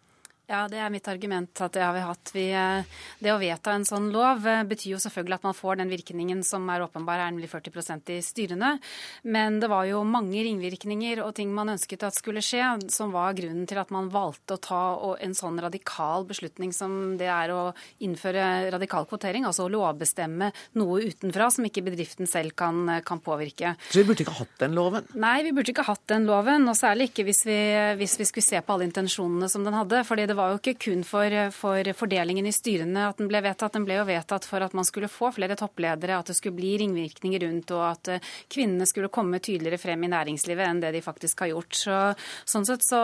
Ja, 0.49 0.63
det 0.65 0.79
er 0.81 0.89
mitt 0.89 1.05
argument. 1.05 1.61
at 1.61 1.75
Det 1.77 1.83
har 1.85 1.93
vi 1.93 2.01
hatt. 2.01 2.31
Vi, 2.33 2.47
eh, 2.57 2.85
det 3.21 3.33
å 3.35 3.39
vedta 3.39 3.75
en 3.77 3.85
sånn 3.85 4.09
lov 4.11 4.47
eh, 4.49 4.63
betyr 4.65 4.95
jo 4.95 5.01
selvfølgelig 5.03 5.37
at 5.37 5.43
man 5.45 5.53
får 5.53 5.77
den 5.77 5.91
virkningen 5.93 6.41
som 6.43 6.65
er 6.73 6.81
åpenbar, 6.81 7.21
er 7.21 7.35
nemlig 7.35 7.51
40% 7.53 8.09
i 8.15 8.23
styrene. 8.25 8.79
Men 9.25 9.61
det 9.61 9.69
var 9.69 9.85
jo 9.85 10.01
mange 10.09 10.41
ringvirkninger 10.41 11.21
og 11.21 11.35
ting 11.37 11.53
man 11.53 11.69
ønsket 11.75 12.07
at 12.09 12.17
skulle 12.17 12.41
skje, 12.41 12.65
som 12.89 13.13
var 13.13 13.37
grunnen 13.37 13.67
til 13.69 13.77
at 13.77 13.93
man 13.93 14.09
valgte 14.09 14.57
å 14.57 14.63
ta 14.65 14.81
en 15.21 15.35
sånn 15.37 15.61
radikal 15.61 16.25
beslutning 16.25 16.73
som 16.73 17.19
det 17.21 17.29
er 17.29 17.53
å 17.53 17.75
innføre 18.01 18.73
radikal 18.73 19.05
kvotering, 19.05 19.45
altså 19.45 19.67
å 19.67 19.73
lovbestemme 19.75 20.49
noe 20.81 21.05
utenfra 21.13 21.51
som 21.53 21.69
ikke 21.69 21.85
bedriften 21.91 22.25
selv 22.25 22.57
kan, 22.57 23.03
kan 23.05 23.21
påvirke. 23.21 23.75
Så 23.91 24.01
vi 24.01 24.07
burde 24.09 24.25
ikke 24.25 24.39
hatt 24.41 24.57
den 24.65 24.73
loven? 24.81 25.13
Nei, 25.13 25.43
vi 25.45 25.53
burde 25.53 25.77
ikke 25.77 25.87
hatt 25.91 26.09
den 26.09 26.25
loven. 26.25 26.65
Og 26.73 26.81
særlig 26.81 27.11
ikke 27.11 27.29
hvis 27.29 27.45
vi, 27.45 27.61
hvis 28.01 28.17
vi 28.17 28.31
skulle 28.33 28.49
se 28.49 28.65
på 28.65 28.73
alle 28.79 28.89
intensjonene 28.89 29.53
som 29.53 29.69
den 29.69 29.77
hadde. 29.77 30.01
fordi 30.09 30.25
det 30.25 30.38
var 30.38 30.53
jo 30.53 30.59
ikke 30.61 30.77
kun 30.87 31.05
for, 31.07 31.35
for, 31.55 31.90
fordelingen 31.98 32.46
i 32.48 32.55
styrene 32.55 33.09
at 33.11 33.18
den 33.20 33.29
ble 33.31 33.40
vedtatt. 33.44 33.74
Den 33.74 33.87
ble 33.87 33.98
jo 33.98 34.07
vedtatt 34.09 34.46
for 34.48 34.64
at 34.64 34.74
man 34.77 34.87
skulle 34.87 35.11
få 35.11 35.31
flere 35.35 35.57
toppledere, 35.59 36.18
at 36.18 36.31
det 36.31 36.37
skulle 36.38 36.59
bli 36.59 36.77
ringvirkninger 36.83 37.44
rundt, 37.46 37.72
og 37.77 37.85
at 37.88 38.12
eh, 38.14 38.31
kvinnene 38.51 38.87
skulle 38.88 39.11
komme 39.12 39.40
tydeligere 39.42 39.81
frem 39.81 40.07
i 40.07 40.12
næringslivet 40.12 40.66
enn 40.68 40.83
det 40.85 40.94
de 40.96 41.03
faktisk 41.05 41.44
har 41.44 41.53
gjort. 41.53 41.79
Så, 41.79 41.98
sånn 42.48 42.68
sett 42.68 42.87
så 42.87 43.03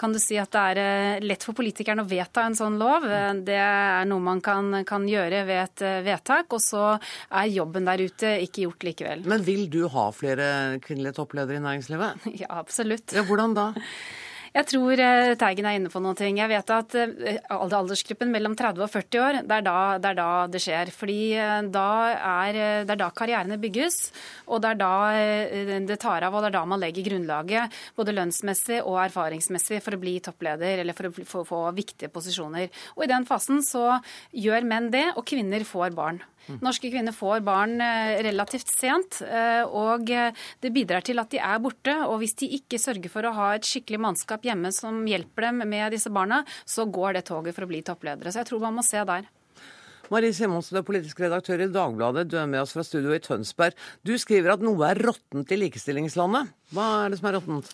kan 0.00 0.14
du 0.14 0.20
si 0.22 0.38
at 0.40 0.52
det 0.54 0.64
er 0.72 0.82
eh, 0.84 1.26
lett 1.26 1.46
for 1.46 1.58
politikerne 1.58 2.04
å 2.06 2.10
vedta 2.10 2.46
en 2.46 2.58
sånn 2.58 2.78
lov. 2.80 3.06
Det 3.46 3.58
er 3.58 4.08
noe 4.10 4.24
man 4.30 4.42
kan, 4.44 4.82
kan 4.88 5.06
gjøre 5.08 5.44
ved 5.48 5.62
et 5.64 5.86
eh, 5.86 6.00
vedtak, 6.06 6.50
og 6.56 6.64
så 6.64 6.86
er 6.94 7.52
jobben 7.52 7.88
der 7.88 8.06
ute 8.06 8.34
ikke 8.46 8.66
gjort 8.66 8.88
likevel. 8.90 9.26
Men 9.30 9.44
vil 9.46 9.66
du 9.72 9.82
ha 9.92 10.08
flere 10.14 10.50
kvinnelige 10.84 11.18
toppledere 11.20 11.60
i 11.60 11.66
næringslivet? 11.66 12.28
Ja, 12.40 12.46
absolutt. 12.60 13.12
Ja, 13.12 13.24
hvordan 13.26 13.52
da? 13.56 13.70
Jeg 14.50 14.66
tror 14.66 14.98
eh, 14.98 15.32
Teigen 15.38 15.66
er 15.68 15.76
inne 15.78 15.90
på 15.92 16.00
noe. 16.02 16.16
Jeg 16.18 16.50
vet 16.50 16.70
at 16.74 16.94
eh, 16.98 17.36
aldersgruppen 17.54 18.32
mellom 18.34 18.56
30 18.58 18.82
og 18.82 18.90
40 18.90 19.20
år, 19.22 19.38
det 19.46 19.58
er 19.60 19.66
da 19.66 19.74
det, 19.94 20.10
er 20.10 20.18
da 20.18 20.30
det 20.50 20.62
skjer. 20.64 20.90
Fordi 20.94 21.18
eh, 21.38 21.68
er, 21.70 22.58
det 22.82 22.94
er 22.96 22.98
da 22.98 23.10
karrierene 23.14 23.60
bygges, 23.62 24.00
og 24.50 24.64
det 24.64 24.72
er 24.72 24.80
da 24.80 24.90
det 25.86 26.00
tar 26.02 26.26
av, 26.26 26.34
og 26.34 26.42
det 26.42 26.50
er 26.50 26.56
da 26.58 26.64
man 26.66 26.82
legger 26.82 27.06
grunnlaget 27.06 27.78
både 27.94 28.16
lønnsmessig 28.16 28.80
og 28.82 28.98
erfaringsmessig 29.04 29.78
for 29.84 29.94
å 29.94 30.02
bli 30.02 30.16
toppleder 30.24 30.82
eller 30.82 30.98
for 30.98 31.10
å 31.42 31.46
få 31.46 31.62
viktige 31.76 32.10
posisjoner. 32.10 32.66
Og 32.98 33.06
i 33.06 33.10
den 33.12 33.28
fasen 33.30 33.62
så 33.66 34.00
gjør 34.34 34.66
menn 34.66 34.90
det, 34.90 35.06
og 35.14 35.26
kvinner 35.30 35.62
får 35.68 35.94
barn. 35.94 36.18
Norske 36.60 36.90
kvinner 36.90 37.14
får 37.14 37.42
barn 37.46 37.80
eh, 37.84 38.20
relativt 38.26 38.70
sent, 38.72 39.20
eh, 39.26 39.62
og 39.66 40.10
eh, 40.10 40.36
det 40.62 40.72
bidrar 40.74 41.04
til 41.06 41.20
at 41.22 41.30
de 41.32 41.40
er 41.42 41.60
borte. 41.62 41.94
Og 42.08 42.20
hvis 42.22 42.36
de 42.40 42.50
ikke 42.58 42.80
sørger 42.80 43.12
for 43.12 43.26
å 43.26 43.34
ha 43.36 43.50
et 43.56 43.68
skikkelig 43.68 44.00
mannskap 44.06 44.46
hjemme 44.46 44.72
som 44.74 45.02
hjelper 45.08 45.50
dem 45.50 45.64
med 45.70 45.94
disse 45.94 46.12
barna, 46.12 46.42
så 46.64 46.88
går 46.90 47.18
det 47.18 47.26
toget 47.30 47.56
for 47.56 47.66
å 47.66 47.70
bli 47.70 47.84
toppledere. 47.86 48.32
Så 48.32 48.42
jeg 48.42 48.50
tror 48.50 48.64
man 48.64 48.80
må 48.80 48.86
se 48.86 49.04
der. 49.06 49.28
Marie 50.10 50.34
Simonsen, 50.34 50.74
du 50.74 50.80
er 50.80 50.86
politisk 50.86 51.20
redaktør 51.22 51.62
i 51.62 51.70
Dagbladet. 51.70 52.26
Du 52.26 52.34
er 52.40 52.48
med 52.50 52.64
oss 52.64 52.72
fra 52.74 52.82
studio 52.82 53.12
i 53.14 53.22
Tønsberg. 53.22 53.76
Du 54.02 54.16
skriver 54.18 54.56
at 54.56 54.64
noe 54.64 54.88
er 54.88 54.98
råttent 54.98 55.52
i 55.54 55.58
likestillingslandet. 55.60 56.50
Hva 56.74 56.86
er 57.04 57.12
det 57.12 57.20
som 57.20 57.28
er 57.30 57.36
råttent? 57.38 57.70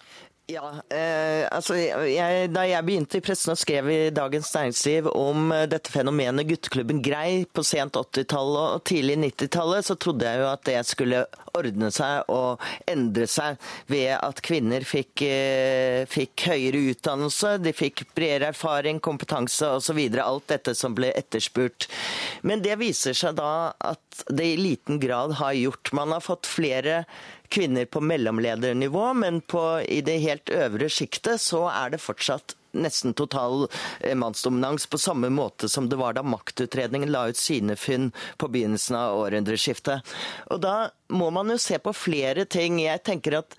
Ja, 0.47 0.68
eh, 0.94 1.42
altså 1.51 1.74
jeg, 1.74 2.51
Da 2.55 2.62
jeg 2.68 2.86
begynte 2.86 3.18
i 3.18 3.22
pressen 3.24 3.51
og 3.51 3.59
skrev 3.59 3.88
i 3.90 3.97
Dagens 4.14 4.53
Næringsliv 4.55 5.09
om 5.11 5.51
eh, 5.51 5.64
dette 5.66 5.90
fenomenet 5.90 6.47
gutteklubben 6.47 7.01
Grei 7.03 7.49
på 7.51 7.64
sent 7.66 7.99
80-tallet 7.99 8.76
og 8.76 8.84
tidlig 8.86 9.16
90-tallet, 9.24 9.88
så 9.88 9.97
trodde 9.99 10.28
jeg 10.28 10.44
jo 10.44 10.47
at 10.47 10.62
det 10.68 10.78
skulle 10.86 11.24
ordne 11.57 11.90
seg 11.90 12.30
og 12.30 12.62
endre 12.86 13.26
seg 13.30 13.59
ved 13.90 14.12
at 14.20 14.42
kvinner 14.47 14.86
fikk, 14.86 15.24
eh, 15.26 16.07
fikk 16.07 16.47
høyere 16.53 16.84
utdannelse, 16.92 17.57
de 17.64 17.74
fikk 17.74 18.05
bredere 18.14 18.53
erfaring, 18.55 19.03
kompetanse 19.03 19.66
osv. 19.80 19.99
Alt 20.22 20.47
dette 20.53 20.76
som 20.78 20.94
ble 20.94 21.11
etterspurt. 21.18 21.88
Men 22.47 22.62
det 22.62 22.78
viser 22.78 23.18
seg 23.18 23.34
da 23.40 23.72
at 23.82 24.22
det 24.30 24.53
i 24.53 24.61
liten 24.61 25.03
grad 25.03 25.40
har 25.40 25.59
gjort. 25.59 25.90
Man 25.97 26.14
har 26.14 26.22
fått 26.22 26.47
flere 26.47 27.03
kvinner 27.49 27.88
på 27.88 28.01
mellomledernivå, 28.01 29.09
men 29.14 29.40
på, 29.40 29.64
i 29.82 30.03
det 30.07 30.20
helt 30.24 30.53
øvre 30.53 30.90
sjiktet 30.92 31.42
så 31.42 31.66
er 31.72 31.94
det 31.94 32.03
fortsatt 32.05 32.57
nesten 32.76 33.14
total 33.14 33.68
eh, 34.01 34.14
mannsdominans, 34.14 34.86
på 34.86 34.99
samme 34.99 35.30
måte 35.30 35.68
som 35.68 35.88
det 35.88 35.97
var 35.97 36.12
da 36.12 36.22
Maktutredningen 36.22 37.12
la 37.12 37.28
ut 37.28 37.36
sine 37.36 37.76
funn 37.76 38.12
på 38.36 38.49
begynnelsen 38.49 38.97
av 38.97 39.18
århundreskiftet. 39.20 40.14
Og 40.53 40.61
da 40.61 40.76
må 41.09 41.30
man 41.30 41.51
jo 41.51 41.59
se 41.62 41.78
på 41.78 41.94
flere 41.94 42.44
ting. 42.51 42.80
Jeg 42.82 43.05
tenker 43.07 43.38
at 43.40 43.57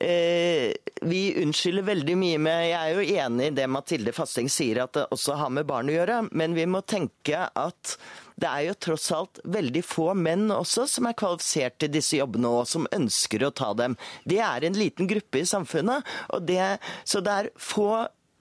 eh, 0.00 0.70
vi 1.02 1.22
unnskylder 1.42 1.86
veldig 1.86 2.16
mye 2.20 2.40
med 2.42 2.66
Jeg 2.68 2.80
er 2.80 2.96
jo 2.96 3.20
enig 3.24 3.50
i 3.50 3.54
det 3.56 3.68
Mathilde 3.72 4.14
Fasting 4.16 4.50
sier, 4.52 4.84
at 4.84 4.96
det 4.96 5.08
også 5.10 5.38
har 5.40 5.52
med 5.54 5.68
barn 5.68 5.90
å 5.90 5.96
gjøre, 5.96 6.22
men 6.30 6.56
vi 6.58 6.68
må 6.68 6.84
tenke 6.84 7.48
at 7.48 7.96
det 8.40 8.48
er 8.48 8.66
jo 8.68 8.76
tross 8.86 9.10
alt 9.14 9.40
veldig 9.44 9.82
få 9.84 10.12
menn 10.16 10.48
også 10.54 10.86
som 10.90 11.08
er 11.08 11.16
kvalifisert 11.18 11.78
til 11.82 11.92
disse 11.92 12.20
jobbene 12.20 12.52
og 12.60 12.68
som 12.70 12.88
ønsker 12.96 13.44
å 13.44 13.52
ta 13.54 13.72
dem. 13.76 13.96
Det 14.24 14.40
er 14.44 14.66
en 14.66 14.78
liten 14.78 15.10
gruppe 15.10 15.42
i 15.42 15.48
samfunnet, 15.48 16.06
det, 16.48 16.78
så 17.04 17.22
det 17.24 17.36
er 17.36 17.52
få 17.60 17.90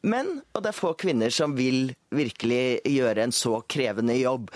menn, 0.01 0.39
og 0.53 0.63
det 0.63 0.71
er 0.71 0.77
få 0.77 0.93
kvinner 0.99 1.33
som 1.33 1.55
vil 1.57 1.91
virkelig 2.15 2.79
gjøre 2.89 3.25
en 3.27 3.33
så 3.35 3.59
krevende 3.69 4.15
jobb. 4.17 4.49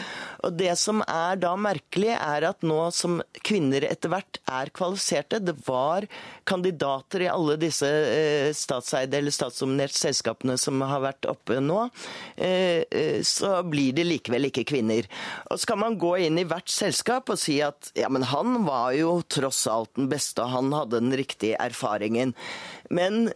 Og 0.43 0.55
Det 0.57 0.73
som 0.79 1.03
er 1.05 1.37
da 1.41 1.53
merkelig, 1.59 2.13
er 2.15 2.47
at 2.49 2.65
nå 2.65 2.79
som 2.95 3.21
kvinner 3.45 3.85
etter 3.85 4.09
hvert 4.09 4.39
er 4.49 4.71
kvalifiserte 4.73 5.39
Det 5.43 5.55
var 5.67 6.07
kandidater 6.49 7.25
i 7.25 7.29
alle 7.29 7.57
disse 7.61 7.87
eh, 7.87 8.49
statseide 8.57 9.19
eller 9.19 9.33
statsdominerte 9.33 9.99
selskapene 9.99 10.57
som 10.57 10.81
har 10.81 11.03
vært 11.03 11.29
oppe 11.29 11.59
nå. 11.61 11.85
Eh, 12.35 12.83
eh, 12.89 13.21
så 13.21 13.61
blir 13.67 13.93
det 13.93 14.07
likevel 14.07 14.49
ikke 14.49 14.65
kvinner. 14.73 15.07
Og 15.53 15.61
Skal 15.61 15.79
man 15.81 15.99
gå 16.01 16.15
inn 16.25 16.41
i 16.41 16.47
hvert 16.47 16.69
selskap 16.71 17.29
og 17.29 17.39
si 17.39 17.59
at 17.61 17.93
ja, 17.97 18.09
men 18.09 18.25
han 18.33 18.63
var 18.67 18.93
jo 18.97 19.19
tross 19.29 19.65
alt 19.69 19.93
den 19.99 20.09
beste, 20.11 20.41
og 20.41 20.55
han 20.57 20.73
hadde 20.73 21.03
den 21.03 21.17
riktige 21.17 21.59
erfaringen. 21.61 22.33
Men 22.93 23.29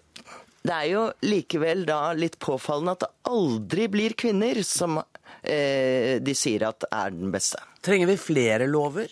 det 0.68 0.76
er 0.76 0.90
jo 0.92 1.04
likevel 1.26 1.86
da 1.88 2.00
litt 2.18 2.38
påfallende 2.44 2.98
at 2.98 3.06
det 3.06 3.32
aldri 3.32 3.88
blir 3.92 4.18
kvinner 4.20 4.60
som 4.68 5.00
eh, 5.00 6.18
de 6.24 6.36
sier 6.36 6.68
at 6.68 6.88
er 6.92 7.16
den 7.16 7.32
beste. 7.34 7.62
Trenger 7.86 8.12
vi 8.12 8.20
flere 8.20 8.68
lover? 8.70 9.12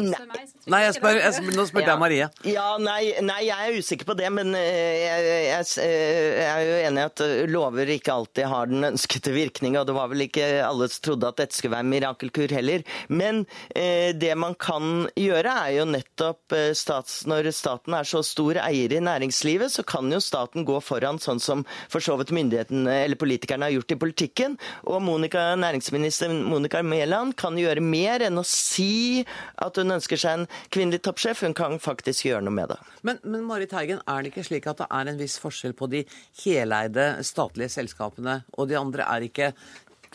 Nei. 0.00 0.44
Nei, 0.70 0.80
jeg 0.86 0.94
spør, 0.96 1.18
jeg, 1.18 1.52
nå 1.56 1.64
spurte 1.68 1.90
jeg 1.90 2.00
Marie. 2.00 2.26
Ja, 2.48 2.66
nei, 2.80 3.12
nei, 3.24 3.40
jeg 3.48 3.68
er 3.68 3.78
usikker 3.82 4.08
på 4.08 4.16
det. 4.18 4.28
Men 4.34 4.54
eh, 4.56 5.02
jeg, 5.02 5.24
jeg, 5.48 5.66
eh, 5.82 6.28
jeg, 6.38 6.46
er 6.52 6.68
jo 6.68 6.76
enig 6.86 7.02
i 7.02 7.08
at 7.08 7.22
eh, 7.24 7.32
lover 7.50 7.92
ikke 7.96 8.14
alltid 8.14 8.48
har 8.48 8.70
den 8.70 8.86
ønskede 8.92 9.34
virkning. 9.34 9.76
Og 9.80 9.88
det 9.88 9.96
var 9.96 10.10
vel 10.12 10.26
ikke 10.26 10.46
alle 10.64 10.88
som 10.92 11.04
trodde 11.08 11.32
at 11.32 11.40
dette 11.42 11.58
skulle 11.58 11.74
være 11.76 11.86
en 11.86 11.92
mirakelkur 11.92 12.54
heller. 12.56 12.86
Men 13.12 13.42
eh, 13.74 14.12
det 14.16 14.32
man 14.38 14.56
kan 14.56 15.08
gjøre, 15.18 15.56
er 15.66 15.76
jo 15.80 15.88
nettopp 15.90 16.56
stats, 16.78 17.22
Når 17.28 17.50
staten 17.54 17.96
er 17.96 18.08
så 18.08 18.22
stor 18.26 18.58
eier 18.62 18.92
i 18.94 19.02
næringslivet, 19.02 19.72
så 19.74 19.84
kan 19.86 20.10
jo 20.12 20.20
staten 20.22 20.66
gå 20.68 20.78
foran, 20.84 21.20
sånn 21.22 21.42
som 21.42 21.66
for 21.92 22.04
så 22.04 22.16
vidt 22.20 22.32
myndighetene 22.34 23.02
eller 23.04 23.20
politikerne 23.20 23.68
har 23.68 23.76
gjort 23.76 23.94
i 23.94 24.00
politikken. 24.00 24.56
Og 24.88 25.02
Monica, 25.04 25.52
næringsminister 25.58 26.32
Monica 26.32 26.82
Mæland 26.86 27.36
kan 27.38 27.58
gjøre 27.58 27.82
mer 27.84 28.26
enn 28.28 28.40
å 28.40 28.46
si 28.46 29.24
at 29.62 29.81
hun 29.82 29.96
ønsker 29.98 30.20
seg 30.20 30.40
en 30.40 30.48
kvinnelig 30.72 31.02
toppsjef. 31.06 31.42
Hun 31.46 31.56
kan 31.58 31.78
faktisk 31.82 32.28
gjøre 32.28 32.44
noe 32.46 32.56
med 32.56 32.72
det. 32.72 32.78
Men, 33.06 33.20
men 33.26 33.44
Marit 33.48 33.74
Heigen, 33.76 34.02
er 34.06 34.22
det 34.22 34.32
ikke 34.32 34.46
slik 34.46 34.68
at 34.70 34.82
det 34.82 34.88
er 34.88 35.10
en 35.10 35.20
viss 35.20 35.38
forskjell 35.42 35.76
på 35.78 35.90
de 35.92 36.04
heleide 36.44 37.08
statlige 37.26 37.74
selskapene 37.76 38.40
og 38.56 38.70
de 38.70 38.78
andre? 38.80 39.06
Er 39.08 39.28
ikke 39.28 39.52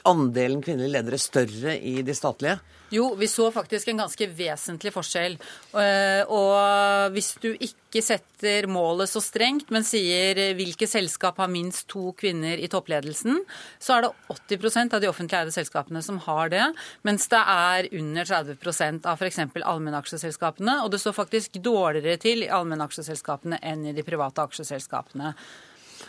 andelen 0.08 0.64
kvinnelige 0.66 0.96
ledere 0.98 1.22
større 1.22 1.78
i 1.78 2.00
de 2.06 2.16
statlige? 2.18 2.60
Jo, 2.90 3.16
vi 3.20 3.28
så 3.28 3.50
faktisk 3.52 3.90
en 3.92 4.00
ganske 4.00 4.28
vesentlig 4.32 4.94
forskjell. 4.96 5.36
Eh, 5.76 6.22
og 6.32 7.12
hvis 7.12 7.34
du 7.44 7.50
ikke 7.52 8.00
setter 8.04 8.68
målet 8.72 9.12
så 9.12 9.20
strengt, 9.24 9.72
men 9.74 9.84
sier 9.88 10.40
hvilke 10.56 10.88
selskap 10.88 11.42
har 11.42 11.52
minst 11.52 11.88
to 11.92 12.14
kvinner 12.20 12.56
i 12.56 12.70
toppledelsen, 12.72 13.42
så 13.84 13.98
er 13.98 14.08
det 14.08 14.14
80% 14.56 14.96
av 14.96 15.04
de 15.04 15.12
offentlig 15.12 15.42
eide 15.42 15.56
selskapene 15.56 16.04
som 16.06 16.22
har 16.30 16.54
det, 16.54 16.64
mens 17.08 17.28
det 17.32 17.44
er 17.44 17.92
under 18.00 18.32
30% 18.32 19.08
av 19.12 19.20
f.eks. 19.20 19.44
allmennaksjeselskapene. 19.60 20.80
Og 20.86 20.94
det 20.94 21.04
står 21.04 21.18
faktisk 21.20 21.60
dårligere 21.60 22.22
til 22.24 22.46
i 22.46 22.52
allmennaksjeselskapene 22.56 23.60
enn 23.68 23.90
i 23.92 23.98
de 23.98 24.08
private 24.08 24.48
aksjeselskapene. 24.48 25.36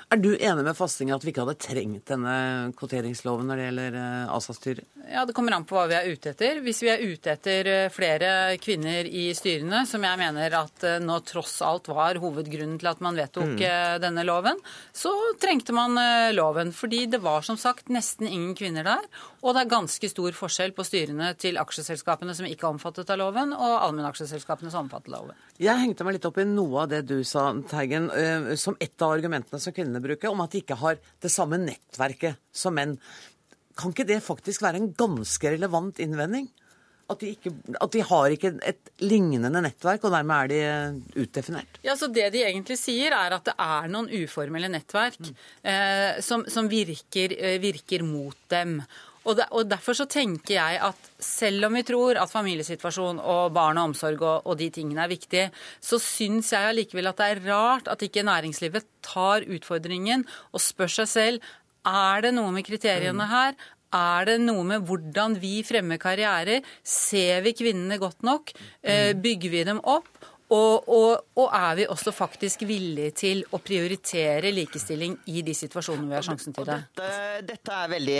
Er 0.08 0.16
du 0.24 0.30
enig 0.40 0.62
med 0.64 0.72
Fasting 0.72 1.10
at 1.12 1.20
vi 1.20 1.34
ikke 1.34 1.42
hadde 1.44 1.60
trengt 1.60 2.08
denne 2.08 2.34
kvoteringsloven 2.78 3.44
når 3.44 3.58
det 3.60 3.64
gjelder 3.66 3.96
eh, 4.00 4.30
ASA-styret? 4.32 4.86
Ja, 5.08 5.26
Det 5.28 5.34
kommer 5.36 5.52
an 5.52 5.66
på 5.68 5.76
hva 5.76 5.84
vi 5.88 5.96
er 5.98 6.08
ute 6.08 6.30
etter. 6.32 6.62
Hvis 6.64 6.80
vi 6.80 6.88
er 6.88 7.02
ute 7.04 7.34
etter 7.34 7.68
eh, 7.68 7.90
flere 7.92 8.30
kvinner 8.56 9.04
i 9.04 9.26
styrene, 9.36 9.82
som 9.88 10.06
jeg 10.08 10.20
mener 10.20 10.56
at 10.56 10.86
eh, 10.88 10.96
nå 11.04 11.18
tross 11.28 11.58
alt 11.60 11.90
var 11.92 12.16
hovedgrunnen 12.22 12.78
til 12.80 12.88
at 12.88 13.02
man 13.04 13.20
vedtok 13.20 13.52
mm. 13.60 14.00
denne 14.00 14.24
loven, 14.24 14.56
så 14.96 15.12
trengte 15.42 15.76
man 15.76 16.00
loven. 16.32 16.72
Fordi 16.72 17.02
det 17.12 17.20
var 17.20 17.44
som 17.44 17.60
sagt 17.60 17.92
nesten 17.92 18.30
ingen 18.30 18.56
kvinner 18.56 18.88
der. 18.88 19.04
Og 19.44 19.52
det 19.52 19.66
er 19.66 19.72
ganske 19.74 20.08
stor 20.08 20.32
forskjell 20.40 20.72
på 20.76 20.88
styrene 20.88 21.34
til 21.36 21.60
aksjeselskapene 21.60 22.32
som 22.34 22.48
ikke 22.48 22.64
er 22.64 22.78
omfattet 22.78 23.12
av 23.12 23.20
loven, 23.20 23.52
og 23.52 23.76
allmennaksjeselskapene 23.84 24.72
som 24.72 24.86
omfatter 24.86 25.12
loven. 25.12 25.36
Jeg 25.60 25.76
hengte 25.82 26.06
meg 26.06 26.16
litt 26.16 26.26
opp 26.28 26.40
i 26.40 26.48
noe 26.48 26.84
av 26.86 26.90
det 26.94 27.04
du 27.10 27.18
sa, 27.26 27.50
Teigen, 27.68 28.08
som 28.56 28.76
et 28.80 29.04
av 29.04 29.12
argumentene 29.18 29.60
som 29.60 29.74
kvinnene 29.74 29.97
bruker, 30.04 30.30
om 30.30 30.44
at 30.44 30.54
de 30.54 30.62
ikke 30.62 30.78
har 30.80 31.00
det 31.22 31.32
samme 31.32 31.60
nettverket 31.62 32.38
som 32.54 32.76
menn. 32.78 32.96
Kan 33.78 33.94
ikke 33.94 34.08
det 34.08 34.22
faktisk 34.24 34.64
være 34.64 34.80
en 34.80 34.92
ganske 34.98 35.54
relevant 35.54 36.00
innvending? 36.02 36.48
At 37.08 37.22
de, 37.22 37.30
ikke, 37.32 37.54
at 37.80 37.92
de, 37.94 38.00
har 38.04 38.32
ikke 38.34 38.50
et 38.68 38.90
lignende 39.00 39.62
nettverk, 39.64 40.02
og 40.04 40.12
dermed 40.12 40.34
er 40.34 40.50
de 40.50 40.58
eh, 40.60 41.22
utdefinert? 41.22 41.78
Ja, 41.86 41.94
så 41.96 42.10
Det 42.12 42.26
de 42.34 42.42
egentlig 42.44 42.76
sier, 42.76 43.16
er 43.16 43.32
at 43.32 43.46
det 43.48 43.54
er 43.64 43.88
noen 43.88 44.10
uformelle 44.12 44.68
nettverk 44.68 45.16
mm. 45.22 45.30
eh, 45.72 46.18
som, 46.24 46.44
som 46.52 46.68
virker, 46.68 47.32
eh, 47.32 47.56
virker, 47.62 48.04
mot 48.04 48.36
dem. 48.52 48.82
Og, 49.28 49.36
de, 49.36 49.44
og, 49.52 49.68
Derfor 49.68 49.96
så 49.98 50.08
tenker 50.08 50.54
jeg 50.56 50.80
at 50.88 51.08
selv 51.20 51.68
om 51.68 51.76
vi 51.76 51.84
tror 51.86 52.18
at 52.20 52.32
familiesituasjon 52.32 53.20
og 53.20 53.52
barn 53.56 53.80
og 53.80 53.90
omsorg 53.90 54.22
og, 54.24 54.48
og 54.48 54.58
de 54.60 54.70
tingene 54.72 55.04
er 55.04 55.12
viktige, 55.12 55.48
så 55.84 56.00
syns 56.00 56.54
jeg 56.54 56.72
allikevel 56.72 57.10
at 57.10 57.20
det 57.20 57.30
er 57.34 57.44
rart 57.48 57.90
at 57.92 58.04
ikke 58.04 58.26
næringslivet 58.26 58.88
tar 59.04 59.44
utfordringen 59.44 60.24
og 60.52 60.64
spør 60.64 60.94
seg 61.00 61.10
selv 61.12 61.50
er 61.88 62.24
det 62.24 62.32
noe 62.36 62.52
med 62.52 62.66
kriteriene 62.66 63.24
mm. 63.24 63.30
her. 63.32 63.58
Er 63.94 64.26
det 64.28 64.36
noe 64.42 64.64
med 64.68 64.84
hvordan 64.84 65.38
vi 65.40 65.62
fremmer 65.64 66.00
karrierer? 66.00 66.64
Ser 66.84 67.40
vi 67.46 67.54
kvinnene 67.56 67.96
godt 68.00 68.24
nok? 68.26 68.52
Eh, 68.82 69.14
mm. 69.14 69.22
Bygger 69.24 69.54
vi 69.54 69.64
dem 69.64 69.80
opp? 69.80 70.10
Og, 70.48 70.88
og, 70.88 71.24
og, 71.36 71.48
er 71.52 71.74
vi 71.76 71.84
også 71.92 72.12
faktisk 72.14 72.62
villige 72.68 73.12
til 73.20 73.42
å 73.52 73.60
prioritere 73.60 74.48
likestilling 74.54 75.18
i 75.28 75.42
de 75.44 75.52
situasjonene 75.56 76.08
vi 76.08 76.16
har 76.16 76.24
sjansen 76.24 76.56
til 76.56 76.64
det? 76.64 76.78
Dette, 76.96 77.42
dette, 77.50 77.74
er 77.74 77.90
veldig 77.92 78.16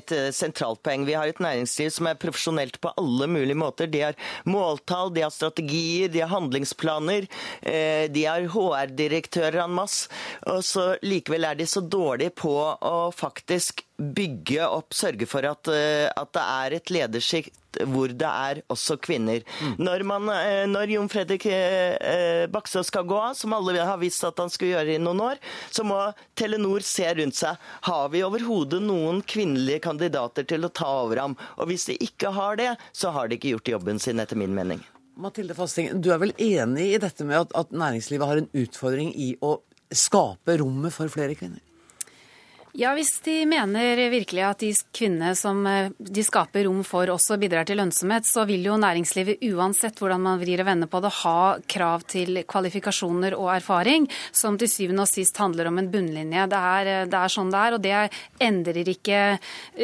et 0.00 0.14
eh, 0.16 0.30
sentralt 0.34 0.82
poeng. 0.82 1.04
Vi 1.06 1.14
har 1.14 1.30
et 1.30 1.42
næringsliv 1.42 1.92
som 1.94 2.10
er 2.10 2.18
profesjonelt 2.18 2.80
på 2.82 2.90
alle 2.98 3.28
mulige 3.30 3.58
måter. 3.58 3.90
De 3.90 4.02
har 4.02 4.18
måltall, 4.50 5.14
de 5.14 5.22
har 5.22 5.34
strategier, 5.34 6.10
de 6.10 6.24
har 6.24 6.32
handlingsplaner. 6.32 7.28
Eh, 7.62 8.08
de 8.10 8.26
har 8.26 8.50
HR-direktører 8.50 9.62
en 9.62 9.78
masse. 9.78 10.10
Og 10.50 10.64
så 10.66 10.90
likevel 11.06 11.46
er 11.46 11.60
de 11.60 11.70
så 11.70 11.84
dårlige 11.86 12.34
på 12.42 12.56
å 12.74 12.96
faktisk 13.14 13.84
bygge 14.00 14.66
opp, 14.66 14.94
sørge 14.96 15.26
for 15.28 15.46
at, 15.48 15.70
eh, 15.72 16.08
at 16.08 16.30
det 16.36 16.44
er 16.44 16.76
et 16.78 16.92
ledersjikt 16.92 17.56
hvor 17.86 18.10
det 18.10 18.26
er 18.26 18.60
også 18.72 18.96
kvinner. 18.98 19.44
Mm. 19.60 19.74
Når, 19.78 20.04
man, 20.08 20.30
eh, 20.34 20.64
når, 20.66 20.94
Jon 20.96 21.10
Fredrik 21.12 21.46
Baksaas 22.50 22.90
skal 22.90 23.06
gå 23.06 23.18
av, 23.20 23.36
som 23.38 23.54
alle 23.54 23.76
har 23.78 24.00
visst 24.00 24.26
at 24.26 24.40
han 24.42 24.50
skulle 24.50 24.74
gjøre 24.74 24.96
i 24.96 25.02
noen 25.02 25.22
år, 25.28 25.42
så 25.70 25.86
må 25.86 26.00
Telenor 26.34 26.82
se 26.86 27.06
rundt 27.20 27.38
seg. 27.38 27.60
Har 27.86 28.08
vi 28.10 28.24
overhodet 28.26 28.82
noen 28.82 29.22
kvinnelige 29.22 29.84
kandidater 29.86 30.48
til 30.48 30.66
å 30.66 30.72
ta 30.74 30.90
over 31.04 31.22
ham? 31.22 31.38
Og 31.60 31.70
hvis 31.70 31.86
de 31.92 32.00
ikke 32.02 32.34
har 32.34 32.58
det, 32.58 32.72
så 32.92 33.14
har 33.14 33.30
de 33.30 33.38
ikke 33.38 33.54
gjort 33.54 33.74
jobben 33.76 34.02
sin, 34.02 34.18
etter 34.22 34.40
min 34.40 34.56
mening. 34.56 34.82
Mathilde 35.20 35.54
Fasting, 35.54 35.92
du 36.00 36.10
er 36.14 36.20
vel 36.22 36.32
enig 36.40 36.94
i 36.94 37.00
dette 37.00 37.26
med 37.28 37.42
at, 37.44 37.56
at 37.58 37.74
næringslivet 37.76 38.30
har 38.30 38.40
en 38.40 38.52
utfordring 38.56 39.12
i 39.12 39.34
å 39.44 39.58
skape 39.92 40.56
rommet 40.60 40.94
for 40.94 41.12
flere 41.12 41.36
kvinner? 41.38 41.60
Ja, 42.72 42.92
Hvis 42.94 43.16
de 43.26 43.42
mener 43.50 43.98
virkelig 44.12 44.42
at 44.46 44.60
de 44.62 44.68
kvinnene 44.94 45.32
som 45.34 45.64
eh, 45.66 45.88
de 45.98 46.22
skaper 46.22 46.68
rom 46.68 46.84
for, 46.86 47.10
også 47.10 47.34
bidrar 47.42 47.66
til 47.66 47.80
lønnsomhet, 47.80 48.28
så 48.28 48.44
vil 48.46 48.62
jo 48.62 48.76
næringslivet 48.78 49.42
uansett 49.50 49.98
hvordan 49.98 50.22
man 50.22 50.38
vrir 50.38 50.62
og 50.62 50.68
vender 50.68 50.90
på 50.90 51.00
det, 51.02 51.10
ha 51.24 51.40
krav 51.66 52.04
til 52.06 52.44
kvalifikasjoner 52.46 53.34
og 53.34 53.48
erfaring, 53.56 54.06
som 54.30 54.54
til 54.60 54.70
syvende 54.70 55.02
og 55.02 55.10
sist 55.10 55.40
handler 55.42 55.66
om 55.66 55.80
en 55.82 55.90
bunnlinje. 55.90 56.46
Det 56.52 56.60
er, 56.70 56.92
det 57.10 57.18
er 57.18 57.34
sånn 57.34 57.50
det 57.50 57.64
er, 57.64 57.74
og 57.74 57.82
det 57.82 58.46
endrer 58.46 58.92
ikke 58.94 59.24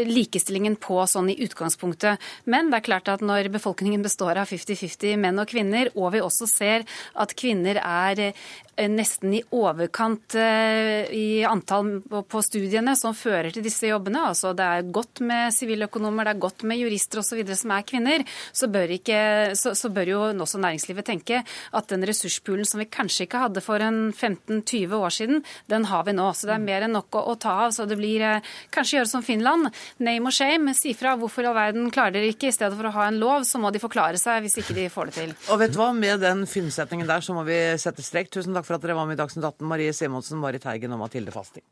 likestillingen 0.07 0.79
på 0.79 1.01
sånn 1.11 1.33
i 1.35 1.39
utgangspunktet. 1.43 2.23
Men 2.47 2.71
det 2.71 2.79
er 2.81 2.87
klart 2.93 3.11
at 3.11 3.25
når 3.25 3.51
befolkningen 3.59 4.07
består 4.07 4.39
av 4.39 4.47
50-50 4.55 5.19
menn 5.27 5.43
og 5.43 5.51
kvinner, 5.51 5.91
og 5.99 6.15
vi 6.15 6.23
også 6.23 6.47
ser 6.47 6.87
at 7.19 7.35
kvinner 7.35 7.83
er 7.83 8.29
Eh, 8.29 8.66
nesten 8.77 9.35
i 9.35 9.41
overkant 9.57 10.35
eh, 10.37 11.09
i 11.09 11.45
antall 11.49 12.03
på 12.05 12.43
studiene 12.45 12.93
som 12.99 13.15
fører 13.17 13.49
til 13.55 13.65
disse 13.65 13.89
jobbene. 13.89 14.27
Altså 14.31 14.53
det 14.57 14.67
er 14.67 14.91
godt 14.93 15.23
med 15.25 15.55
siviløkonomer, 15.57 16.29
det 16.29 16.35
er 16.35 16.43
godt 16.45 16.65
med 16.69 16.81
jurister 16.83 17.23
osv. 17.23 17.41
som 17.57 17.73
er 17.73 17.87
kvinner. 17.89 18.25
Så 18.53 18.69
bør, 18.73 18.93
ikke, 18.99 19.21
så, 19.57 19.73
så 19.79 19.91
bør, 19.93 20.11
jo 20.13 20.21
også 20.45 20.61
næringslivet 20.61 21.09
tenke 21.09 21.41
at 21.47 21.89
den 21.89 22.05
ressurspoolen 22.07 22.69
som 22.69 22.83
vi 22.83 22.89
kanskje 22.93 23.25
ikke 23.27 23.41
hadde 23.47 23.65
for 23.65 23.83
en 23.83 24.13
15-20 24.13 24.95
år 24.99 25.17
siden, 25.17 25.43
den 25.73 25.89
har 25.89 26.05
vi 26.07 26.17
nå. 26.17 26.29
Så 26.37 26.51
det 26.51 26.59
er 26.59 26.67
mer 26.69 26.87
enn 26.87 26.97
nok 26.99 27.17
å, 27.17 27.25
å 27.33 27.39
ta 27.41 27.57
av. 27.67 27.75
Så 27.77 27.89
det 27.89 27.97
blir 27.99 28.25
eh, 28.27 28.53
kanskje 28.77 29.01
gjøre 29.01 29.13
som 29.15 29.25
Finland. 29.25 29.73
Name 30.05 30.29
og 30.29 30.37
shame. 30.37 30.77
Si 30.77 30.93
fra 30.99 31.17
hvorfor 31.17 31.47
i 31.47 31.51
all 31.51 31.57
verden 31.57 31.89
klarer 31.95 32.19
dere 32.19 32.35
ikke. 32.35 32.53
I 32.53 32.59
stedet 32.59 32.77
for 32.77 32.91
å 32.91 32.95
ha 32.99 33.09
en 33.09 33.21
lov, 33.23 33.49
så 33.49 33.61
må 33.63 33.73
de 33.73 33.81
forklare 33.83 34.21
seg 34.21 34.45
hvis 34.45 34.61
ikke 34.61 34.77
de 34.77 34.89
får 34.93 35.11
det 35.11 35.17
til. 35.17 35.35
Og 35.49 35.65
vet 35.65 35.73
du 35.73 35.81
hva, 35.81 35.91
med 35.97 36.21
den 36.21 36.45
filmsetningen 36.51 37.09
der 37.09 37.25
så 37.25 37.33
må 37.37 37.47
vi 37.49 37.57
sette 37.81 38.05
strek. 38.05 38.29
Tusen 38.35 38.53
takk 38.53 38.66
for 38.67 38.77
at 38.77 38.85
dere 38.85 38.99
var 38.99 39.07
med 39.09 39.17
i 39.17 39.23
Dagsnytt 39.23 39.47
18. 39.47 39.67
Marie 39.71 39.95
Simonsen, 39.95 40.43
Marit 40.43 40.67
Heigen 40.67 40.95
og 40.97 41.05
Mathilde 41.05 41.35
Fasting. 41.35 41.65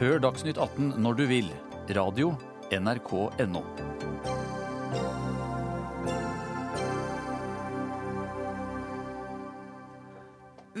Hør 0.00 0.20
Dagsnytt 0.24 0.58
18 0.58 0.94
når 1.02 1.18
du 1.18 1.26
vil. 1.30 1.48
Radio 1.94 2.34
NRK.no. 2.72 3.64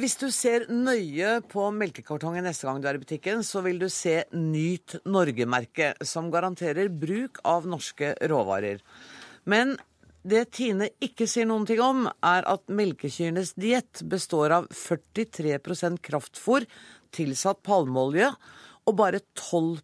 Hvis 0.00 0.14
du 0.16 0.30
ser 0.32 0.64
nøye 0.72 1.40
på 1.50 1.66
melkekartongen 1.76 2.46
neste 2.46 2.64
gang 2.64 2.78
du 2.80 2.86
er 2.88 2.96
i 2.96 3.02
butikken, 3.02 3.42
så 3.44 3.60
vil 3.66 3.80
du 3.82 3.88
se 3.92 4.22
Nyt 4.32 4.96
Norge-merket, 5.04 6.00
som 6.06 6.30
garanterer 6.32 6.88
bruk 6.88 7.42
av 7.44 7.66
norske 7.68 8.14
råvarer. 8.30 8.80
Men 9.44 9.74
det 10.22 10.50
Tine 10.56 10.90
ikke 11.00 11.26
sier 11.30 11.48
noen 11.48 11.66
ting 11.68 11.80
om, 11.80 12.04
er 12.26 12.46
at 12.48 12.66
melkekyrnes 12.68 13.54
diett 13.56 14.02
består 14.10 14.52
av 14.58 14.66
43% 14.74 16.02
kraftfôr 16.04 16.66
tilsatt 17.14 17.62
palmeolje 17.66 18.28
og 18.88 18.96
bare 18.98 19.20
12 19.36 19.80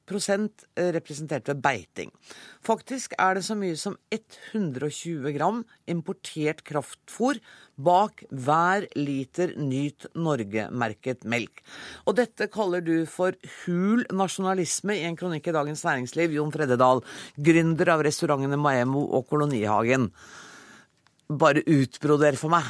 representert 0.96 1.48
ved 1.50 1.60
beiting. 1.62 2.10
Faktisk 2.64 3.14
er 3.18 3.36
det 3.36 3.44
så 3.46 3.56
mye 3.58 3.76
som 3.78 3.96
120 4.12 5.32
gram 5.36 5.62
importert 5.86 6.64
kraftfôr 6.66 7.40
bak 7.76 8.24
hver 8.30 8.88
liter 8.96 9.52
Nyt 9.60 10.08
Norge-merket 10.16 11.24
melk. 11.28 11.62
Og 12.06 12.16
dette 12.16 12.48
kaller 12.52 12.80
du 12.80 13.04
for 13.10 13.36
hul 13.64 14.06
nasjonalisme 14.10 14.96
i 14.96 15.06
en 15.06 15.18
kronikk 15.18 15.50
i 15.50 15.56
Dagens 15.56 15.84
Næringsliv, 15.86 16.34
Jon 16.38 16.52
Frededal, 16.54 17.04
gründer 17.36 17.94
av 17.94 18.04
restaurantene 18.06 18.58
Maemo 18.58 19.06
og 19.16 19.28
Kolonihagen. 19.30 20.10
Bare 21.26 21.64
utbroder 21.66 22.38
for 22.38 22.54
meg. 22.54 22.64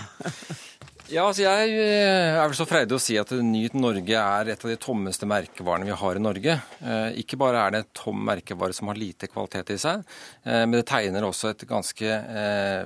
Ja, 1.07 1.23
altså 1.29 1.45
Jeg 1.45 1.71
eh, 1.79 2.35
er 2.35 2.49
vel 2.49 2.57
så 2.59 2.65
freidig 2.67 2.97
å 2.97 2.99
si 2.99 3.15
at 3.21 3.31
Nyt 3.31 3.77
Norge 3.79 4.19
er 4.19 4.49
et 4.51 4.65
av 4.65 4.71
de 4.73 4.79
tommeste 4.83 5.27
merkevarene 5.31 5.87
vi 5.87 5.95
har 6.01 6.19
i 6.19 6.23
Norge. 6.23 6.57
Eh, 6.83 7.19
ikke 7.23 7.39
bare 7.39 7.61
er 7.63 7.75
det 7.77 7.81
et 7.85 7.93
tom 7.95 8.25
merkevare 8.27 8.75
som 8.75 8.91
har 8.91 8.99
lite 8.99 9.29
kvalitet 9.31 9.71
i 9.71 9.77
seg, 9.79 10.03
eh, 10.43 10.65
men 10.65 10.75
det 10.75 10.89
tegner 10.91 11.23
også 11.23 11.53
et 11.53 11.63
ganske 11.71 12.17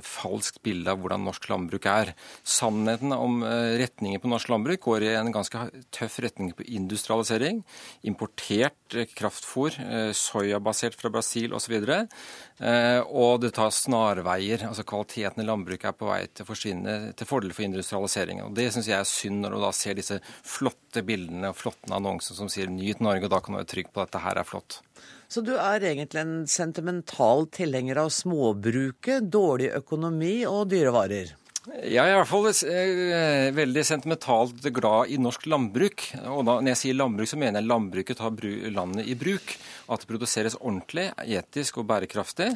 falskt 0.04 0.60
bilde 0.64 0.92
av 0.92 1.00
hvordan 1.00 1.24
norsk 1.24 1.48
landbruk 1.48 1.88
er. 1.88 2.12
Sannheten 2.44 3.14
om 3.16 3.40
retningen 3.80 4.20
på 4.20 4.28
norsk 4.28 4.50
landbruk 4.52 4.84
går 4.84 5.06
i 5.06 5.14
en 5.16 5.32
ganske 5.32 5.64
tøff 5.94 6.18
retning 6.20 6.52
på 6.56 6.66
industrialisering. 6.68 7.62
Importert 8.10 8.98
kraftfôr, 9.16 9.78
soyabasert 10.16 10.98
fra 11.00 11.12
Brasil 11.12 11.54
osv. 11.56 11.76
Og 11.80 13.34
det 13.44 13.52
tar 13.56 13.72
snarveier. 13.74 14.66
altså 14.68 14.84
Kvaliteten 14.84 15.44
i 15.44 15.48
landbruket 15.48 15.92
er 15.92 15.98
på 15.98 16.10
vei 16.10 16.22
til 16.28 16.44
å 16.44 16.50
forsvinne 16.50 16.96
til 17.16 17.30
fordel 17.30 17.54
for 17.56 17.68
industrialisering 17.68 18.09
globaliseringen. 18.10 18.46
Og 18.46 18.54
Det 18.54 18.72
syns 18.72 18.88
jeg 18.88 18.98
er 18.98 19.08
synd 19.08 19.40
når 19.40 19.54
du 19.54 19.60
da 19.62 19.72
ser 19.72 19.94
disse 19.94 20.20
flotte 20.42 21.02
bildene 21.02 21.50
og 21.50 21.56
flotte 21.56 21.92
annonsene 21.92 22.36
som 22.36 22.48
sier 22.48 22.66
'Nyt 22.66 23.00
Norge', 23.00 23.24
og 23.24 23.30
da 23.30 23.40
kan 23.40 23.54
du 23.54 23.58
være 23.58 23.74
trygg 23.74 23.92
på 23.92 24.02
at 24.02 24.10
dette 24.10 24.24
her 24.24 24.38
er 24.38 24.44
flott. 24.44 24.80
Så 25.28 25.44
du 25.44 25.54
er 25.54 25.80
egentlig 25.80 26.20
en 26.20 26.46
sentimental 26.46 27.46
tilhenger 27.46 27.96
av 27.98 28.10
småbruket, 28.10 29.30
dårlig 29.30 29.70
økonomi 29.70 30.44
og 30.44 30.68
dyre 30.70 30.90
varer? 30.90 31.39
Jeg 31.68 32.00
er 32.00 32.14
i 32.14 32.16
hvert 32.16 32.28
fall 32.30 32.46
eh, 32.72 33.50
veldig 33.52 33.82
sentimentalt 33.84 34.64
glad 34.72 35.10
i 35.12 35.18
norsk 35.20 35.44
landbruk. 35.52 36.06
Og 36.32 36.38
da, 36.48 36.54
når 36.56 36.70
jeg 36.72 36.80
sier 36.80 36.96
landbruk, 36.96 37.28
så 37.28 37.36
mener 37.36 37.60
jeg 37.60 37.68
landbruket 37.68 38.16
tar 38.16 38.46
landet 38.72 39.10
i 39.12 39.16
bruk. 39.20 39.52
At 39.92 40.00
det 40.00 40.08
produseres 40.08 40.56
ordentlig, 40.56 41.10
etisk 41.20 41.82
og 41.82 41.86
bærekraftig. 41.90 42.46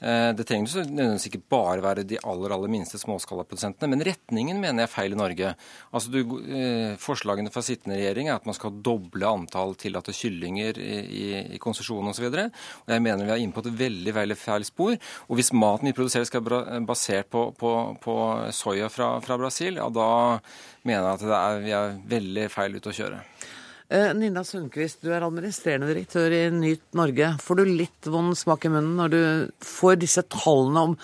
Eh, 0.00 0.30
det 0.38 0.46
trenger 0.48 0.86
nødvendigvis 0.86 1.28
ikke 1.28 1.42
bare 1.52 1.84
være 1.84 2.06
de 2.08 2.16
aller 2.24 2.54
aller 2.56 2.72
minste 2.72 3.00
småskalaprodusentene, 3.02 3.90
men 3.92 4.06
retningen 4.08 4.62
mener 4.62 4.86
jeg 4.86 4.88
er 4.88 4.94
feil 4.94 5.12
i 5.12 5.20
Norge. 5.20 5.52
Altså, 5.92 6.14
du, 6.14 6.38
eh, 6.48 6.96
Forslagene 7.04 7.52
fra 7.52 7.60
sittende 7.66 8.00
regjering 8.00 8.30
er 8.30 8.38
at 8.38 8.48
man 8.48 8.56
skal 8.56 8.80
doble 8.80 9.28
antall 9.28 9.76
tillatte 9.76 10.16
kyllinger 10.16 10.80
i, 10.80 10.96
i, 11.04 11.26
i 11.58 11.60
konsesjon 11.60 12.08
osv. 12.14 12.30
Jeg 12.32 13.04
mener 13.10 13.28
vi 13.28 13.36
er 13.36 13.44
inne 13.44 13.52
på 13.52 13.66
et 13.66 13.72
veldig 13.84 14.16
veldig 14.22 14.40
feil 14.40 14.64
spor. 14.64 14.96
Og 15.28 15.36
hvis 15.36 15.52
maten 15.52 15.92
vi 15.92 15.96
produserer 16.00 16.32
skal 16.32 16.46
være 16.48 16.80
basert 16.88 17.28
på, 17.28 17.50
på, 17.60 17.76
på 18.00 18.18
soya 18.54 18.88
fra, 18.92 19.16
fra 19.24 19.38
Brasil, 19.40 19.80
ja 19.80 19.90
da 19.92 20.08
mener 20.86 21.02
jeg 21.02 21.18
at 21.18 21.26
er, 21.40 21.60
vi 21.64 21.74
er 21.76 21.98
veldig 22.14 22.48
feil 22.52 22.78
ute 22.78 22.92
å 22.92 22.96
kjøre. 22.96 23.20
Eh, 23.94 24.10
Nina 24.16 24.40
Sundquist, 24.46 25.02
du 25.04 25.12
er 25.12 25.26
administrerende 25.26 25.90
direktør 25.90 26.32
i 26.32 26.42
Nyt 26.54 26.86
Norge. 26.96 27.34
Får 27.44 27.60
du 27.60 27.64
litt 27.68 28.08
vond 28.10 28.32
smak 28.38 28.64
i 28.64 28.72
munnen 28.72 28.96
når 28.98 29.12
du 29.12 29.22
får 29.64 30.00
disse 30.00 30.24
tallene 30.32 30.88
om 30.88 30.98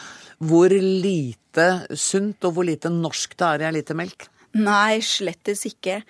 hvor 0.49 0.73
lite 0.73 1.69
sunt 1.93 2.49
og 2.49 2.57
hvor 2.57 2.65
lite 2.65 2.93
norsk 2.93 3.37
det 3.37 3.49
er 3.51 3.65
i 3.65 3.69
ei 3.69 3.75
liter 3.77 3.99
melk? 3.99 4.31
Nei, 4.59 4.99
slettes 4.99 5.63
ikke. 5.69 6.01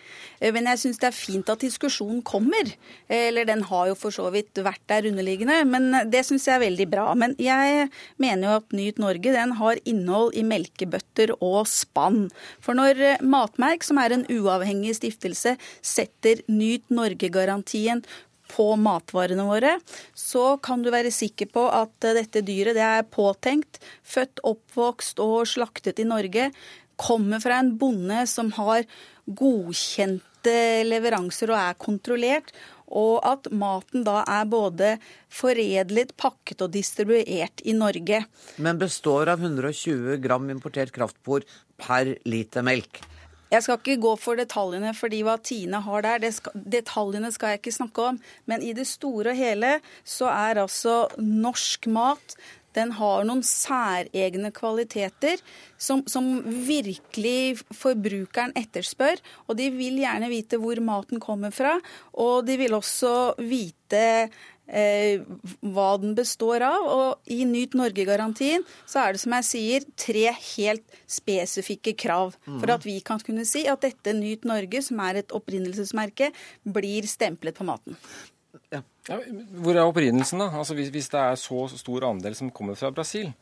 Eh, 0.41 0.49
men 0.55 0.65
jeg 0.71 0.81
syns 0.81 1.01
det 1.03 1.11
er 1.11 1.17
fint 1.17 1.51
at 1.53 1.61
diskusjonen 1.61 2.23
kommer. 2.25 2.71
Eller 3.13 3.45
den 3.49 3.67
har 3.69 3.91
jo 3.91 3.99
for 3.99 4.15
så 4.15 4.31
vidt 4.33 4.57
vært 4.65 4.81
der 4.89 5.11
underliggende, 5.11 5.59
men 5.69 5.91
det 6.09 6.23
syns 6.25 6.49
jeg 6.49 6.57
er 6.57 6.65
veldig 6.65 6.87
bra. 6.89 7.11
Men 7.21 7.37
jeg 7.41 7.91
mener 8.23 8.47
jo 8.47 8.55
at 8.63 8.73
Nyt 8.77 9.03
Norge 9.03 9.35
den 9.37 9.53
har 9.61 9.83
innhold 9.85 10.33
i 10.33 10.47
melkebøtter 10.47 11.35
og 11.37 11.69
spann. 11.69 12.31
For 12.65 12.79
når 12.79 13.05
eh, 13.05 13.21
Matmerk, 13.21 13.85
som 13.85 14.01
er 14.01 14.17
en 14.17 14.25
uavhengig 14.33 14.97
stiftelse, 15.03 15.59
setter 15.85 16.41
Nyt 16.49 16.89
Norge-garantien 16.89 18.05
på 18.51 18.73
matvarene 18.81 19.45
våre, 19.47 19.77
så 20.17 20.57
kan 20.63 20.83
du 20.83 20.91
være 20.91 21.13
sikker 21.15 21.53
på 21.53 21.69
at 21.71 22.09
eh, 22.09 22.17
dette 22.23 22.43
dyret 22.47 22.79
det 22.79 22.87
er 22.89 23.09
påtenkt, 23.13 23.83
født, 24.01 24.41
oppvokst 24.49 25.21
og 25.21 25.45
slaktet 25.51 26.01
i 26.01 26.09
Norge 26.09 26.51
kommer 27.01 27.41
fra 27.43 27.61
en 27.61 27.73
bonde 27.81 28.25
som 28.29 28.53
har 28.59 28.85
godkjente 29.25 30.57
leveranser 30.89 31.53
og 31.53 31.61
er 31.61 31.81
kontrollert, 31.81 32.53
og 32.91 33.21
at 33.27 33.47
maten 33.55 34.03
da 34.07 34.21
er 34.27 34.49
både 34.51 34.95
foredlet, 35.31 36.17
pakket 36.19 36.65
og 36.67 36.73
distribuert 36.75 37.63
i 37.63 37.77
Norge. 37.77 38.25
Men 38.59 38.81
består 38.81 39.31
av 39.31 39.45
120 39.45 40.19
gram 40.25 40.51
importert 40.51 40.93
kraftfôr 40.97 41.47
per 41.81 42.17
liter 42.27 42.67
melk. 42.67 43.05
Jeg 43.51 43.65
skal 43.67 43.81
ikke 43.81 43.99
gå 43.99 44.13
for 44.23 44.39
detaljene, 44.39 44.93
fordi 44.95 45.25
hva 45.27 45.35
Tine 45.43 45.81
har 45.83 46.05
der, 46.07 46.27
skal, 46.31 46.55
detaljene 46.55 47.33
skal 47.35 47.55
jeg 47.55 47.61
ikke 47.61 47.75
snakke 47.75 48.05
om. 48.13 48.21
Men 48.47 48.63
i 48.63 48.71
det 48.77 48.87
store 48.87 49.33
og 49.33 49.41
hele 49.41 49.73
så 50.07 50.29
er 50.31 50.63
altså 50.63 51.01
norsk 51.19 51.89
mat 51.91 52.37
den 52.77 52.93
har 52.99 53.27
noen 53.27 53.43
særegne 53.47 54.53
kvaliteter 54.55 55.41
som, 55.81 56.05
som, 56.11 56.29
virkelig 56.45 57.61
forbrukeren 57.75 58.55
etterspør. 58.59 59.21
Og 59.49 59.59
de 59.59 59.71
vil 59.75 60.01
gjerne 60.03 60.31
vite 60.31 60.61
hvor 60.61 60.81
maten 60.85 61.23
kommer 61.23 61.55
fra, 61.55 61.77
og 62.15 62.47
de 62.47 62.59
vil 62.61 62.77
også 62.77 63.35
vite 63.43 64.05
eh, 64.71 65.23
hva 65.61 65.91
den 66.03 66.15
består 66.19 66.65
av. 66.67 66.89
Og 66.95 67.33
i 67.33 67.43
Nyt 67.49 67.77
Norge-garantien 67.79 68.65
så 68.85 69.05
er 69.05 69.15
det 69.15 69.23
som 69.25 69.37
jeg 69.39 69.49
sier 69.51 69.89
tre 69.99 70.27
helt 70.55 70.99
spesifikke 71.11 71.97
krav 71.99 72.37
for 72.47 72.75
at 72.75 72.87
vi 72.87 73.01
kan 73.05 73.23
kunne 73.25 73.47
si 73.49 73.67
at 73.71 73.83
dette 73.87 74.15
Nyt 74.17 74.47
Norge, 74.49 74.85
som 74.87 75.01
er 75.07 75.23
et 75.23 75.35
opprinnelsesmerke, 75.37 76.31
blir 76.65 77.09
stemplet 77.11 77.59
på 77.59 77.67
maten. 77.67 77.99
Ja. 79.11 79.19
Hvor 79.61 79.75
er 79.75 79.83
opprinnelsen, 79.89 80.39
da? 80.43 80.51
Altså 80.61 80.77
hvis, 80.79 80.89
hvis, 80.95 81.09
det 81.13 81.21
er 81.21 81.39
så 81.41 81.65
stor 81.77 82.07
andel 82.11 82.37
som 82.39 82.51
kommer 82.55 82.79
fra 82.79 82.93
Brasil? 82.95 83.33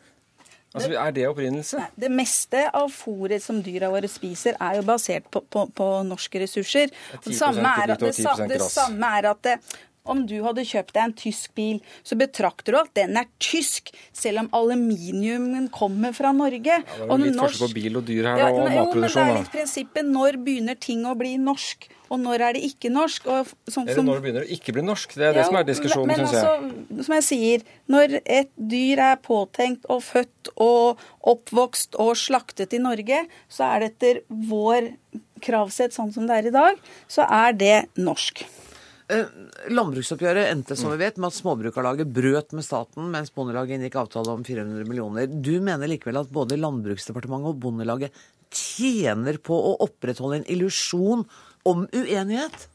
Altså, 0.75 0.91
Er 1.01 1.13
det 1.17 1.25
opprinnelse? 1.31 1.79
Nei, 1.81 1.89
det 2.05 2.11
meste 2.13 2.67
av 2.77 2.91
fôret 2.93 3.41
som 3.41 3.63
dyra 3.65 3.89
våre 3.89 4.09
spiser, 4.11 4.57
er 4.61 4.77
jo 4.77 4.83
basert 4.89 5.25
på, 5.33 5.41
på, 5.49 5.63
på 5.73 5.87
norske 6.05 6.43
ressurser. 6.43 6.91
Det 6.93 7.21
10% 7.23 7.29
Det 7.31 7.37
samme 7.39 7.71
er 7.73 7.93
at, 7.95 8.01
det, 8.03 8.11
kreditt 8.11 8.27
og 8.27 8.37
sa- 8.37 8.45
10% 8.45 8.53
det 8.53 8.61
samme 8.75 9.13
er 9.19 9.31
at 9.31 9.41
det, 9.47 9.55
om 10.09 10.25
du 10.27 10.37
hadde 10.45 10.65
kjøpt 10.67 10.95
deg 10.97 11.03
en 11.05 11.13
tysk 11.21 11.55
bil, 11.59 11.81
så 12.07 12.17
betrakter 12.19 12.73
du 12.75 12.79
at 12.81 12.93
den 12.99 13.17
er 13.21 13.29
tysk, 13.43 13.93
selv 14.17 14.45
om 14.45 14.49
aluminiumen 14.57 15.69
kommer 15.75 16.13
fra 16.17 16.33
Norge. 16.33 16.81
Ja, 16.81 16.83
det 16.83 17.05
er 17.05 17.13
jo 17.13 17.17
litt 17.23 17.37
norsk- 17.39 17.59
forskjell 17.59 17.69
på 17.69 17.79
bil 17.83 17.97
og 18.01 18.05
dyr 18.09 18.25
her, 18.33 18.39
Ja, 18.39 18.49
og 18.51 18.65
matproduksjon. 18.65 18.89
jo, 18.89 18.99
men 18.99 19.13
det 19.13 19.37
er 19.37 19.39
litt 19.43 19.53
prinsippet 19.55 20.05
når 20.09 20.41
begynner 20.45 20.81
ting 20.81 21.05
å 21.05 21.15
bli 21.19 21.37
norsk, 21.39 21.89
og 22.11 22.21
når 22.21 22.41
er 22.41 22.53
det 22.57 22.63
ikke 22.65 22.89
norsk? 22.91 23.27
Og 23.29 23.47
sånn 23.69 23.87
Eller 23.89 24.03
når 24.03 24.15
det 24.15 24.23
begynner 24.25 24.45
å 24.47 24.53
ikke 24.57 24.73
bli 24.73 24.83
norsk. 24.83 25.13
Det 25.13 25.25
er 25.29 25.33
det 25.35 25.43
Ja, 25.43 25.45
som 25.45 25.57
er 25.57 25.65
diskusjonen, 25.69 26.17
syns 26.17 26.33
jeg. 26.33 26.45
altså, 26.45 27.05
som 27.05 27.15
jeg 27.19 27.25
sier, 27.27 27.63
når 27.89 28.21
et 28.25 28.51
dyr 28.57 28.99
er 29.13 29.17
påtenkt 29.17 29.85
og 29.91 30.01
født 30.03 30.49
og 30.57 30.99
oppvokst 31.23 31.99
og 32.01 32.15
slaktet 32.17 32.73
i 32.73 32.79
Norge, 32.81 33.27
så 33.51 33.77
er 33.77 33.81
det 33.81 33.91
etter 34.01 34.23
vår 34.31 34.89
kravsett 35.45 35.93
sånn 35.93 36.11
som 36.13 36.27
det 36.27 36.39
er 36.39 36.49
i 36.49 36.51
dag, 36.51 36.79
så 37.09 37.27
er 37.29 37.53
det 37.53 37.89
norsk. 37.97 38.43
Eh, 39.09 39.25
Landbruksoppgjøret 39.73 40.51
endte 40.51 40.77
som 40.77 40.93
vi 40.93 40.99
vet 41.01 41.17
med 41.17 41.31
at 41.31 41.37
Småbrukarlaget 41.39 42.11
brøt 42.13 42.53
med 42.53 42.65
staten, 42.67 43.07
mens 43.13 43.33
Bondelaget 43.33 43.79
inngikk 43.79 43.97
avtale 44.03 44.35
om 44.35 44.43
400 44.45 44.85
millioner. 44.85 45.29
Du 45.29 45.55
mener 45.65 45.89
likevel 45.89 46.21
at 46.21 46.33
både 46.33 46.59
Landbruksdepartementet 46.61 47.55
og 47.55 47.63
Bondelaget 47.63 48.19
tjener 48.53 49.41
på 49.41 49.57
å 49.57 49.79
opprettholde 49.87 50.43
en 50.43 50.51
illusjon 50.53 51.25
om 51.69 51.87
uenighet? 51.89 52.69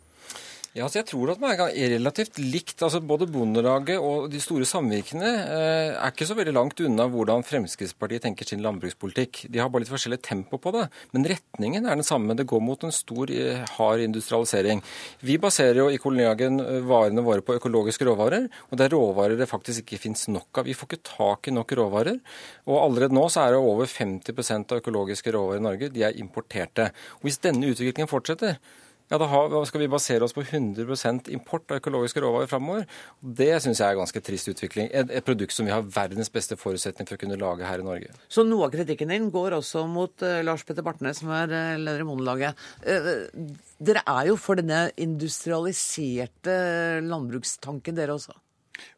Ja, 0.74 0.88
så 0.90 1.04
Jeg 1.04 1.12
tror 1.12 1.30
at 1.30 1.38
man 1.42 1.52
er 1.54 1.92
relativt 1.94 2.40
likt. 2.42 2.82
altså 2.82 2.98
Både 2.98 3.28
Bondelaget 3.30 4.02
og 4.02 4.32
de 4.34 4.40
store 4.42 4.66
samvirkene 4.66 5.30
eh, 5.30 5.92
er 5.94 6.10
ikke 6.10 6.26
så 6.26 6.34
veldig 6.34 6.56
langt 6.56 6.82
unna 6.82 7.06
hvordan 7.14 7.46
Fremskrittspartiet 7.46 8.24
tenker 8.26 8.50
sin 8.50 8.64
landbrukspolitikk. 8.66 9.44
De 9.54 9.62
har 9.62 9.70
bare 9.70 9.86
litt 9.86 9.94
forskjellig 9.94 10.24
tempo 10.26 10.58
på 10.58 10.74
det, 10.74 10.88
men 11.14 11.30
retningen 11.30 11.86
er 11.86 11.94
den 11.94 12.08
samme. 12.08 12.34
Det 12.34 12.48
går 12.50 12.66
mot 12.66 12.88
en 12.88 12.96
stor, 12.96 13.30
eh, 13.30 13.62
hard 13.78 14.02
industrialisering. 14.02 14.82
Vi 15.22 15.38
baserer 15.38 15.84
jo 15.84 15.88
i 15.94 16.02
Kolonihagen 16.02 16.58
eh, 16.66 16.82
varene 16.90 17.22
våre 17.22 17.46
på 17.46 17.60
økologiske 17.62 18.10
råvarer, 18.10 18.50
og 18.72 18.78
det 18.80 18.90
er 18.90 18.98
råvarer 18.98 19.38
det 19.38 19.52
faktisk 19.54 19.86
ikke 19.86 20.02
finnes 20.08 20.26
nok 20.34 20.58
av. 20.58 20.66
Vi 20.66 20.74
får 20.74 20.90
ikke 20.90 21.06
tak 21.14 21.52
i 21.52 21.54
nok 21.54 21.78
råvarer. 21.78 22.18
Og 22.66 22.82
allerede 22.82 23.14
nå 23.14 23.30
så 23.30 23.46
er 23.46 23.54
det 23.54 23.62
over 23.62 23.86
50% 23.86 24.74
av 24.74 24.82
økologiske 24.82 25.38
råvarer 25.38 25.62
i 25.62 25.70
Norge 25.70 25.94
de 25.94 26.10
er 26.10 26.18
importerte. 26.18 26.90
Og 27.22 27.30
Hvis 27.30 27.44
denne 27.46 27.70
utviklingen 27.70 28.10
fortsetter, 28.10 28.58
ja, 29.14 29.20
da 29.22 29.60
skal 29.70 29.84
vi 29.84 29.90
basere 29.92 30.26
oss 30.26 30.34
på 30.34 30.42
100% 30.42 31.30
import 31.36 31.70
av 31.70 31.78
økologiske 31.82 32.22
råvarer 32.24 32.50
framover. 32.50 32.88
Det 33.22 33.52
syns 33.62 33.82
jeg 33.82 33.86
er 33.86 33.94
en 33.94 34.02
ganske 34.02 34.22
trist 34.26 34.50
utvikling. 34.50 34.90
Et, 34.90 35.12
et 35.20 35.26
produkt 35.28 35.54
som 35.54 35.68
vi 35.68 35.74
har 35.74 35.86
verdens 35.86 36.32
beste 36.34 36.58
forutsetning 36.58 37.06
for 37.06 37.20
å 37.20 37.22
kunne 37.22 37.38
lage 37.38 37.68
her 37.68 37.84
i 37.84 37.86
Norge. 37.86 38.10
Så 38.26 38.46
noe 38.48 38.66
av 38.68 38.74
kritikken 38.74 39.14
din 39.14 39.30
går 39.34 39.60
også 39.60 39.86
mot 39.92 40.26
uh, 40.26 40.40
Lars 40.46 40.66
Petter 40.66 40.86
Bartnes, 40.86 41.22
som 41.22 41.30
er 41.36 41.54
uh, 41.54 41.78
leder 41.78 42.02
i 42.02 42.08
Bondelaget. 42.10 42.66
Uh, 42.82 43.54
dere 43.84 44.02
er 44.10 44.32
jo 44.32 44.40
for 44.42 44.58
denne 44.58 44.88
industrialiserte 44.98 46.58
landbrukstanken, 47.06 48.00
dere 48.00 48.18
også? 48.18 48.34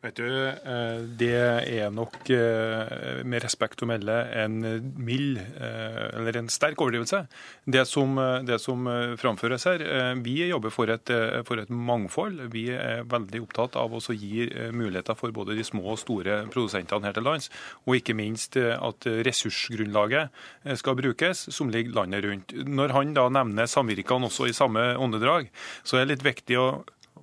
Vet 0.02 0.16
du, 0.16 0.28
eh, 0.48 1.00
Det 1.20 1.36
er 1.36 1.90
nok 1.92 2.30
eh, 2.32 3.24
med 3.28 3.44
respekt 3.44 3.82
å 3.84 3.88
melde 3.90 4.14
en 4.38 4.60
mild, 4.96 5.40
eh, 5.40 5.98
eller 6.16 6.40
en 6.40 6.50
sterk 6.52 6.80
overdrivelse. 6.80 7.26
Det 7.66 7.84
som, 7.90 8.16
det 8.46 8.60
som 8.62 8.88
framføres 9.20 9.66
her, 9.68 9.84
vi 10.24 10.38
jobber 10.48 10.72
for 10.74 10.92
et, 10.94 11.12
for 11.48 11.60
et 11.60 11.70
mangfold. 11.70 12.46
Vi 12.54 12.68
er 12.72 13.04
veldig 13.10 13.42
opptatt 13.44 13.76
av 13.80 13.94
å 13.98 14.02
gi 14.14 14.46
muligheter 14.72 15.18
for 15.18 15.34
både 15.36 15.58
de 15.58 15.66
små 15.66 15.96
og 15.96 16.00
store 16.00 16.44
produsentene 16.54 17.10
her 17.10 17.16
til 17.18 17.26
lands, 17.26 17.50
og 17.86 17.98
ikke 18.00 18.16
minst 18.18 18.58
at 18.58 19.08
ressursgrunnlaget 19.28 20.78
skal 20.80 21.00
brukes, 21.00 21.48
som 21.56 21.72
ligger 21.74 21.98
landet 21.98 22.26
rundt. 22.28 22.56
Når 22.70 22.96
han 22.96 23.16
da 23.18 23.28
nevner 23.34 23.70
samvirkene 23.70 24.30
også 24.30 24.50
i 24.50 24.56
samme 24.56 24.94
åndedrag, 25.02 25.50
så 25.84 25.98
er 25.98 26.06
det 26.06 26.16
litt 26.16 26.30
viktig 26.30 26.62
å 26.62 26.70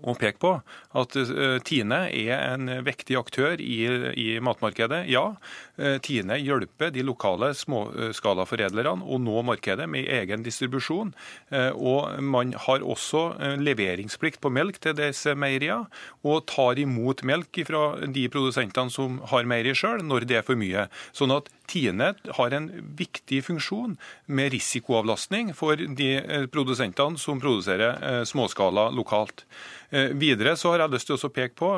å 0.02 0.14
peke 0.18 0.40
på 0.42 0.52
at 0.98 1.16
eh, 1.18 1.58
Tine 1.66 2.00
er 2.10 2.34
en 2.52 2.70
viktig 2.86 3.16
aktør 3.18 3.60
i, 3.62 3.78
i 4.18 4.26
matmarkedet. 4.44 5.04
Ja, 5.12 5.36
eh, 5.78 5.98
Tine 6.04 6.38
hjelper 6.40 6.92
de 6.94 7.04
lokale 7.06 7.52
småskalaforedlerne 7.58 9.06
å 9.06 9.20
nå 9.22 9.42
markedet 9.46 9.88
med 9.90 10.08
egen 10.10 10.44
distribusjon. 10.46 11.14
Eh, 11.50 11.70
Og 11.72 12.20
man 12.22 12.52
har 12.66 12.84
også 12.84 13.24
leveringsplikt 13.62 14.40
på 14.42 14.52
melk 14.52 14.80
til 14.82 14.96
disse 14.98 15.34
meieriene, 15.38 15.88
og 16.26 16.46
tar 16.50 16.78
imot 16.82 17.22
melk 17.26 17.62
fra 17.66 17.82
de 18.06 18.26
produsentene 18.32 18.92
som 18.92 19.20
har 19.32 19.48
meieri 19.48 19.74
sjøl, 19.76 20.02
når 20.04 20.26
det 20.28 20.40
er 20.40 20.46
for 20.46 20.58
mye. 20.58 20.88
Sånn 21.16 21.34
at 21.34 21.48
Tine 21.72 22.12
har 22.36 22.52
en 22.52 22.68
viktig 22.98 23.38
funksjon 23.46 23.94
med 24.28 24.52
risikoavlastning 24.52 25.54
for 25.56 25.80
de 25.80 26.08
eh, 26.20 26.44
produsentene 26.52 27.20
som 27.20 27.40
produserer 27.40 27.96
eh, 27.96 28.24
småskala 28.28 28.90
lokalt. 28.92 29.46
Eh, 29.88 30.12
Videre 30.20 30.52
så 30.60 30.74
har 30.74 30.84
jeg 30.84 30.92
lyst 30.92 31.08
til 31.08 31.16
å 31.16 31.30
peke 31.32 31.56
på 31.56 31.70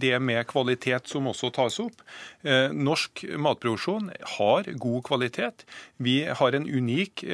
det 0.00 0.14
med 0.22 0.46
kvalitet 0.48 1.10
som 1.10 1.26
også 1.28 1.50
tas 1.54 1.76
opp. 1.82 2.00
Norsk 2.44 3.22
matproduksjon 3.40 4.10
har 4.36 4.68
god 4.80 4.98
kvalitet. 5.06 5.64
Vi 5.96 6.16
har 6.40 6.56
en 6.56 6.66
unik 6.66 7.24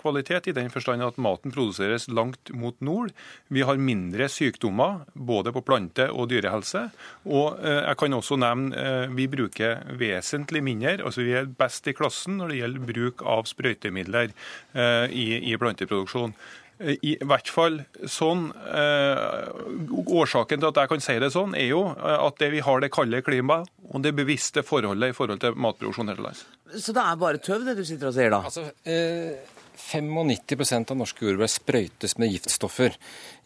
kvalitet 0.00 0.50
i 0.50 0.54
den 0.56 0.68
forstand 0.72 1.04
at 1.04 1.18
maten 1.20 1.54
produseres 1.54 2.08
langt 2.08 2.52
mot 2.54 2.76
nord. 2.84 3.12
Vi 3.48 3.64
har 3.66 3.80
mindre 3.80 4.28
sykdommer 4.32 5.04
både 5.14 5.52
på 5.56 5.64
plante- 5.66 6.08
og 6.12 6.28
dyrehelse. 6.32 6.86
Og 7.28 7.60
jeg 7.64 7.98
kan 8.00 8.18
også 8.18 8.38
nevne 8.40 8.86
vi 9.16 9.28
bruker 9.32 9.82
vesentlig 9.98 10.62
mindre, 10.66 10.98
altså 11.02 11.25
vi 11.26 11.34
er 11.40 11.50
best 11.50 11.88
i 11.90 11.96
klassen 11.96 12.38
når 12.40 12.52
det 12.52 12.60
gjelder 12.60 12.86
bruk 12.92 13.26
av 13.26 13.48
sprøytemidler 13.50 14.30
eh, 14.30 15.10
i, 15.10 15.26
i 15.50 15.58
planteproduksjon. 15.60 16.34
Eh, 16.78 16.96
I 17.00 17.14
hvert 17.24 17.48
fall 17.52 17.80
sånn, 18.10 18.50
eh, 18.68 19.48
Årsaken 20.06 20.60
til 20.60 20.70
at 20.70 20.82
jeg 20.82 20.92
kan 20.92 21.04
si 21.04 21.18
det 21.22 21.32
sånn, 21.34 21.56
er 21.56 21.70
jo 21.70 21.82
at 21.96 22.38
det 22.42 22.52
vi 22.52 22.62
har 22.64 22.84
det 22.84 22.92
kalde 22.94 23.22
klimaet 23.24 23.70
og 23.86 24.02
det 24.04 24.12
bevisste 24.16 24.64
forholdet 24.66 25.12
i 25.12 25.16
forhold 25.16 25.40
til 25.42 25.56
matproduksjon 25.62 26.10
her 26.10 26.18
til 26.18 26.28
lands. 26.28 26.46
Så 26.76 26.92
det 26.96 27.04
er 27.04 27.20
bare 27.20 27.40
tøv, 27.42 27.64
det 27.66 27.76
du 27.78 27.84
sitter 27.86 28.10
og 28.10 28.16
sier 28.16 28.32
da? 28.34 28.42
Altså, 28.48 28.66
eh, 28.84 29.55
95% 29.76 30.92
av 30.92 30.98
norske 30.98 31.26
jordbær 31.26 31.50
sprøytes 31.52 32.16
med 32.20 32.32
giftstoffer. 32.32 32.96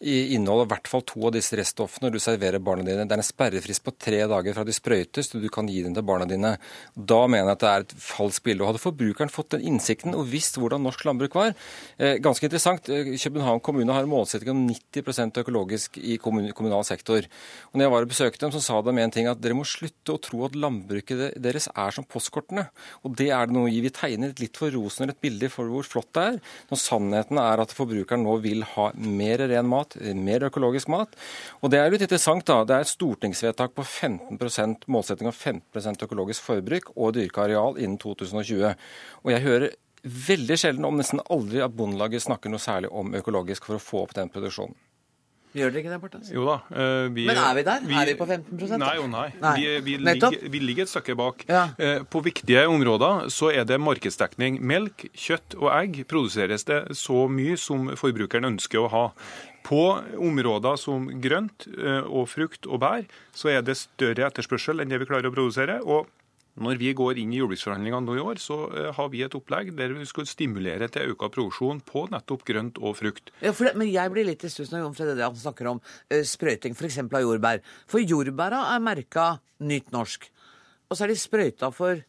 I 0.01 0.33
innholdet 0.35 0.65
i 0.65 0.71
hvert 0.71 0.89
fall 0.89 1.03
to 1.05 1.27
av 1.27 1.33
disse 1.35 1.57
reststoffene 1.59 2.09
du 2.13 2.17
serverer 2.21 2.63
barna 2.63 2.85
dine. 2.87 3.05
Det 3.05 3.13
er 3.13 3.21
en 3.21 3.27
sperrefrist 3.27 3.83
på 3.85 3.93
tre 4.01 4.23
dager 4.29 4.55
fra 4.57 4.65
de 4.65 4.73
sprøytes 4.73 5.29
til 5.31 5.43
du 5.43 5.49
kan 5.53 5.69
gi 5.69 5.83
dem 5.85 5.93
til 5.97 6.05
barna 6.07 6.25
dine. 6.29 6.55
Da 6.95 7.19
mener 7.27 7.51
jeg 7.51 7.57
at 7.57 7.63
det 7.63 7.71
er 7.71 7.85
et 7.85 7.95
falskt 8.01 8.45
bilde. 8.47 8.63
Og 8.63 8.71
Hadde 8.71 8.83
forbrukeren 8.83 9.33
fått 9.33 9.53
den 9.55 9.67
innsikten 9.69 10.17
og 10.17 10.29
visst 10.31 10.57
hvordan 10.61 10.83
norsk 10.87 11.05
landbruk 11.05 11.37
var 11.37 11.51
eh, 11.51 12.17
Ganske 12.21 12.47
interessant. 12.47 12.89
eh, 12.89 13.13
København 13.21 13.61
kommune 13.61 13.93
har 13.93 14.07
en 14.07 14.11
målsetting 14.11 14.53
om 14.53 14.63
90% 14.69 15.41
økologisk 15.43 15.99
i 16.01 16.17
kommunal 16.21 16.85
sektor. 16.87 17.27
Og 17.71 17.77
når 17.77 17.85
jeg 17.85 17.93
var 17.95 18.07
og 18.07 18.13
besøkte 18.15 18.45
dem, 18.45 18.55
så 18.55 18.63
sa 18.63 18.81
de 18.81 18.95
en 18.97 19.11
ting 19.13 19.27
at 19.29 19.41
dere 19.41 19.57
må 19.57 19.67
slutte 19.67 20.15
å 20.15 20.21
tro 20.21 20.45
at 20.47 20.57
landbruket 20.57 21.37
deres 21.41 21.69
er 21.75 21.91
som 21.95 22.07
postkortene. 22.07 22.67
Og 23.05 23.15
det 23.17 23.29
er 23.33 23.47
det 23.47 23.55
noe 23.55 23.69
i. 23.71 23.81
Vi 23.83 23.93
tegner 23.93 24.33
litt 24.39 24.57
for 24.57 24.73
rosenrødt 24.73 25.21
bilde 25.21 25.49
for 25.51 25.69
hvor 25.71 25.87
flott 25.87 26.09
det 26.15 26.20
er, 26.20 26.20
når 26.69 26.79
sannheten 26.79 27.39
er 27.41 27.63
at 27.63 27.75
forbrukeren 27.75 28.25
nå 28.25 28.37
vil 28.43 28.65
ha 28.73 28.89
mer 28.95 29.43
ren 29.51 29.69
mat, 29.69 29.97
mer 30.17 30.47
økologisk 30.47 30.91
mat. 30.93 31.15
Og 31.61 31.73
det 31.73 31.81
er 31.81 31.93
litt 31.93 32.05
interessant, 32.05 32.45
da. 32.47 32.61
Det 32.67 32.77
er 32.77 32.85
et 32.85 32.93
stortingsvedtak 32.93 33.75
på 33.77 33.85
15% 33.85 34.87
målsetting 34.91 35.31
av 35.31 35.37
15% 35.37 36.05
økologisk 36.07 36.45
forbruk 36.49 36.93
og 36.95 37.15
dyrka 37.17 37.45
areal 37.47 37.79
innen 37.81 37.99
2020. 38.01 38.75
Og 39.25 39.33
jeg 39.33 39.45
hører 39.47 39.71
veldig 40.01 40.57
sjelden, 40.57 40.87
om 40.87 40.97
nesten 40.97 41.21
aldri, 41.29 41.61
at 41.61 41.75
Bondelaget 41.77 42.25
snakker 42.25 42.51
noe 42.51 42.61
særlig 42.61 42.89
om 42.89 43.13
økologisk 43.17 43.67
for 43.69 43.77
å 43.77 43.83
få 43.83 44.05
opp 44.05 44.15
den 44.17 44.31
produksjonen. 44.33 44.77
Gjør 45.51 45.73
dere 45.73 45.81
ikke 45.81 45.91
det, 45.91 45.99
Bartas? 45.99 46.29
Jo 46.31 46.45
da. 46.47 46.57
Uh, 46.71 47.09
vi, 47.11 47.25
Men 47.27 47.39
er 47.41 47.55
vi 47.57 47.63
der? 47.67 47.83
Er 47.83 48.07
vi 48.07 48.15
på 48.19 48.27
15 48.27 48.79
Nei 48.79 48.93
og 49.01 49.09
nei. 49.11 49.25
Nei. 49.41 49.55
Vi, 49.57 49.73
vi, 49.83 49.95
ligger, 49.99 50.37
vi 50.53 50.61
ligger 50.63 50.87
et 50.87 50.91
stykke 50.91 51.15
bak. 51.19 51.43
Ja. 51.49 51.65
Uh, 51.75 52.05
På 52.07 52.21
viktige 52.23 52.63
områder 52.71 53.27
så 53.33 53.51
er 53.51 53.67
det 53.67 53.81
markedsdekning. 53.83 54.61
Melk, 54.63 55.09
kjøtt 55.11 55.57
og 55.59 55.67
egg 55.75 56.03
produseres 56.11 56.63
det 56.69 56.79
så 56.99 57.25
mye 57.27 57.59
som 57.59 57.91
forbrukeren 57.99 58.53
ønsker 58.53 58.85
å 58.85 58.91
ha. 58.93 59.05
På 59.67 59.83
områder 60.15 60.79
som 60.79 61.09
grønt 61.21 61.67
uh, 61.75 62.07
og 62.07 62.29
frukt 62.31 62.69
og 62.69 62.79
bær, 62.85 63.03
så 63.35 63.51
er 63.51 63.67
det 63.67 63.75
større 63.81 64.31
etterspørsel 64.31 64.79
enn 64.79 64.93
det 64.93 65.03
vi 65.03 65.11
klarer 65.11 65.27
å 65.27 65.35
produsere. 65.35 65.81
og 65.83 66.07
når 66.63 66.79
vi 66.81 66.91
går 66.97 67.19
inn 67.21 67.33
i 67.33 67.39
jordbruksforhandlingene 67.39 68.05
nå 68.05 68.17
i 68.17 68.23
år, 68.23 68.41
så 68.41 68.57
eh, 68.69 68.89
har 68.97 69.09
vi 69.13 69.23
et 69.25 69.37
opplegg 69.37 69.73
der 69.77 69.95
vi 69.97 70.07
skal 70.09 70.27
stimulere 70.29 70.89
til 70.91 71.13
økt 71.13 71.33
produksjon 71.35 71.81
på 71.87 72.05
nettopp 72.13 72.45
grønt 72.47 72.79
og 72.81 72.95
frukt. 72.99 73.33
Ja, 73.43 73.53
for 73.55 73.69
det, 73.69 73.75
men 73.79 73.91
jeg 73.91 74.13
blir 74.13 74.27
litt 74.27 74.45
i 74.45 74.51
stuss 74.51 74.73
når 74.73 74.85
Jon 74.85 74.97
Fredrik 74.97 75.41
snakker 75.41 75.71
om 75.73 75.81
uh, 75.81 76.21
sprøyting 76.27 76.77
f.eks. 76.77 77.01
av 77.03 77.19
jordbær. 77.23 77.61
For 77.91 78.03
jordbæra 78.03 78.63
er 78.75 78.85
merka 78.85 79.27
nytt 79.65 79.91
norsk. 79.95 80.29
Og 80.89 80.97
så 80.97 81.05
er 81.05 81.13
de 81.13 81.19
sprøyta 81.19 81.71
for 81.73 82.01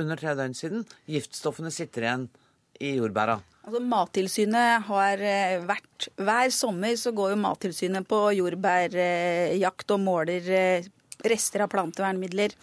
under 0.00 0.20
tre 0.20 0.36
døgn 0.38 0.56
siden. 0.56 0.86
Giftstoffene 1.10 1.72
sitter 1.74 2.06
igjen 2.06 2.28
i 2.80 2.94
jordbæra. 2.96 3.38
Altså, 3.62 3.82
Mattilsynet 3.86 4.88
har 4.88 5.20
eh, 5.22 5.60
vært 5.68 6.08
Hver 6.18 6.50
sommer 6.50 6.96
så 6.98 7.12
går 7.14 7.34
jo 7.34 7.42
Mattilsynet 7.44 8.08
på 8.10 8.24
jordbærjakt 8.34 9.94
og 9.94 10.02
måler 10.02 10.48
rester 11.28 11.64
av 11.64 11.70
plantevernmidler. 11.72 12.54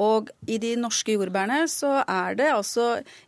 Og 0.00 0.30
i 0.48 0.56
de 0.56 0.70
norske 0.80 1.12
jordbærene 1.12 1.66
så 1.68 1.98
er 2.08 2.36
det 2.38 2.46
altså 2.48 2.86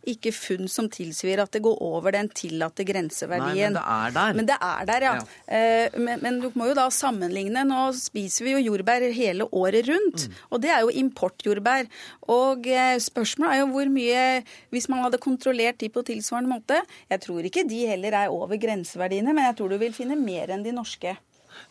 ikke 0.09 0.31
funn 0.33 0.69
som 0.71 0.87
tilsier 0.89 1.37
at 1.43 1.53
det 1.53 1.61
går 1.65 1.77
over 1.85 2.15
den 2.15 2.29
tillatte 2.33 2.81
grenseverdien. 2.87 3.75
Nei, 3.75 3.75
men 3.75 3.77
det 3.77 3.83
er 3.85 4.15
der. 4.15 4.39
Men 4.39 4.49
det 4.49 4.57
er 4.57 4.87
der, 4.89 5.05
ja. 5.05 5.11
Ja. 5.19 5.27
Eh, 5.45 5.99
Men, 6.01 6.23
men 6.23 6.39
du 6.41 6.49
må 6.57 6.71
jo 6.71 6.77
da 6.77 6.87
sammenligne. 6.89 7.61
Nå 7.69 7.83
spiser 7.97 8.47
vi 8.47 8.55
jo 8.55 8.63
jordbær 8.71 9.05
hele 9.13 9.45
året 9.53 9.85
rundt. 9.91 10.25
Mm. 10.25 10.41
Og 10.49 10.63
det 10.63 10.73
er 10.73 10.81
jo 10.81 10.95
importjordbær. 11.03 11.85
Og 12.33 12.65
eh, 12.67 12.97
spørsmålet 12.97 13.53
er 13.53 13.61
jo 13.61 13.69
hvor 13.75 13.91
mye 13.93 14.25
Hvis 14.73 14.89
man 14.89 15.03
hadde 15.05 15.21
kontrollert 15.21 15.77
de 15.79 15.89
på 15.93 16.01
tilsvarende 16.05 16.49
måte 16.49 16.79
Jeg 17.11 17.21
tror 17.21 17.45
ikke 17.45 17.63
de 17.69 17.85
heller 17.87 18.17
er 18.25 18.33
over 18.33 18.57
grenseverdiene, 18.57 19.33
men 19.33 19.45
jeg 19.45 19.57
tror 19.59 19.69
du 19.69 19.77
vil 19.81 19.93
finne 19.93 20.17
mer 20.17 20.49
enn 20.55 20.65
de 20.65 20.73
norske. 20.73 21.13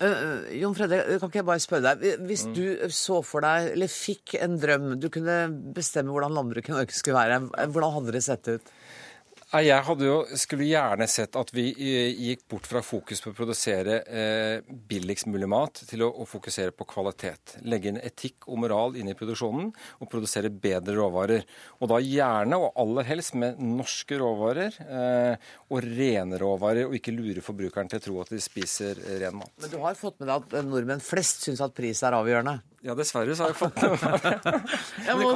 Eh, 0.01 0.07
eh, 0.09 0.61
Jon 0.61 0.75
Fredrik, 0.75 1.07
kan 1.21 1.29
ikke 1.31 1.41
jeg 1.43 1.47
bare 1.47 1.63
spørre 1.63 1.95
deg. 1.95 2.19
Hvis 2.27 2.47
Mm. 2.47 2.55
du 2.55 2.89
så 2.89 3.23
for 3.25 3.41
deg, 3.41 3.73
eller 3.73 3.87
fikk 3.87 4.35
en 4.43 4.59
drøm, 4.59 4.99
du 5.01 5.09
kunne 5.09 5.37
bestemme 5.75 6.11
hvordan 6.11 6.35
landbruket 6.35 6.71
i 6.71 6.73
Norge 6.79 6.93
skulle 6.93 7.17
være, 7.21 7.41
hvordan 7.71 7.93
hadde 7.95 8.13
det 8.13 8.23
sett 8.25 8.49
ut? 8.49 8.73
Jeg 9.63 9.85
hadde 9.87 10.07
jo, 10.09 10.15
skulle 10.41 10.67
gjerne 10.67 11.07
sett 11.07 11.37
at 11.39 11.53
vi 11.55 11.69
eh, 11.71 12.11
gikk 12.27 12.41
bort 12.51 12.67
fra 12.67 12.81
fokus 12.83 13.21
på 13.23 13.31
å 13.31 13.37
produsere 13.37 14.01
eh, 14.03 14.65
billigst 14.67 15.29
mulig 15.31 15.47
mat, 15.51 15.79
til 15.87 16.03
å, 16.03 16.09
å 16.11 16.27
fokusere 16.27 16.75
på 16.75 16.87
kvalitet. 16.91 17.59
Legge 17.63 17.93
inn 17.93 18.01
etikk 18.03 18.49
og 18.49 18.59
moral 18.65 18.99
inn 18.99 19.13
i 19.13 19.15
produksjonen, 19.15 19.71
og 20.03 20.11
produsere 20.11 20.51
bedre 20.51 20.97
råvarer. 20.99 21.47
Og 21.79 21.93
da 21.93 22.01
gjerne, 22.03 22.59
og 22.59 22.75
aller 22.83 23.07
helst, 23.13 23.37
med 23.39 23.63
norske 23.63 24.19
råvarer, 24.19 24.75
eh, 24.83 25.49
og 25.71 25.87
rene 25.87 26.43
råvarer, 26.43 26.89
og 26.89 26.99
ikke 26.99 27.15
lure 27.15 27.45
forbrukeren 27.45 27.93
til 27.93 28.03
å 28.03 28.07
tro 28.09 28.21
at 28.25 28.35
de 28.35 28.43
spiser 28.43 28.99
eh, 29.05 29.21
ren 29.23 29.39
mat. 29.39 29.55
Men 29.63 29.71
du 29.71 29.79
har 29.87 29.95
fått 29.99 30.19
med 30.19 30.33
deg 30.33 30.37
at 30.41 30.59
eh, 30.59 30.67
nordmenn 30.67 31.05
flest 31.05 31.47
syns 31.47 31.63
at 31.63 31.79
pris 31.79 32.03
er 32.03 32.19
avgjørende? 32.19 32.59
Ja, 32.85 32.93
dessverre 32.93 33.33
så 33.33 33.47
har 33.47 33.55
jeg 33.55 33.57
fått 33.57 33.79
med 33.81 33.95
meg 33.97 34.67
Jeg 35.09 35.15
må, 35.17 35.29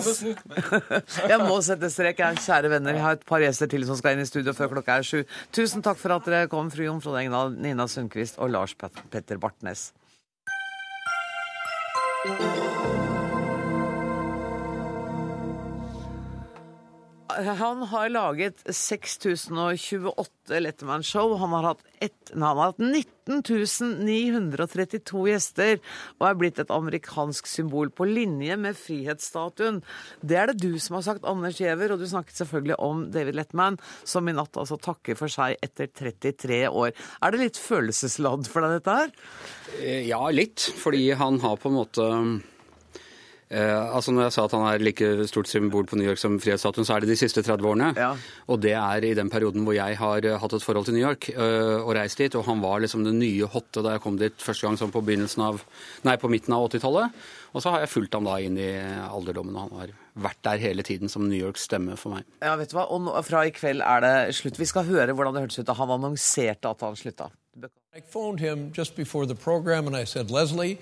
jeg 1.33 1.39
må 1.41 1.55
sette 1.65 1.89
strek. 1.89 2.21
Kjære 2.45 2.69
venner. 2.75 2.97
Vi 2.99 3.01
har 3.01 3.17
et 3.17 3.25
par 3.29 3.41
gjester 3.41 3.71
til 3.73 3.87
som 3.89 3.97
skal 3.97 4.08
inn 4.15 4.25
i 4.25 4.29
studio 4.29 4.55
før 4.57 4.73
klokka 4.77 4.99
er 4.99 5.07
sju. 5.07 5.23
Tusen 5.55 5.85
takk 5.85 6.01
for 6.01 6.17
at 6.17 6.27
dere 6.29 6.51
kom, 6.53 6.71
fru 6.73 6.87
Jon 6.87 7.03
Frode 7.05 7.25
Engdahl, 7.25 7.55
Nina 7.55 7.89
Sundquist 7.91 8.39
og 8.39 8.53
Lars 8.55 8.77
Petter 8.79 9.41
Bartnes. 9.43 9.91
Han 17.39 17.83
har 17.83 18.09
laget 18.11 18.63
6028 18.67 20.59
Letterman-show. 20.59 21.37
Han 21.39 21.53
har 21.55 21.63
hatt, 21.71 21.85
et, 22.03 22.33
han 22.33 22.43
har 22.43 22.59
hatt 22.73 22.81
19 22.83 23.45
932 24.09 25.23
gjester 25.29 25.77
og 26.17 26.25
er 26.25 26.39
blitt 26.41 26.59
et 26.63 26.73
amerikansk 26.73 27.47
symbol 27.47 27.93
på 27.95 28.09
linje 28.09 28.57
med 28.59 28.79
frihetsstatuen. 28.79 29.83
Det 30.25 30.41
er 30.41 30.51
det 30.51 30.59
du 30.65 30.81
som 30.83 30.99
har 30.99 31.07
sagt, 31.07 31.29
Anders 31.29 31.61
Giæver, 31.61 31.93
og 31.95 32.03
du 32.03 32.09
snakket 32.11 32.41
selvfølgelig 32.41 32.79
om 32.83 33.07
David 33.15 33.39
Letterman, 33.39 33.79
som 34.09 34.27
i 34.27 34.35
natt 34.35 34.59
altså 34.59 34.81
takker 34.81 35.19
for 35.21 35.31
seg 35.31 35.61
etter 35.63 35.93
33 35.93 36.65
år. 36.73 36.95
Er 37.23 37.35
det 37.35 37.45
litt 37.45 37.61
følelsesladd 37.61 38.49
for 38.51 38.65
deg, 38.65 38.81
dette 38.81 38.99
her? 39.03 39.15
Eh, 39.79 40.07
Ja, 40.09 40.25
litt. 40.33 40.65
Fordi 40.81 41.11
han 41.19 41.39
har 41.45 41.59
på 41.61 41.69
en 41.71 41.77
måte 41.79 42.05
eh, 43.51 43.95
altså 43.95 44.13
Når 44.13 44.27
jeg 44.27 44.35
sa 44.35 44.45
at 44.45 44.55
han 44.57 44.67
er 44.69 44.85
like 44.85 45.09
stort 45.31 45.49
symbol 45.51 45.87
på 45.89 45.99
New 45.99 46.09
York 46.09 46.21
som 46.21 46.39
frihetsstatuen, 46.41 46.87
så 46.87 46.97
er 46.97 47.05
det 47.05 47.13
de 47.13 47.19
siste 47.21 47.43
30 47.43 47.69
årene. 47.69 47.91
Og 48.49 48.61
det 48.63 48.75
er 48.79 49.05
i 49.05 49.15
den 49.19 49.31
perioden 49.33 49.65
hvor 49.67 49.77
jeg 49.77 49.99
har 50.01 50.25
eh, 50.25 50.39
hatt 50.41 50.57
et 50.57 50.65
forhold 50.65 50.89
til 50.89 50.99
New 50.99 51.05
York 51.05 51.31
eh, 51.35 51.79
og 51.81 51.95
reist 51.99 52.21
dit. 52.21 52.35
Og 52.39 52.47
han 52.49 52.63
var 52.65 52.83
liksom 52.85 53.05
det 53.07 53.17
nye 53.17 53.49
hotte 53.51 53.85
da 53.85 53.97
jeg 53.97 54.05
kom 54.05 54.19
dit 54.21 54.45
første 54.45 54.67
gang 54.67 54.79
sånn 54.81 54.95
på, 54.95 55.05
begynnelsen 55.05 55.45
av, 55.49 55.63
nei, 56.09 56.17
på 56.21 56.31
midten 56.33 56.57
av 56.57 56.69
80-tallet. 56.69 57.25
Og 57.57 57.65
så 57.65 57.73
har 57.73 57.83
jeg 57.83 57.93
fulgt 57.95 58.15
ham 58.15 58.29
da 58.29 58.37
inn 58.45 58.59
i 58.61 58.71
alderdommen, 59.09 59.57
og 59.57 59.69
han 59.69 59.81
har 59.81 59.95
vært 60.29 60.41
der 60.45 60.61
hele 60.63 60.85
tiden 60.85 61.09
som 61.09 61.25
New 61.29 61.39
Yorks 61.39 61.65
stemme 61.69 61.97
for 61.97 62.19
meg. 62.19 62.29
Ja, 62.45 62.55
vet 62.61 62.73
du 62.73 62.77
hva? 62.77 62.89
Og 62.93 63.07
nå, 63.07 63.15
fra 63.25 63.47
i 63.49 63.53
kveld 63.55 63.81
er 63.81 64.05
det 64.05 64.15
slutt. 64.37 64.61
Vi 64.61 64.69
skal 64.69 64.87
høre 64.89 65.15
hvordan 65.17 65.37
det 65.37 65.47
hørtes 65.47 65.63
ut 65.63 65.69
da 65.69 65.77
han 65.79 65.95
annonserte 65.97 66.71
at 66.71 66.85
han 66.85 66.99
slutta. 66.99 67.31
I 67.97 68.01
phoned 68.01 68.39
him 68.39 68.71
just 68.71 68.95
before 68.95 69.27
the 69.27 69.35
program 69.35 69.87
and 69.87 69.97
I 69.97 70.05
said, 70.05 70.31
Leslie, 70.31 70.79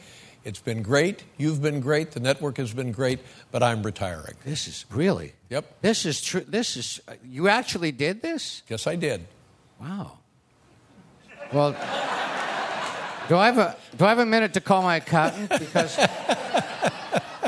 it's 0.47 0.61
been 0.61 0.81
great. 0.81 1.25
You've 1.37 1.61
been 1.61 1.81
great. 1.81 2.13
The 2.13 2.21
network 2.21 2.59
has 2.59 2.73
been 2.73 2.93
great, 2.93 3.19
but 3.51 3.65
I'm 3.65 3.83
retiring. 3.83 4.37
This 4.45 4.69
is 4.69 4.87
really. 4.93 5.33
Yep. 5.51 5.83
This 5.83 6.07
is 6.07 6.23
true. 6.23 6.43
This 6.47 6.77
is. 6.77 7.01
You 7.25 7.49
actually 7.49 7.91
did 7.91 8.23
this? 8.23 8.63
Yes, 8.69 8.87
I 8.87 8.95
did. 8.95 9.27
Wow. 9.81 10.19
Well, 11.53 11.73
do 13.29 13.37
I 13.37 13.47
have 13.47 13.59
a 13.59 13.77
do 13.97 14.05
I 14.05 14.09
have 14.09 14.21
a 14.21 14.27
minute 14.27 14.55
to 14.55 14.61
call 14.61 14.83
my 14.83 14.97
accountant 14.97 15.51
because 15.51 15.99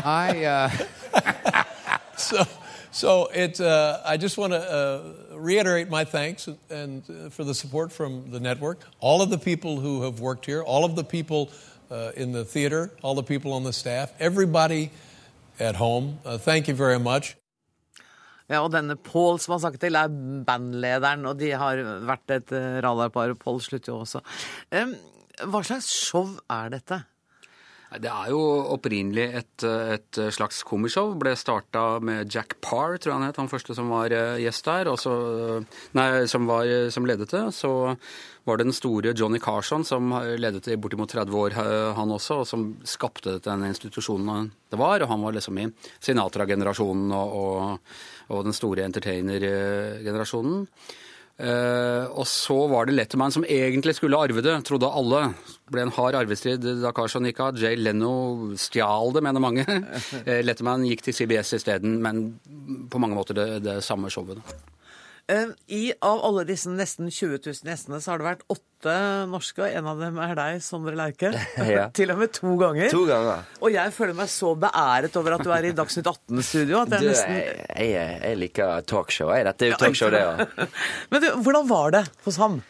I. 0.05 0.73
Uh, 1.15 1.65
so, 2.17 2.45
so 2.91 3.27
it. 3.33 3.61
Uh, 3.61 4.01
I 4.05 4.17
just 4.17 4.39
want 4.39 4.55
to 4.55 4.59
uh, 4.59 5.37
reiterate 5.37 5.89
my 5.89 6.05
thanks 6.05 6.49
and 6.69 7.05
uh, 7.09 7.31
for 7.31 7.45
the 7.45 7.55
support 7.55 7.93
from 7.93 8.33
the 8.33 8.41
network, 8.41 8.81
all 8.99 9.23
of 9.23 9.31
the 9.31 9.39
people 9.39 9.79
who 9.79 10.03
have 10.03 10.19
worked 10.19 10.47
here, 10.47 10.65
all 10.65 10.85
of 10.85 10.97
the 10.97 11.05
people 11.05 11.53
uh, 11.91 12.11
in 12.17 12.33
the 12.33 12.45
theater, 12.45 12.91
all 13.03 13.15
the 13.15 13.23
people 13.23 13.53
on 13.53 13.65
the 13.65 13.73
staff, 13.73 14.13
everybody 14.19 14.91
at 15.59 15.77
home. 15.77 16.19
Uh, 16.25 16.39
thank 16.39 16.69
you 16.69 16.75
very 16.75 16.99
much. 16.99 17.37
Ja, 18.49 18.63
og 18.65 18.73
denne 18.73 18.97
Paul 18.97 19.37
som 19.39 19.53
han 19.53 19.61
snakket 19.61 19.83
til, 19.85 19.97
er 20.01 20.09
bandlederen, 20.49 21.27
og 21.29 21.37
de 21.41 21.51
har 21.53 21.83
vært 22.09 22.33
et 22.33 22.53
radarpar. 22.53 22.83
radarpar. 22.87 23.35
Paul 23.37 23.61
slutter 23.61 23.93
jo 23.93 23.99
også. 24.07 24.23
Um, 24.73 24.95
hva 25.53 25.61
slags 25.63 25.91
show 25.93 26.31
er 26.49 26.73
dette? 26.73 27.03
Det 27.89 28.09
er 28.13 28.33
jo 28.35 28.41
opprinnelig 28.75 29.25
et, 29.39 29.65
et 29.65 30.19
slags 30.37 30.61
komishow. 30.69 31.15
Ble 31.17 31.33
starta 31.41 31.97
med 32.05 32.29
Jack 32.29 32.59
Parr, 32.61 32.99
tror 33.01 33.15
jeg 33.15 33.17
han 33.17 33.25
het, 33.25 33.41
han 33.41 33.49
første 33.49 33.77
som 33.77 33.89
var 33.89 34.13
eh, 34.13 34.43
gjest 34.43 34.69
der. 34.69 34.91
Så, 35.01 35.15
nei, 35.97 36.09
som, 36.29 36.45
var, 36.51 36.69
som 36.93 37.09
ledet 37.09 37.33
det. 37.33 37.47
Så 37.57 37.73
var 38.45 38.61
det 38.61 38.69
den 38.69 38.77
store 38.77 39.15
Johnny 39.17 39.41
Carson 39.41 39.89
som 39.89 40.13
ledet 40.37 40.67
det 40.69 40.77
i 40.77 40.81
bortimot 40.81 41.09
30 41.17 41.41
år, 41.41 41.57
eh, 41.65 41.89
han 41.97 42.13
også, 42.13 42.43
og 42.43 42.49
som 42.51 42.69
skapte 42.85 43.39
den 43.45 43.65
institusjonen 43.71 44.53
det 44.69 44.81
var. 44.81 45.01
Og 45.01 45.09
han 45.15 45.25
var 45.25 45.41
liksom 45.41 45.65
i 45.65 45.69
Sinatra-generasjonen 45.97 47.13
og, 47.17 47.37
og, 47.41 47.99
og 48.37 48.49
den 48.51 48.57
store 48.57 48.85
entertainer-generasjonen. 48.85 50.67
Eh, 51.39 52.05
og 52.19 52.27
så 52.27 52.57
var 52.67 52.89
det 52.89 52.97
Letterman 52.97 53.31
som 53.31 53.45
egentlig 53.47 53.95
skulle 53.95 54.19
arve 54.19 54.43
det, 54.43 54.57
trodde 54.67 54.91
alle. 54.91 55.21
Det 55.47 55.75
ble 55.75 55.85
en 55.87 55.95
hard 55.95 56.19
arvestrid 56.19 56.65
da 56.83 56.91
Carson 56.97 57.29
gikk 57.29 57.43
av. 57.45 57.61
Jay 57.61 57.79
Leno 57.79 58.57
stjal 58.59 59.15
det, 59.15 59.23
mener 59.27 59.45
mange. 59.45 59.67
Eh, 60.29 60.41
Letterman 60.43 60.83
gikk 60.89 61.05
til 61.07 61.15
CBS 61.15 61.55
isteden, 61.57 61.99
men 62.03 62.25
på 62.91 63.01
mange 63.01 63.17
måter 63.17 63.37
det, 63.39 63.47
det 63.65 63.79
samme 63.87 64.11
showet. 64.13 64.43
Em, 65.29 65.51
I, 65.67 65.93
av 66.01 66.23
alle 66.25 66.47
disse 66.49 66.71
nesten 66.73 67.11
20 67.13 67.43
000 67.45 67.69
gjestene, 67.69 67.99
så 68.01 68.15
har 68.15 68.21
det 68.23 68.25
vært 68.25 68.45
åtte 68.49 68.93
norske, 69.29 69.61
og 69.61 69.75
en 69.77 69.89
av 69.91 69.99
dem 70.01 70.17
er 70.25 70.31
deg, 70.39 70.61
Sondre 70.65 70.95
Lerche. 70.97 71.35
Ja. 71.69 71.89
Til 71.99 72.15
og 72.15 72.23
med 72.23 72.33
to 72.33 72.55
ganger. 72.57 72.89
To 72.95 73.03
ganger. 73.05 73.43
Og 73.61 73.75
jeg 73.75 73.93
føler 73.93 74.17
meg 74.17 74.31
så 74.33 74.55
beæret 74.57 75.19
over 75.21 75.37
at 75.37 75.45
du 75.45 75.53
er 75.53 75.69
i 75.69 75.75
Dagsnytt 75.77 76.09
18-studio. 76.09 76.81
at 76.81 76.95
Du, 76.95 76.97
jeg 76.97 77.11
nesten... 77.13 77.37
jeg, 77.37 77.91
jeg, 77.93 78.15
jeg 78.25 78.41
liker 78.41 78.87
talkshow. 78.89 79.35
Jeg. 79.37 79.45
Dette 79.51 79.69
er 79.69 79.75
jo 79.75 79.81
talkshow, 79.85 80.15
det 80.15 80.25
òg. 80.25 80.65
Men 81.13 81.25
du, 81.27 81.29
hvordan 81.45 81.69
var 81.69 81.97
det 81.99 82.03
hos 82.25 82.41
ham? 82.41 82.63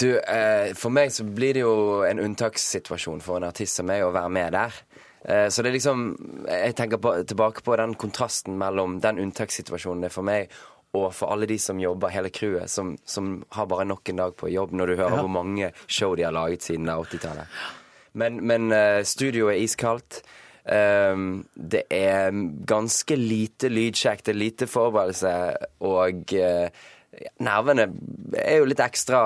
Du, 0.00 0.08
eh, 0.16 0.72
for 0.78 0.94
meg 0.94 1.12
så 1.12 1.26
blir 1.26 1.58
det 1.58 1.66
jo 1.66 1.74
en 2.08 2.24
unntakssituasjon 2.24 3.20
for 3.20 3.36
en 3.42 3.50
artist 3.50 3.82
som 3.82 3.88
meg 3.90 4.06
å 4.06 4.14
være 4.14 4.32
med 4.32 4.56
der. 4.56 4.80
Eh, 5.28 5.48
så 5.52 5.60
det 5.60 5.72
er 5.72 5.74
liksom 5.74 6.02
Jeg 6.46 6.76
tenker 6.78 7.00
på, 7.02 7.16
tilbake 7.26 7.64
på 7.66 7.76
den 7.76 7.96
kontrasten 7.98 8.56
mellom 8.56 9.00
den 9.04 9.18
unntakssituasjonen 9.26 10.06
det 10.06 10.12
er 10.12 10.14
for 10.14 10.24
meg, 10.24 10.54
og 11.06 11.14
for 11.16 11.32
alle 11.34 11.46
de 11.50 11.56
som 11.62 11.78
jobber, 11.80 12.12
hele 12.14 12.30
crewet, 12.34 12.70
som, 12.72 12.96
som 13.08 13.38
har 13.56 13.68
bare 13.70 13.86
nok 13.88 14.08
en 14.12 14.22
dag 14.24 14.36
på 14.36 14.50
jobb, 14.52 14.72
når 14.76 14.86
du 14.86 14.96
hører 14.96 15.16
Ja. 15.16 15.22
hvor 15.22 15.32
mange 15.32 15.72
show 15.86 16.14
de 16.18 16.26
har 16.26 16.34
laget 16.34 16.62
siden 16.66 16.88
80-tallet. 16.88 17.46
Men, 18.18 18.40
men 18.46 18.72
uh, 18.72 19.02
studioet 19.06 19.54
er 19.56 19.62
iskaldt. 19.64 20.20
Um, 20.68 21.46
det 21.54 21.84
er 21.94 22.28
ganske 22.68 23.16
lite 23.16 23.70
lydsjekk, 23.72 24.24
det 24.26 24.34
er 24.34 24.40
lite 24.42 24.66
forberedelse, 24.68 25.32
og 25.80 26.34
uh, 26.36 26.68
nervene 27.40 27.86
er 28.36 28.58
jo 28.60 28.66
litt 28.68 28.82
ekstra 28.84 29.22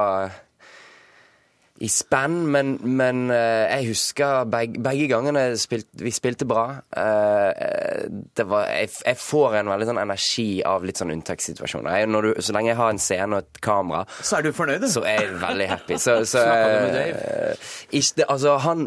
i 1.83 1.89
spenn, 1.91 2.37
men, 2.55 2.77
men 2.95 3.25
eh, 3.35 3.65
jeg 3.73 3.89
husker 3.89 4.45
begge, 4.47 4.79
begge 4.85 5.09
gangene 5.11 5.41
spilt, 5.59 5.89
vi 5.99 6.13
spilte 6.15 6.47
bra. 6.47 6.65
Eh, 6.95 8.05
det 8.39 8.45
var, 8.47 8.69
jeg, 8.71 8.93
jeg 9.09 9.19
får 9.19 9.57
en 9.59 9.71
veldig 9.73 9.89
sånn 9.89 9.99
energi 10.05 10.47
av 10.69 10.87
litt 10.87 11.01
sånn 11.01 11.11
unntakssituasjoner. 11.17 11.97
Jeg, 11.99 12.13
du, 12.15 12.29
så 12.39 12.55
lenge 12.55 12.71
jeg 12.71 12.79
har 12.79 12.93
en 12.95 13.03
scene 13.03 13.41
og 13.41 13.49
et 13.49 13.61
kamera, 13.67 14.05
Så 14.23 14.39
er 14.39 14.47
du 14.47 14.53
fornøyd? 14.55 14.87
så 14.95 15.03
er 15.03 15.25
jeg 15.25 15.41
veldig 15.43 15.67
happy. 15.73 15.99
Så, 16.05 16.15
så, 16.31 16.45
eh, 16.47 17.67
ikke, 17.91 18.15
det- 18.23 18.29
altså, 18.31 18.55
han 18.63 18.87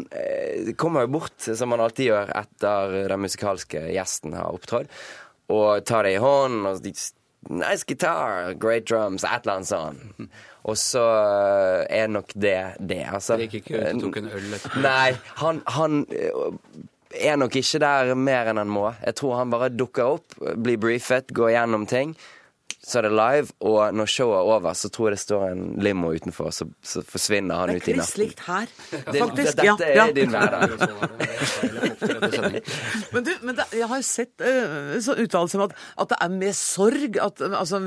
kommer 0.80 1.04
jo 1.04 1.14
bort, 1.20 1.36
som 1.52 1.76
han 1.76 1.84
alltid 1.84 2.10
gjør 2.14 2.32
etter 2.46 2.96
den 3.12 3.24
musikalske 3.28 3.84
gjesten 3.92 4.40
har 4.40 4.56
opptrådt, 4.56 4.88
og 5.52 5.84
tar 5.86 6.08
det 6.08 6.16
i 6.16 6.24
hånden 6.24 6.72
og 6.72 6.80
de, 6.88 6.96
Nice 7.46 7.86
guitar, 7.86 8.56
great 8.58 8.88
drums, 8.90 9.22
et 9.28 9.44
eller 9.46 9.60
annet 9.60 9.68
sånt. 9.70 10.32
Og 10.66 10.78
så 10.82 11.04
eh, 11.06 12.02
er 12.02 12.10
nok 12.10 12.34
det 12.34 12.58
det. 12.80 13.04
Altså, 13.14 13.38
Det 13.38 13.50
gikk 13.50 13.70
ikke 13.70 13.82
ut 13.82 13.90
og 13.94 14.06
tok 14.08 14.22
en 14.22 14.30
øl 14.34 14.54
etterpå? 14.58 14.82
Nei, 14.88 15.10
han, 15.42 15.62
han 15.78 16.00
eh, 16.10 17.28
er 17.30 17.38
nok 17.38 17.58
ikke 17.62 17.82
der 17.84 18.14
mer 18.18 18.50
enn 18.52 18.62
han 18.64 18.72
må. 18.74 18.88
Jeg 19.06 19.20
tror 19.22 19.38
han 19.40 19.54
bare 19.54 19.70
dukker 19.74 20.18
opp, 20.18 20.40
blir 20.58 20.82
briefet, 20.82 21.30
går 21.36 21.54
gjennom 21.54 21.86
ting. 21.90 22.16
Så 22.86 23.00
er 23.00 23.04
det 23.08 23.14
live, 23.18 23.48
og 23.66 23.96
når 23.98 24.06
showet 24.14 24.36
er 24.38 24.46
over, 24.54 24.76
så 24.78 24.92
tror 24.94 25.08
jeg 25.10 25.16
det 25.16 25.22
står 25.24 25.42
en 25.56 25.64
limo 25.82 26.12
utenfor, 26.14 26.52
så, 26.54 26.68
så 26.86 27.02
forsvinner 27.02 27.58
han 27.64 27.72
Det 27.72 27.74
er 27.74 27.80
ut 27.82 27.88
i 27.88 27.90
kliss 27.96 28.02
natten. 28.04 28.22
likt 28.22 28.42
her, 28.46 28.68
Det- 28.92 29.18
faktisk. 29.24 29.56
Dette 29.58 29.66
Ja, 29.66 29.74
er 29.82 29.98
ja. 29.98 30.06
din 30.14 30.30
hverdag. 30.30 30.70
Men 33.14 33.24
du, 33.26 33.32
men 33.42 33.56
det, 33.58 33.66
jeg 33.80 33.88
har 33.90 34.02
jo 34.02 34.06
sett 34.06 34.44
uh, 34.44 34.96
sånn 35.04 35.22
uttalelser 35.26 35.62
om 35.62 35.66
at, 35.70 35.76
at 36.04 36.12
det 36.14 36.20
er 36.26 36.34
med 36.36 36.56
sorg. 36.58 37.18
At 37.26 37.42
altså, 37.48 37.82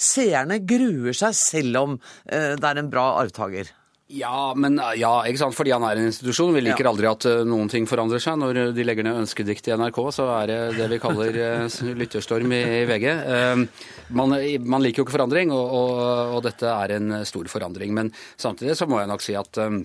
seerne 0.00 0.58
gruer 0.66 1.14
seg 1.16 1.36
selv 1.38 1.80
om 1.80 1.96
uh, 1.98 2.54
det 2.58 2.68
er 2.70 2.80
en 2.82 2.90
bra 2.92 3.06
arvtaker. 3.22 3.70
Ja, 4.12 4.52
men 4.52 4.76
ja, 5.00 5.12
ikke 5.24 5.40
sant? 5.40 5.54
fordi 5.56 5.72
han 5.72 5.84
er 5.88 5.96
en 5.96 6.10
institusjon. 6.10 6.52
Vi 6.52 6.60
liker 6.60 6.84
Ja. 6.84 6.90
aldri 6.90 7.08
at 7.08 7.24
eh, 7.24 7.40
noen 7.48 7.70
ting 7.72 7.86
forandrer 7.88 8.20
seg. 8.20 8.36
Når 8.36 8.58
eh, 8.60 8.72
de 8.76 8.84
legger 8.84 9.06
ned 9.06 9.16
ønskedikt 9.22 9.70
i 9.70 9.72
NRK, 9.80 10.00
så 10.12 10.26
er 10.42 10.46
det 10.52 10.58
det 10.76 10.88
vi 10.92 10.98
kaller 11.00 11.38
eh, 11.40 11.78
lytterstorm 11.96 12.52
i, 12.52 12.60
i 12.82 12.84
VG. 12.90 13.06
Uh, 13.24 13.64
man, 14.12 14.36
man 14.60 14.84
liker 14.84 15.00
jo 15.00 15.06
ikke 15.06 15.16
forandring, 15.16 15.50
og, 15.56 15.72
og, 15.72 16.36
og 16.36 16.42
dette 16.44 16.68
er 16.68 16.98
en 16.98 17.16
stor 17.24 17.48
forandring. 17.48 17.94
Men 17.96 18.12
samtidig 18.36 18.76
så 18.76 18.86
må 18.90 19.00
jeg 19.00 19.08
nok 19.08 19.24
si 19.24 19.38
at 19.40 19.56
eh, 19.64 19.80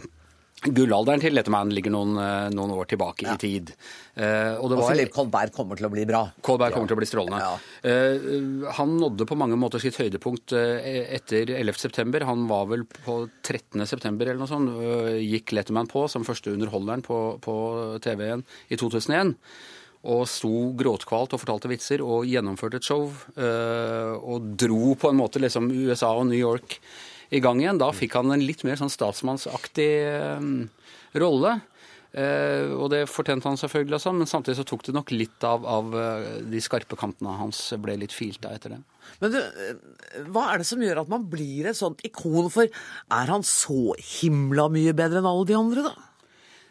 Gullalderen 0.60 1.22
til 1.24 1.32
Letterman 1.32 1.70
ligger 1.72 1.93
noen, 1.93 2.18
eh, 2.20 2.49
noen 2.51 2.74
år 2.76 2.89
tilbake 2.91 3.24
i 3.24 3.36
tid. 3.39 3.72
Uh, 4.20 4.60
og 4.60 4.68
det 4.68 4.76
Og 4.76 4.82
var, 4.82 4.89
Philip 4.89 5.12
Colbert 5.16 5.53
kommer 5.55 5.80
til 5.80 5.88
å 5.88 5.91
bli 5.93 6.03
bra. 6.03 6.26
Kolberg 6.43 6.74
kommer 6.76 6.89
til 6.89 6.97
å 6.97 6.99
bli 6.99 7.07
strålende. 7.07 7.47
Eh, 7.88 8.74
han 8.76 8.97
nådde 8.99 9.28
på 9.30 9.38
mange 9.39 9.55
måter 9.55 9.80
sitt 9.80 9.95
høydepunkt 9.95 10.51
uh, 10.51 10.84
etter 11.16 11.47
11.9. 11.55 12.26
Han 12.28 12.47
var 12.51 12.68
vel 12.68 12.84
på 12.84 13.30
13.9. 13.41 14.20
eller 14.20 14.41
noe 14.41 14.51
sånt. 14.51 14.76
gikk 15.24 15.53
Letterman 15.55 15.88
på 15.88 16.10
som 16.12 16.28
første 16.28 16.51
underholderen 16.51 17.05
på, 17.07 17.39
på 17.39 17.55
TV-en 18.03 18.43
i 18.68 18.76
2001. 18.76 19.38
Og 20.12 20.26
sto 20.28 20.74
gråtkvalt 20.76 21.36
og 21.36 21.39
fortalte 21.39 21.72
vitser 21.72 22.03
og 22.03 22.28
gjennomførte 22.28 22.80
et 22.80 22.88
show. 22.88 23.07
og 23.39 24.51
dro 24.60 24.95
på 24.95 25.10
en 25.10 25.20
måte 25.20 25.39
liksom 25.39 25.72
USA 25.72 26.12
og 26.16 26.28
New 26.28 26.39
York 26.39 26.80
i 27.32 27.40
gang 27.44 27.60
igjen. 27.62 27.78
Da 27.82 27.92
fikk 27.94 28.16
han 28.20 28.32
en 28.34 28.46
litt 28.46 28.64
mer 28.68 28.80
sånn 28.80 28.90
statsmannsaktig 28.94 29.90
eh, 30.10 30.48
rolle. 31.22 31.60
Eh, 32.10 32.72
og 32.74 32.88
det 32.90 33.04
fortjente 33.06 33.46
han 33.46 33.60
selvfølgelig 33.62 34.00
også, 34.00 34.12
men 34.18 34.26
samtidig 34.30 34.58
så 34.58 34.64
tok 34.66 34.82
det 34.88 34.96
nok 34.96 35.12
litt 35.14 35.44
av, 35.46 35.66
av 35.70 35.92
eh, 35.94 36.30
de 36.50 36.62
skarpe 36.66 36.98
kantene 36.98 37.36
hans 37.38 37.60
ble 37.78 38.00
litt 38.02 38.16
filta 38.18 38.50
etter 38.56 38.74
det. 38.74 38.80
Men 39.22 39.36
du, 39.36 39.38
eh, 39.38 40.24
hva 40.34 40.48
er 40.56 40.64
det 40.64 40.66
som 40.72 40.82
gjør 40.82 41.04
at 41.04 41.12
man 41.14 41.28
blir 41.30 41.70
et 41.70 41.78
sånt 41.78 42.02
ikon? 42.08 42.50
For 42.50 42.66
er 42.66 43.30
han 43.30 43.46
så 43.46 43.94
himla 44.02 44.66
mye 44.74 44.96
bedre 44.98 45.22
enn 45.22 45.30
alle 45.30 45.46
de 45.52 45.58
andre, 45.60 45.86
da? 45.92 45.94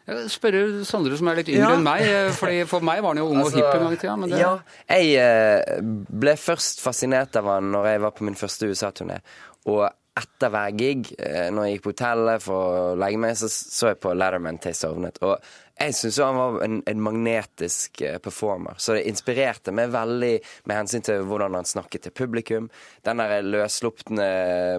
Jeg 0.09 0.31
spørre 0.33 0.83
Sondre 0.89 1.19
som 1.21 1.29
er 1.29 1.37
litt 1.37 1.51
yngre 1.53 1.69
Ja. 1.69 1.77
enn 1.77 1.85
meg, 1.85 2.03
fordi 2.35 2.63
for 2.67 2.81
meg 2.81 3.03
var 3.05 3.13
han 3.15 3.21
jo 3.21 3.27
ung 3.29 3.43
og 3.43 3.51
Altså, 3.51 3.59
hipp 3.61 3.75
en 3.77 3.83
gang 3.85 3.93
i 3.93 4.01
tida. 4.01 4.17
Men 4.17 4.31
det, 4.33 4.39
Ja, 4.41 4.53
jeg 4.89 5.83
ble 6.09 6.35
først 6.41 6.81
fascinert 6.81 7.37
av 7.37 7.45
han 7.53 7.71
når 7.75 7.91
jeg 7.93 8.01
var 8.07 8.15
på 8.17 8.25
min 8.25 8.35
første 8.41 8.71
USA-turné. 8.73 9.21
Og 9.69 9.85
etter 10.19 10.53
hver 10.53 10.75
gig, 10.79 11.13
eh, 11.19 11.49
når 11.55 11.65
jeg 11.65 11.77
gikk 11.77 11.87
på 11.87 11.95
hotellet 11.95 12.45
for 12.45 12.75
å 12.75 12.93
legge 12.99 13.23
meg, 13.23 13.39
så 13.39 13.49
så 13.53 13.93
jeg 13.93 14.01
på 14.03 14.15
Letterman 14.17 14.61
til 14.61 14.75
jeg 14.75 14.81
sovnet. 14.81 15.21
Og 15.25 15.37
jeg 15.79 15.95
syns 15.95 16.19
han 16.23 16.39
var 16.39 16.57
en, 16.67 16.79
en 16.91 17.03
magnetisk 17.07 18.03
eh, 18.03 18.17
performer, 18.23 18.79
så 18.83 18.97
det 18.97 19.05
inspirerte 19.11 19.75
meg 19.75 19.93
veldig 19.95 20.33
med 20.67 20.81
hensyn 20.81 21.07
til 21.07 21.23
hvordan 21.29 21.55
han 21.59 21.69
snakket 21.69 22.09
til 22.09 22.17
publikum. 22.19 22.67
Den 23.07 23.23
der 23.23 23.47
løsslupne 23.47 24.31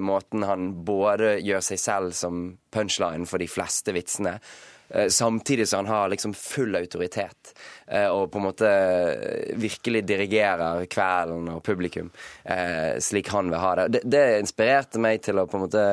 måten 0.03 0.43
han 0.47 0.73
både 0.87 1.37
gjør 1.39 1.63
seg 1.71 1.83
selv 1.85 2.17
som 2.17 2.43
punchline 2.73 3.29
for 3.29 3.39
de 3.39 3.47
fleste 3.49 3.95
vitsene, 3.95 4.37
Samtidig 5.09 5.67
som 5.67 5.85
han 5.85 5.93
har 5.93 6.09
liksom 6.09 6.33
full 6.33 6.75
autoritet 6.75 7.53
eh, 7.87 8.07
og 8.07 8.31
på 8.31 8.39
en 8.39 8.47
måte 8.47 8.69
eh, 8.69 9.51
virkelig 9.59 10.01
dirigerer 10.09 10.85
kvelden 10.89 11.51
og 11.53 11.61
publikum 11.65 12.09
eh, 12.43 12.97
slik 13.03 13.29
han 13.33 13.51
vil 13.51 13.61
ha 13.61 13.75
det. 13.75 13.87
det. 13.93 14.01
Det 14.09 14.23
inspirerte 14.39 15.01
meg 15.01 15.21
til 15.25 15.41
å 15.41 15.45
på 15.49 15.59
en 15.59 15.67
måte 15.67 15.85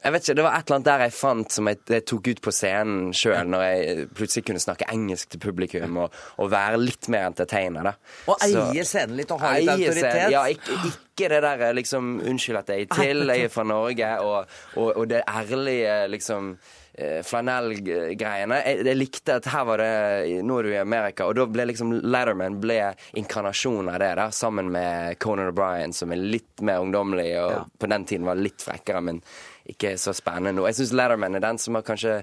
jeg 0.00 0.14
vet 0.14 0.24
ikke, 0.24 0.34
Det 0.38 0.44
var 0.46 0.54
et 0.56 0.64
eller 0.64 0.76
annet 0.78 0.88
der 0.88 1.02
jeg 1.04 1.12
fant 1.12 1.52
som 1.52 1.68
jeg, 1.68 1.78
jeg 1.92 2.04
tok 2.08 2.28
ut 2.30 2.38
på 2.40 2.52
scenen 2.56 3.10
sjøl, 3.16 3.50
når 3.52 3.64
jeg 3.66 4.06
plutselig 4.16 4.46
kunne 4.48 4.62
snakke 4.62 4.88
engelsk 4.88 5.34
til 5.34 5.42
publikum 5.42 5.98
og, 6.00 6.16
og 6.40 6.50
være 6.52 6.80
litt 6.80 7.10
mer 7.12 7.26
entertainer. 7.28 7.90
da. 7.90 7.92
Og 8.32 8.44
eie 8.46 8.86
scenen 8.88 9.20
litt 9.20 9.34
og 9.34 9.44
ha 9.44 9.52
litt 9.58 9.74
autoritet? 9.74 10.08
scenen, 10.08 10.32
Ja, 10.32 10.46
ikke, 10.48 10.78
ikke 10.88 11.28
det 11.34 11.42
der 11.44 11.76
liksom 11.76 12.14
Unnskyld 12.24 12.62
at 12.62 12.72
jeg 12.72 12.86
er 12.86 12.94
til, 12.96 13.26
jeg 13.28 13.50
er 13.50 13.52
fra 13.52 13.66
Norge, 13.68 14.12
og, 14.24 14.56
og, 14.80 14.88
og 14.94 15.10
det 15.10 15.20
ærlige 15.28 15.98
liksom 16.16 16.54
eh, 16.54 16.79
flanellgreiene. 17.24 18.58
Jeg, 18.66 18.82
jeg 18.88 18.98
likte 18.98 19.36
at 19.38 19.46
her 19.52 19.64
var 19.68 19.80
det 19.80 20.42
Nå 20.44 20.58
du 20.64 20.70
i 20.72 20.80
Amerika, 20.80 21.28
og 21.28 21.38
da 21.38 21.46
ble 21.48 21.68
liksom 21.70 21.94
Letterman 22.02 22.58
ble 22.60 22.80
inkarnasjonen 23.20 23.92
av 23.94 24.00
det, 24.02 24.10
da, 24.18 24.28
sammen 24.34 24.68
med 24.74 25.18
Conan 25.22 25.52
O'Brien, 25.52 25.94
som 25.96 26.12
er 26.12 26.20
litt 26.20 26.64
mer 26.66 26.82
ungdommelig, 26.84 27.30
og 27.40 27.72
på 27.80 27.90
den 27.90 28.06
tiden 28.10 28.28
var 28.28 28.40
litt 28.40 28.62
frekkere, 28.64 29.02
men 29.06 29.22
ikke 29.70 29.94
så 30.00 30.14
spennende 30.16 30.58
nå. 30.58 30.66
Jeg 30.68 30.80
syns 30.80 30.96
Letterman 30.98 31.38
er 31.38 31.46
den 31.46 31.60
som 31.62 31.78
har 31.78 31.86
kanskje 31.86 32.20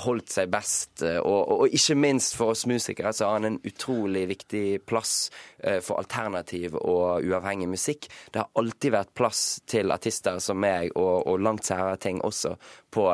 holdt 0.00 0.32
seg 0.32 0.50
best, 0.52 1.02
eh, 1.04 1.18
og, 1.18 1.40
og, 1.40 1.64
og 1.64 1.76
ikke 1.76 1.96
minst 2.00 2.36
for 2.38 2.54
oss 2.54 2.64
musikere 2.68 3.12
så 3.12 3.28
har 3.28 3.38
han 3.38 3.50
en 3.50 3.60
utrolig 3.68 4.24
viktig 4.30 4.64
plass 4.88 5.30
eh, 5.58 5.80
for 5.84 6.00
alternativ 6.00 6.76
og 6.80 7.26
uavhengig 7.26 7.68
musikk. 7.72 8.08
Det 8.32 8.40
har 8.42 8.50
alltid 8.58 8.96
vært 8.96 9.14
plass 9.18 9.44
til 9.68 9.92
artister 9.94 10.40
som 10.42 10.60
meg, 10.62 10.94
og, 10.96 11.26
og 11.28 11.44
langt 11.44 11.68
særere 11.68 12.00
ting 12.00 12.22
også, 12.24 12.56
på 12.92 13.08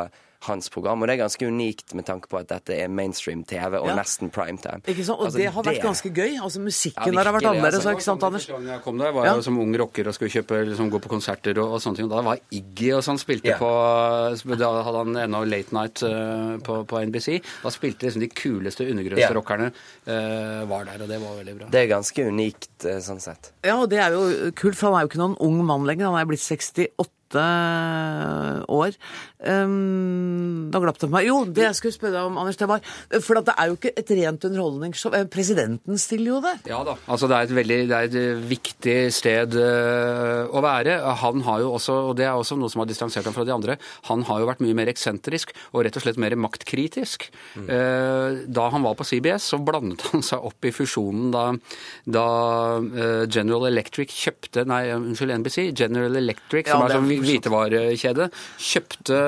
hans 0.46 0.68
program. 0.70 1.02
Og 1.02 1.08
det 1.08 1.16
er 1.18 1.24
ganske 1.24 1.46
unikt 1.46 1.94
med 1.98 2.06
tanke 2.06 2.28
på 2.30 2.38
at 2.38 2.46
dette 2.48 2.70
er 2.78 2.88
mainstream 2.88 3.42
TV 3.44 3.74
og 3.80 3.88
Ja. 3.88 3.96
nesten 3.96 4.30
primetime. 4.30 4.80
Ikke 4.86 5.04
sant? 5.04 5.18
Og 5.18 5.26
Altså, 5.26 5.38
det 5.38 5.46
har 5.52 5.62
vært 5.62 5.74
det- 5.74 5.82
ganske 5.82 6.10
gøy. 6.14 6.38
Altså 6.42 6.60
Musikken 6.60 7.06
Ja, 7.06 7.10
der 7.10 7.24
har 7.24 7.32
vært 7.32 7.42
virkelig, 7.42 7.58
annerledes, 7.58 7.74
altså. 7.86 7.90
ikke 7.90 8.02
sant, 8.02 8.22
Anders? 8.22 8.46
Første 8.46 8.52
gang 8.52 8.66
jeg 8.68 8.82
kom 8.82 8.98
der, 8.98 9.10
var 9.12 9.24
Ja. 9.26 9.34
jeg 9.34 9.44
som 9.44 9.58
ung 9.58 9.74
rocker 9.76 10.06
og 10.08 10.14
skulle 10.14 10.30
kjøpe, 10.30 10.64
liksom, 10.68 10.90
gå 10.90 10.98
på 11.00 11.08
konserter 11.08 11.58
og, 11.58 11.72
og 11.72 11.80
sånne 11.80 11.96
ting. 11.96 12.04
Og 12.04 12.10
Da 12.10 12.22
var 12.22 12.38
Iggy 12.52 12.92
og 12.96 13.02
sånn 13.02 13.18
spilte 13.18 13.44
Ja. 13.46 13.58
på 13.58 14.58
Da 14.58 14.82
hadde 14.82 14.96
han 14.96 15.14
ennå 15.30 15.48
Late 15.48 15.72
Night 15.72 16.02
uh, 16.02 16.58
på, 16.58 16.86
på 16.86 17.02
NBC. 17.06 17.42
Da 17.62 17.68
spilte 17.70 18.06
liksom 18.06 18.20
de 18.20 18.28
kuleste 18.28 18.86
undergrunnsrockerne 18.88 19.72
uh, 20.06 20.64
var 20.66 20.84
der, 20.84 21.02
og 21.02 21.08
det 21.08 21.20
var 21.20 21.36
veldig 21.42 21.58
bra. 21.58 21.66
Det 21.70 21.80
er 21.90 21.94
ganske 21.96 22.26
unikt 22.28 22.84
uh, 22.86 22.98
sånn 23.00 23.20
sett. 23.20 23.50
Ja, 23.64 23.76
og 23.82 23.90
det 23.90 23.98
er 23.98 24.10
jo 24.12 24.52
kult, 24.52 24.76
for 24.76 24.92
han 24.92 25.00
er 25.00 25.06
jo 25.06 25.10
ikke 25.10 25.18
noen 25.22 25.36
ung 25.40 25.64
mann 25.66 25.84
lenger. 25.84 26.06
Han 26.12 26.20
er 26.20 26.26
blitt 26.26 26.40
68 26.40 27.08
år. 27.36 28.96
Um, 29.38 30.68
da 30.72 30.80
glapp 30.82 30.96
det 30.98 31.04
for 31.06 31.12
meg. 31.14 31.26
Jo, 31.28 31.36
det 31.46 31.62
jeg 31.68 31.76
skulle 31.78 31.94
spørre 31.94 32.16
deg 32.16 32.26
om, 32.26 32.38
Anders, 32.40 32.56
det 32.58 32.66
var 32.66 32.80
For 33.22 33.38
at 33.38 33.46
det 33.46 33.54
er 33.54 33.68
jo 33.70 33.76
ikke 33.78 33.92
et 34.00 34.10
rent 34.18 34.46
underholdningsshow. 34.48 35.14
Eh, 35.14 35.26
Presidenten 35.30 36.00
stiller 36.00 36.32
jo 36.32 36.40
det. 36.42 36.54
Ja 36.70 36.80
da. 36.86 36.96
Altså 37.06 37.28
det 37.30 37.36
er 37.38 37.46
et 37.46 37.54
veldig 37.58 37.78
det 37.90 37.96
er 37.98 38.08
et 38.08 38.16
eh, 38.18 38.42
viktig 38.50 38.96
sted 39.14 39.54
eh, 39.60 40.48
å 40.50 40.62
være. 40.64 40.98
Han 41.22 41.44
har 41.46 41.62
jo 41.62 41.72
også, 41.76 41.98
og 42.10 42.16
det 42.18 42.26
er 42.26 42.34
også 42.38 42.58
noe 42.58 42.72
som 42.72 42.82
har 42.82 42.90
distansert 42.90 43.28
ham 43.28 43.36
fra 43.36 43.46
de 43.46 43.54
andre, 43.54 43.78
han 44.08 44.24
har 44.28 44.42
jo 44.42 44.48
vært 44.50 44.62
mye 44.64 44.76
mer 44.78 44.90
eksentrisk 44.90 45.54
og 45.72 45.84
rett 45.86 45.96
og 46.00 46.04
slett 46.04 46.18
mer 46.20 46.34
maktkritisk. 46.38 47.28
Eh, 47.62 48.42
Da 48.48 48.68
han 48.72 48.82
var 48.84 48.96
på 48.98 49.06
CBS, 49.06 49.50
så 49.52 49.60
blandet 49.62 50.02
han 50.10 50.22
seg 50.26 50.42
opp 50.44 50.64
i 50.68 50.72
fusjonen 50.74 51.30
da, 51.34 51.44
da 52.08 52.26
eh, 52.80 53.24
General 53.30 53.68
Electric 53.70 54.12
kjøpte 54.12 54.64
Nei, 54.68 54.82
unnskyld, 54.94 55.32
NBC. 55.42 55.58
General 55.78 56.18
Electric, 56.18 56.66
som 56.68 56.82
ja, 56.82 56.88
er 56.88 56.96
som 56.96 57.04
sånn 57.06 57.08
forstått. 57.08 57.17
Hvitevarekjede, 57.22 58.28
kjøpte 58.68 59.18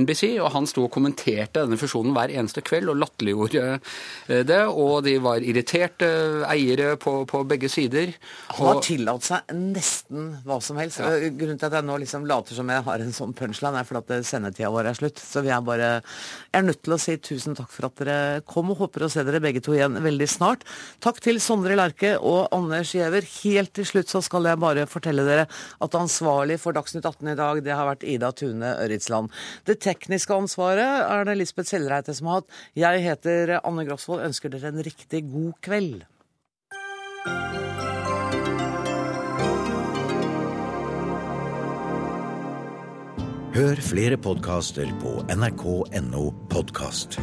NBC, 0.00 0.24
og 0.42 0.50
han 0.54 0.68
sto 0.70 0.84
og 0.86 0.92
kommenterte 0.94 1.64
denne 1.64 1.78
fusjonen 1.80 2.14
hver 2.16 2.32
eneste 2.34 2.62
kveld 2.66 2.90
og 2.92 2.98
latterliggjorde 3.02 3.64
eh, 3.76 4.42
det. 4.48 4.60
Og 4.70 5.02
de 5.06 5.16
var 5.22 5.42
irriterte 5.44 6.10
eiere 6.50 6.94
på, 7.00 7.20
på 7.30 7.42
begge 7.48 7.70
sider. 7.72 8.14
Han 8.56 8.66
har 8.70 8.80
Og- 8.80 8.84
tillatt 8.86 9.26
seg 9.26 9.54
nesten 9.56 10.30
hva 10.46 10.60
som 10.62 10.78
helst. 10.80 11.00
Ja. 11.02 11.12
Grunnen 11.30 11.58
til 11.60 11.68
at 11.70 11.78
jeg 11.78 11.88
nå 11.88 11.98
liksom 12.02 12.26
later 12.28 12.54
som 12.58 12.70
jeg 12.72 12.86
har 12.86 13.04
en 13.04 13.14
sånn 13.16 13.34
punchline, 13.36 13.80
er 13.80 13.88
fordi 13.88 14.18
eh, 14.20 14.26
sendetida 14.26 14.70
vår 14.72 14.90
er 14.92 14.98
slutt. 15.00 15.20
Så 15.20 15.42
vi 15.46 15.52
er 15.54 15.60
bare 15.64 15.90
Jeg 16.00 16.60
er 16.62 16.66
nødt 16.66 16.82
til 16.84 16.94
å 16.96 17.00
si 17.00 17.16
tusen 17.22 17.54
takk 17.58 17.70
for 17.72 17.86
at 17.90 18.00
dere 18.00 18.42
kom, 18.48 18.70
og 18.72 18.80
håper 18.84 19.06
å 19.06 19.10
se 19.12 19.22
dere 19.26 19.40
begge 19.42 19.62
to 19.64 19.74
igjen 19.76 19.98
veldig 20.02 20.28
snart. 20.30 20.64
Takk 21.02 21.20
til 21.24 21.38
Sondre 21.42 21.76
Lerche 21.78 22.16
og 22.18 22.48
Anders 22.54 22.92
Giæver. 22.94 23.24
Helt 23.42 23.72
til 23.76 23.86
slutt 23.88 24.10
så 24.10 24.22
skal 24.24 24.48
jeg 24.48 24.58
bare 24.60 24.86
fortelle 24.90 25.24
dere 25.26 25.46
at 25.46 25.96
ansvarlig 25.98 26.58
for 26.60 26.76
Dagsnytt 26.76 26.99
18 27.08 27.32
i 27.32 27.38
dag, 27.38 27.62
det 27.64 27.74
har 27.76 27.88
vært 27.88 28.06
Ida 28.06 28.32
Tune 28.36 28.74
Øritsland. 28.84 29.32
Det 29.68 29.80
tekniske 29.84 30.36
ansvaret 30.36 31.04
er 31.06 31.28
det 31.28 31.38
Lisbeth 31.40 31.70
Sellreite 31.72 32.14
som 32.16 32.30
har 32.30 32.40
hatt. 32.40 32.62
Jeg 32.78 33.04
heter 33.06 33.58
Anne 33.60 33.86
Grosvold, 33.88 34.24
ønsker 34.28 34.52
dere 34.52 34.72
en 34.72 34.82
riktig 34.84 35.24
god 35.30 35.54
kveld. 35.64 36.00
Hør 43.50 43.80
flere 43.82 44.16
podkaster 44.16 44.88
på 45.02 45.18
nrk.no 45.34 46.28
podkast. 46.48 47.18